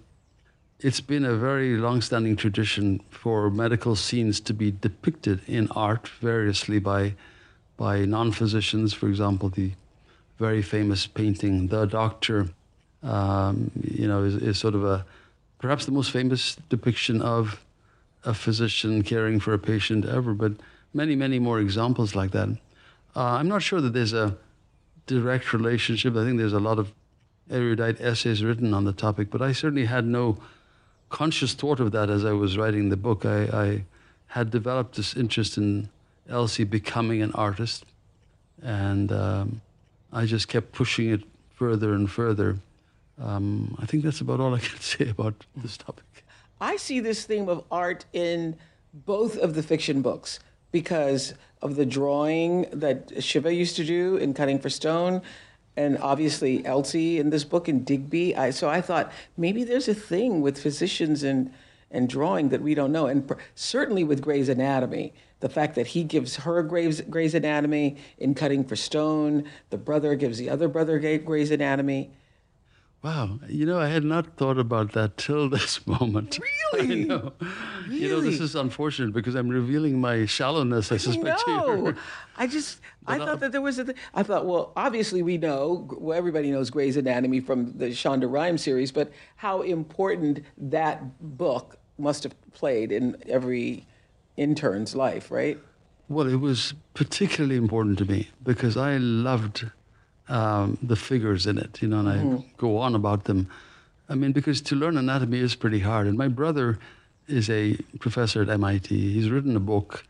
it's 0.81 1.01
been 1.01 1.24
a 1.24 1.35
very 1.35 1.77
long-standing 1.77 2.37
tradition 2.37 3.01
for 3.11 3.51
medical 3.51 3.97
scenes 3.97 4.41
to 4.41 4.53
be 4.53 4.70
depicted 4.70 5.41
in 5.47 5.68
art 5.70 6.09
variously 6.20 6.79
by, 6.79 7.14
by 7.77 8.05
non-physicians. 8.05 8.93
For 8.93 9.09
example, 9.09 9.49
the 9.49 9.72
very 10.39 10.62
famous 10.62 11.07
painting, 11.07 11.68
The 11.68 11.87
Doctor, 11.87 12.49
um, 13.03 13.70
you 13.83 14.07
know, 14.07 14.22
is, 14.22 14.35
is 14.37 14.59
sort 14.59 14.74
of 14.74 14.85
a 14.85 15.07
perhaps 15.59 15.87
the 15.87 15.93
most 15.93 16.11
famous 16.11 16.57
depiction 16.68 17.22
of 17.22 17.64
a 18.24 18.35
physician 18.35 19.03
caring 19.03 19.41
for 19.41 19.55
a 19.55 19.59
patient 19.59 20.05
ever, 20.05 20.35
but 20.35 20.53
many, 20.93 21.16
many 21.16 21.39
more 21.39 21.59
examples 21.59 22.14
like 22.14 22.33
that. 22.33 22.49
Uh, 23.14 23.22
I'm 23.22 23.49
not 23.49 23.62
sure 23.62 23.81
that 23.81 23.95
there's 23.95 24.12
a 24.12 24.37
direct 25.07 25.55
relationship. 25.55 26.14
I 26.16 26.24
think 26.24 26.37
there's 26.37 26.53
a 26.53 26.61
lot 26.61 26.79
of 26.79 26.93
erudite 27.51 28.01
essays 28.01 28.45
written 28.45 28.74
on 28.74 28.85
the 28.85 28.93
topic, 28.93 29.31
but 29.31 29.41
I 29.41 29.53
certainly 29.53 29.87
had 29.87 30.05
no 30.05 30.37
conscious 31.09 31.55
thought 31.55 31.81
of 31.81 31.93
that 31.93 32.11
as 32.11 32.25
I 32.25 32.33
was 32.33 32.59
writing 32.59 32.89
the 32.89 32.97
book. 32.97 33.25
I, 33.25 33.43
I 33.45 33.85
had 34.29 34.51
developed 34.51 34.97
this 34.97 35.17
interest 35.17 35.57
in 35.57 35.89
Elsie 36.29 36.65
becoming 36.65 37.23
an 37.23 37.33
artist, 37.33 37.85
and 38.63 39.13
um, 39.13 39.61
I 40.13 40.27
just 40.27 40.49
kept 40.49 40.73
pushing 40.73 41.11
it 41.11 41.23
further 41.55 41.95
and 41.95 42.11
further. 42.11 42.59
Um, 43.21 43.77
I 43.81 43.87
think 43.87 44.05
that's 44.05 44.21
about 44.21 44.41
all 44.41 44.55
I 44.55 44.59
can 44.59 44.81
say 44.81 45.09
about 45.09 45.35
this 45.57 45.77
topic. 45.77 46.05
I 46.61 46.77
see 46.77 47.01
this 47.01 47.25
theme 47.25 47.49
of 47.49 47.65
art 47.71 48.05
in 48.13 48.57
both 48.93 49.37
of 49.37 49.55
the 49.55 49.63
fiction 49.63 50.01
books 50.03 50.41
because 50.73 51.35
of 51.63 51.77
the 51.77 51.87
drawing 51.87 52.67
that 52.73 53.23
Shiva 53.23 53.53
used 53.53 53.77
to 53.77 53.85
do 53.85 54.17
in 54.17 54.35
Cutting 54.35 54.59
for 54.59 54.71
Stone, 54.71 55.23
and 55.77 55.99
obviously 55.99 56.64
Elsie 56.64 57.18
in 57.18 57.31
this 57.31 57.45
book 57.45 57.68
in 57.68 57.85
Digby. 57.85 58.35
I, 58.35 58.51
so 58.51 58.68
I 58.68 58.81
thought 58.81 59.12
maybe 59.37 59.64
there's 59.64 59.89
a 59.89 59.95
thing 59.95 60.41
with 60.41 60.61
physicians 60.61 61.22
and 61.22 61.53
and 61.91 62.09
drawing 62.09 62.49
that 62.49 62.62
we 62.62 62.74
don't 62.74 62.91
know, 62.91 63.07
and 63.07 63.33
certainly 63.55 64.03
with 64.03 64.20
Gray's 64.20 64.49
Anatomy, 64.49 65.14
the 65.41 65.49
fact 65.49 65.77
that 65.77 65.89
he 65.89 66.03
gives 66.03 66.37
her 66.37 66.62
Gray's, 66.62 67.01
Gray's 67.03 67.35
Anatomy 67.35 67.97
in 68.18 68.35
Cutting 68.35 68.64
for 68.64 68.74
Stone, 68.77 69.45
the 69.70 69.79
brother 69.79 70.14
gives 70.16 70.39
the 70.39 70.51
other 70.51 70.68
brother 70.68 70.99
Gray's 70.99 71.51
Anatomy. 71.51 72.11
Wow, 73.07 73.39
you 73.47 73.67
know, 73.67 73.79
I 73.79 73.87
had 73.87 74.03
not 74.03 74.37
thought 74.37 74.59
about 74.59 74.91
that 74.95 75.17
till 75.17 75.49
this 75.57 75.87
moment. 75.87 76.41
Really? 76.73 77.03
I 77.05 77.07
know. 77.07 77.33
Really? 77.87 78.01
You 78.01 78.09
know, 78.09 78.21
this 78.21 78.41
is 78.41 78.57
unfortunate 78.57 79.13
because 79.13 79.37
I'm 79.37 79.49
revealing 79.49 80.01
my 80.01 80.27
shallowness, 80.27 80.91
I 80.91 80.97
suspect. 80.97 81.41
No. 81.47 81.95
I 82.37 82.49
just 82.49 82.81
I 83.07 83.19
But, 83.19 83.27
thought 83.27 83.41
that 83.41 83.53
there 83.53 83.61
was 83.61 83.79
a. 83.79 83.85
Th- 83.85 83.97
I 84.13 84.25
thought, 84.25 84.45
well, 84.45 84.73
obviously 84.75 85.23
we 85.23 85.39
know, 85.39 85.87
well, 86.01 86.19
everybody 86.19 86.51
knows 86.51 86.69
Gray's 86.69 86.97
Anatomy 86.97 87.39
from 87.39 87.79
the 87.79 87.91
Shonda 87.91 88.29
Rhimes 88.29 88.63
series, 88.65 88.91
but 88.91 89.13
how 89.37 89.63
important 89.63 90.41
that 90.59 90.99
book 91.39 91.79
must 91.99 92.25
have 92.25 92.35
played 92.55 92.91
in 92.91 93.17
every 93.29 93.87
intern's 94.37 94.97
life, 94.97 95.31
right? 95.31 95.61
Well, 96.09 96.27
it 96.27 96.41
was 96.41 96.75
particularly 96.95 97.55
important 97.57 97.99
to 97.99 98.05
me 98.05 98.31
because 98.43 98.77
I 98.77 98.97
loved 98.97 99.71
um, 100.29 100.79
the 100.83 100.97
figures 100.97 101.47
in 101.47 101.59
it, 101.59 101.81
you 101.83 101.89
know, 101.89 102.01
and 102.01 102.09
I 102.09 102.45
go 102.57 102.79
on 102.79 102.95
about 102.95 103.24
them. 103.24 103.49
I 104.09 104.14
mean, 104.14 104.33
because 104.33 104.61
to 104.62 104.77
learn 104.77 104.97
anatomy 104.97 105.39
is 105.41 105.55
pretty 105.55 105.81
hard. 105.81 106.07
And 106.07 106.16
my 106.16 106.29
brother 106.29 106.79
is 107.29 107.51
a 107.51 107.77
professor 107.99 108.43
at 108.43 108.49
MIT. 108.49 108.89
He's 108.89 109.31
written 109.31 109.57
a 109.57 109.61
book, 109.61 110.05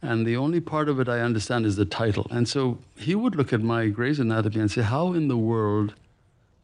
and 0.00 0.26
the 0.26 0.36
only 0.36 0.60
part 0.60 0.88
of 0.88 1.00
it 1.00 1.08
I 1.08 1.20
understand 1.20 1.66
is 1.66 1.76
the 1.76 1.84
title. 1.84 2.26
And 2.30 2.48
so 2.48 2.78
he 2.96 3.14
would 3.14 3.36
look 3.36 3.52
at 3.52 3.60
my 3.60 3.88
Gray's 3.88 4.18
Anatomy 4.18 4.60
and 4.60 4.70
say, 4.70 4.82
How 4.82 5.12
in 5.12 5.28
the 5.28 5.36
world 5.36 5.94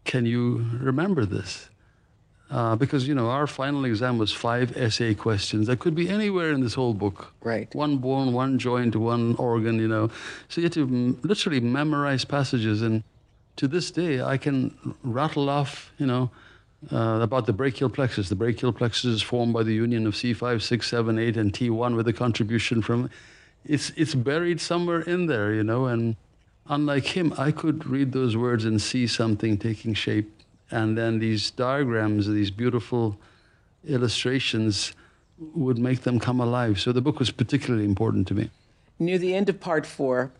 can 0.04 0.24
you 0.26 0.66
remember 0.80 1.24
this? 1.24 1.68
Uh, 2.51 2.74
because, 2.74 3.07
you 3.07 3.14
know, 3.14 3.28
our 3.28 3.46
final 3.46 3.84
exam 3.84 4.16
was 4.16 4.32
five 4.32 4.74
essay 4.74 5.14
questions 5.14 5.66
that 5.66 5.78
could 5.80 5.94
be 5.94 6.09
anywhere 6.09 6.51
in 6.51 6.62
this 6.62 6.72
whole 6.72 6.94
book. 6.94 7.34
Right. 7.42 7.72
One 7.74 7.99
bone, 7.99 8.32
one 8.32 8.59
joint, 8.59 8.96
one 8.96 9.36
organ, 9.36 9.78
you 9.78 9.88
know. 9.88 10.11
So 10.49 10.62
you 10.62 10.64
had 10.64 10.72
to 10.72 10.82
m- 10.84 11.18
literally 11.22 11.61
memorize 11.61 12.24
passages. 12.24 12.80
And 12.80 13.03
to 13.57 13.68
this 13.68 13.90
day, 13.90 14.22
I 14.22 14.38
can 14.38 14.74
rattle 15.03 15.51
off, 15.51 15.92
you 15.99 16.07
know, 16.07 16.30
uh, 16.90 17.20
about 17.20 17.44
the 17.44 17.53
brachial 17.53 17.90
plexus. 17.90 18.30
The 18.30 18.36
brachial 18.36 18.72
plexus 18.72 19.05
is 19.05 19.22
formed 19.22 19.53
by 19.53 19.62
the 19.62 19.74
union 19.74 20.07
of 20.07 20.14
C5, 20.14 20.62
6, 20.62 20.88
7, 20.88 21.18
8, 21.18 21.36
and 21.36 21.53
T1 21.53 21.96
with 21.96 22.09
a 22.09 22.14
contribution 22.14 22.80
from. 22.80 23.11
It's, 23.66 23.90
it's 23.96 24.14
buried 24.14 24.61
somewhere 24.61 25.03
in 25.03 25.26
there, 25.26 25.53
you 25.53 25.64
know. 25.64 25.84
And 25.84 26.16
unlike 26.66 27.05
him, 27.05 27.34
I 27.36 27.51
could 27.51 27.86
read 27.86 28.12
those 28.12 28.38
words 28.38 28.64
and 28.64 28.80
see 28.80 29.07
something 29.07 29.59
taking 29.59 29.92
shape. 29.92 30.32
And 30.70 30.96
then 30.98 31.18
these 31.18 31.50
diagrams, 31.50 32.28
these 32.28 32.50
beautiful 32.50 33.18
illustrations, 33.86 34.92
would 35.38 35.78
make 35.78 36.02
them 36.02 36.18
come 36.18 36.40
alive. 36.40 36.80
So 36.80 36.92
the 36.92 37.00
book 37.00 37.18
was 37.18 37.30
particularly 37.30 37.84
important 37.84 38.26
to 38.28 38.34
me. 38.34 38.50
Near 38.98 39.18
the 39.18 39.34
end 39.34 39.48
of 39.48 39.60
part 39.60 39.86
four, 39.86 40.32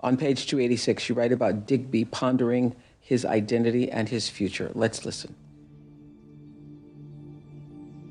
on 0.00 0.16
page 0.16 0.46
286, 0.46 1.08
you 1.08 1.14
write 1.14 1.32
about 1.32 1.66
Digby 1.66 2.04
pondering 2.04 2.76
his 3.00 3.24
identity 3.24 3.90
and 3.90 4.08
his 4.08 4.28
future. 4.28 4.70
Let's 4.74 5.04
listen. 5.04 5.34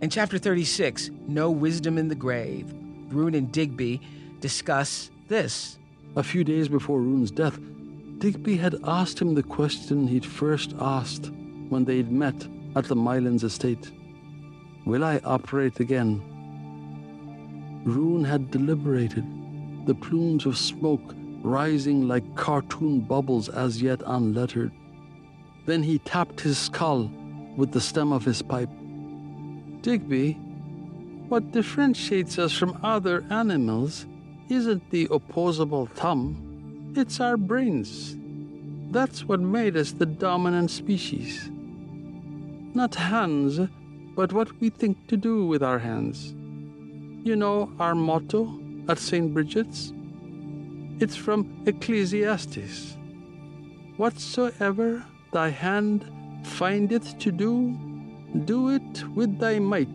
In 0.01 0.10
chapter 0.10 0.38
36, 0.38 1.10
No 1.28 1.49
Wisdom 1.49 1.97
in 1.97 2.08
the 2.08 2.16
Grave, 2.16 2.72
Rune 3.10 3.34
and 3.34 3.51
Digby 3.51 4.01
discuss 4.41 5.10
this. 5.28 5.78
A 6.16 6.24
few 6.24 6.43
days 6.43 6.68
before 6.68 6.99
Rune's 6.99 7.32
death, 7.32 7.58
Digby 8.18 8.58
had 8.58 8.76
asked 8.84 9.20
him 9.20 9.36
the 9.36 9.43
question 9.43 10.08
he'd 10.08 10.26
first 10.26 10.74
asked 10.80 11.32
when 11.70 11.86
they'd 11.86 12.11
met 12.11 12.47
at 12.76 12.86
the 12.86 12.95
Mylands 12.95 13.43
estate 13.43 13.91
Will 14.86 15.03
I 15.03 15.20
operate 15.26 15.82
again? 15.82 16.22
Rune 17.84 18.24
had 18.24 18.51
deliberated, 18.51 19.26
the 19.86 19.95
plumes 19.95 20.45
of 20.45 20.57
smoke 20.57 21.13
rising 21.41 22.07
like 22.07 22.36
cartoon 22.36 23.01
bubbles 23.01 23.49
as 23.49 23.82
yet 23.82 24.01
unlettered. 24.05 24.72
Then 25.65 25.84
he 25.84 25.99
tapped 25.99 26.39
his 26.39 26.57
skull 26.57 27.11
with 27.57 27.72
the 27.72 27.82
stem 27.82 28.13
of 28.13 28.24
his 28.24 28.41
pipe. 28.41 28.70
Digby, 29.82 30.34
what 31.28 31.51
differentiates 31.51 32.39
us 32.39 32.53
from 32.53 32.80
other 32.84 33.26
animals 33.30 34.05
isn't 34.49 34.89
the 34.91 35.07
opposable 35.11 35.88
thumb, 35.88 36.93
it's 36.95 37.20
our 37.20 37.36
brains. 37.36 38.15
That's 38.91 39.26
what 39.26 39.41
made 39.41 39.76
us 39.76 39.91
the 39.91 40.05
dominant 40.05 40.72
species. 40.72 41.51
Not 42.78 42.94
hands, 42.94 43.60
but 44.16 44.34
what 44.34 44.62
we 44.62 44.70
think 44.70 45.08
to 45.08 45.18
do 45.18 45.48
with 45.48 45.64
our 45.64 45.80
hands. 45.80 46.36
You 47.28 47.36
know 47.36 47.72
our 47.80 47.96
motto 47.96 48.60
at 48.88 49.00
St. 49.00 49.34
Bridget's? 49.34 49.94
It's 51.00 51.16
from 51.16 51.64
Ecclesiastes. 51.66 52.96
Whatsoever 53.98 55.04
thy 55.34 55.50
hand 55.50 56.06
findeth 56.44 57.18
to 57.18 57.32
do, 57.32 57.76
do 58.46 58.70
it 58.70 59.04
with 59.16 59.40
thy 59.40 59.58
might, 59.58 59.90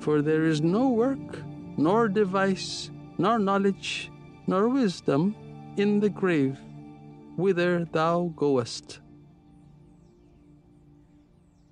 for 0.00 0.22
there 0.22 0.46
is 0.46 0.62
no 0.62 0.88
work, 0.88 1.42
nor 1.76 2.08
device, 2.08 2.90
nor 3.18 3.38
knowledge, 3.38 4.10
nor 4.46 4.70
wisdom 4.70 5.36
in 5.76 6.00
the 6.00 6.08
grave, 6.08 6.58
whither 7.36 7.84
thou 7.92 8.32
goest. 8.34 9.00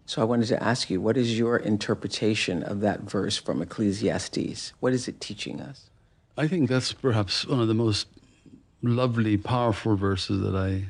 So 0.07 0.23
I 0.23 0.25
wanted 0.25 0.47
to 0.49 0.63
ask 0.63 0.89
you, 0.89 1.01
what 1.01 1.17
is 1.17 1.37
your 1.37 1.57
interpretation 1.57 2.63
of 2.63 2.81
that 2.81 3.01
verse 3.01 3.37
from 3.37 3.61
Ecclesiastes? 3.61 4.73
What 4.79 4.93
is 4.93 5.09
it 5.09 5.21
teaching 5.21 5.61
us? 5.61 5.91
I 6.39 6.47
think 6.47 6.69
that's 6.69 6.93
perhaps 6.93 7.47
one 7.47 7.61
of 7.61 7.67
the 7.67 7.75
most 7.75 8.07
lovely, 8.83 9.37
powerful 9.37 9.97
verses 9.97 10.41
that 10.43 10.55
I 10.55 10.85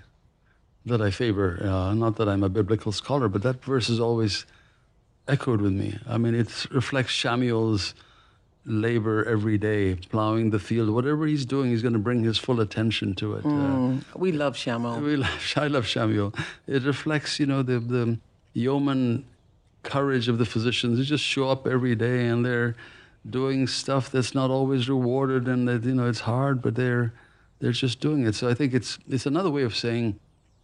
that 0.84 1.00
I 1.00 1.10
favor. 1.10 1.58
Uh, 1.64 1.94
not 1.94 2.16
that 2.16 2.28
I'm 2.28 2.44
a 2.44 2.48
biblical 2.48 2.92
scholar, 2.92 3.28
but 3.28 3.42
that 3.42 3.64
verse 3.64 3.88
is 3.88 3.98
always 3.98 4.46
echoed 5.26 5.60
with 5.60 5.72
me. 5.72 5.98
I 6.06 6.18
mean, 6.18 6.34
it 6.34 6.66
reflects 6.70 7.12
Samuel's 7.14 7.94
labor 8.64 9.24
every 9.24 9.58
day, 9.58 9.94
plowing 10.10 10.50
the 10.50 10.58
field. 10.60 10.90
Whatever 10.90 11.26
he's 11.26 11.44
doing, 11.46 11.70
he's 11.70 11.82
going 11.82 11.94
to 11.94 11.98
bring 11.98 12.22
his 12.22 12.38
full 12.38 12.60
attention 12.60 13.14
to 13.16 13.34
it. 13.34 13.44
Uh, 13.44 13.48
Mm, 13.48 14.04
we 14.16 14.30
love 14.32 14.56
Shamuel. 14.56 15.00
we 15.02 15.16
love, 15.24 15.52
I 15.56 15.66
love 15.68 15.88
Samuel. 15.88 16.32
It 16.66 16.82
reflects, 16.84 17.40
you 17.40 17.46
know, 17.46 17.62
the, 17.62 17.78
the 17.80 18.18
yeoman 18.56 19.24
courage 19.82 20.28
of 20.28 20.38
the 20.38 20.46
physicians 20.46 20.98
who 20.98 21.04
just 21.04 21.22
show 21.22 21.48
up 21.48 21.66
every 21.66 21.94
day 21.94 22.26
and 22.26 22.44
they're 22.44 22.74
doing 23.28 23.66
stuff 23.66 24.10
that's 24.10 24.34
not 24.34 24.50
always 24.50 24.88
rewarded 24.88 25.46
and 25.46 25.68
that, 25.68 25.84
you 25.84 25.94
know, 25.94 26.08
it's 26.08 26.20
hard, 26.20 26.62
but 26.62 26.74
they're, 26.74 27.12
they're 27.60 27.72
just 27.72 28.00
doing 28.00 28.26
it. 28.26 28.34
So 28.34 28.48
I 28.48 28.54
think 28.54 28.72
it's, 28.72 28.98
it's 29.08 29.26
another 29.26 29.50
way 29.50 29.62
of 29.62 29.76
saying 29.76 30.18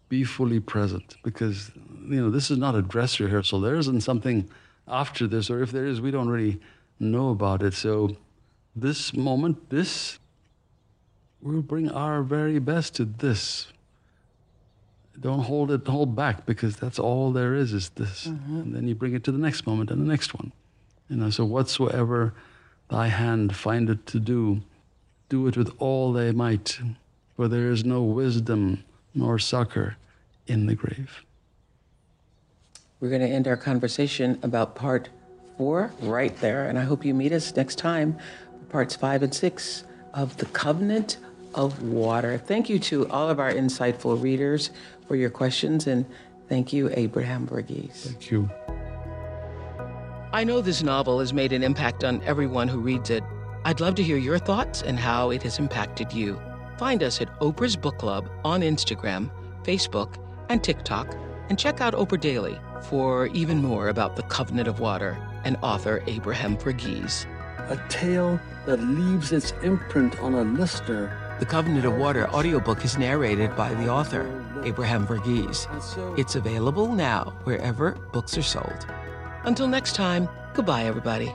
be 0.09 0.25
fully 0.25 0.59
present 0.59 1.17
because, 1.23 1.71
you 2.09 2.21
know, 2.21 2.31
this 2.31 2.51
is 2.51 2.59
not 2.59 2.75
a 2.75 2.83
dress 2.83 3.21
rehearsal. 3.21 3.61
There 3.61 3.77
isn't 3.77 4.01
something 4.01 4.49
after 4.89 5.27
this, 5.27 5.51
or 5.51 5.63
if 5.63 5.71
there 5.71 5.87
is, 5.87 6.01
we 6.01 6.11
don't 6.11 6.29
really 6.29 6.61
know 6.99 7.31
about 7.31 7.63
it. 7.63 7.75
So 7.75 8.17
this 8.75 9.15
moment, 9.15 9.71
this, 9.71 10.19
we'll 11.41 11.63
bring 11.63 11.91
our 11.91 12.23
very 12.23 12.59
best 12.59 12.95
to 12.97 13.05
this 13.05 13.73
don't 15.21 15.41
hold 15.41 15.71
it 15.71 15.87
hold 15.87 16.17
back 16.17 16.47
because 16.47 16.77
that's 16.77 16.99
all 16.99 17.33
there 17.33 17.55
is 17.55 17.73
is 17.73 17.91
this. 17.91 18.27
Mm-hmm. 18.27 18.61
And 18.61 18.75
then 18.75 18.89
you 18.89 18.95
bring 18.95 19.15
it 19.15 19.25
to 19.25 19.33
the 19.33 19.39
next 19.39 19.67
moment 19.67 19.91
and 19.91 20.01
the 20.01 20.07
next 20.07 20.35
one. 20.35 20.53
You 21.09 21.17
know 21.17 21.31
so 21.31 21.45
whatsoever 21.45 22.35
thy 22.89 23.09
hand 23.09 23.55
findeth 23.55 24.05
to 24.07 24.21
do 24.21 24.63
do 25.29 25.47
it 25.47 25.57
with 25.57 25.73
all 25.79 26.13
thy 26.13 26.31
might 26.33 26.79
for 27.37 27.49
there 27.49 27.71
is 27.71 27.85
no 27.85 28.03
wisdom 28.03 28.85
nor 29.15 29.39
succor 29.39 29.97
in 30.47 30.67
the 30.67 30.75
grave. 30.75 31.25
We're 33.01 33.09
going 33.09 33.23
to 33.23 33.29
end 33.29 33.49
our 33.49 33.57
conversation 33.57 34.39
about 34.43 34.75
part 34.75 35.09
four 35.57 35.93
right 36.01 36.37
there, 36.41 36.69
and 36.69 36.79
I 36.79 36.83
hope 36.83 37.05
you 37.05 37.15
meet 37.15 37.33
us 37.33 37.55
next 37.57 37.77
time 37.77 38.17
for 38.61 38.67
parts 38.67 38.95
five 38.95 39.23
and 39.23 39.35
six 39.35 39.85
of 40.15 40.37
The 40.37 40.47
Covenant 40.47 41.19
of 41.55 41.83
Water. 41.83 42.39
Thank 42.39 42.69
you 42.69 42.79
to 42.79 43.09
all 43.09 43.29
of 43.29 43.41
our 43.41 43.53
insightful 43.53 44.23
readers 44.23 44.71
for 45.13 45.17
your 45.17 45.29
questions, 45.29 45.87
and 45.87 46.07
thank 46.49 46.73
you, 46.73 46.89
Abraham 46.95 47.47
Verghese. 47.47 47.93
thank 47.93 48.31
you 48.31 48.49
I 50.33 50.43
know 50.43 50.63
this 50.63 50.83
novel 50.83 51.21
has 51.21 51.35
made 51.35 51.53
an 51.53 51.63
impact 51.63 52.03
on 52.03 52.23
everyone 52.23 52.67
who 52.67 52.81
reads 52.81 53.11
it. 53.11 53.23
I'd 53.67 53.79
love 53.79 53.95
to 53.97 54.03
hear 54.03 54.17
your 54.17 54.39
thoughts 54.39 54.81
and 54.81 54.99
how 54.99 55.29
it 55.29 55.43
has 55.43 55.59
impacted 55.59 56.15
you. 56.15 56.41
Find 56.79 57.03
us 57.03 57.21
at 57.21 57.29
Oprah's 57.41 57.77
Book 57.77 57.99
Club 57.99 58.31
on 58.43 58.63
Instagram, 58.63 59.31
Facebook, 59.65 60.17
and 60.49 60.65
TikTok, 60.65 61.15
and 61.51 61.59
check 61.59 61.83
out 61.83 61.93
Oprah 61.93 62.19
Daily 62.19 62.59
for 62.81 63.27
even 63.35 63.61
more 63.61 63.91
about 63.91 64.17
the 64.17 64.23
Covenant 64.23 64.67
of 64.67 64.81
Water 64.81 65.19
and 65.45 65.59
author 65.61 66.03
Abraham 66.07 66.57
Verghese. 66.57 67.27
A 67.69 67.77
tale 67.91 68.41
that 68.65 68.81
leaves 68.81 69.31
its 69.31 69.53
imprint 69.63 70.19
on 70.21 70.33
a 70.33 70.43
listener. 70.43 71.22
The 71.43 71.47
Covenant 71.47 71.85
of 71.85 71.97
Water 71.97 72.31
audiobook 72.31 72.85
is 72.85 72.97
narrated 72.97 73.57
by 73.57 73.75
the 73.75 73.89
author, 73.89 74.31
Abraham 74.63 75.05
Verghese. 75.05 75.67
It's 76.17 76.37
available 76.37 76.93
now 76.93 77.35
wherever 77.43 77.97
books 78.13 78.39
are 78.39 78.43
sold. 78.43 78.87
Until 79.43 79.67
next 79.67 79.97
time, 79.97 80.29
goodbye, 80.55 80.85
everybody. 80.85 81.35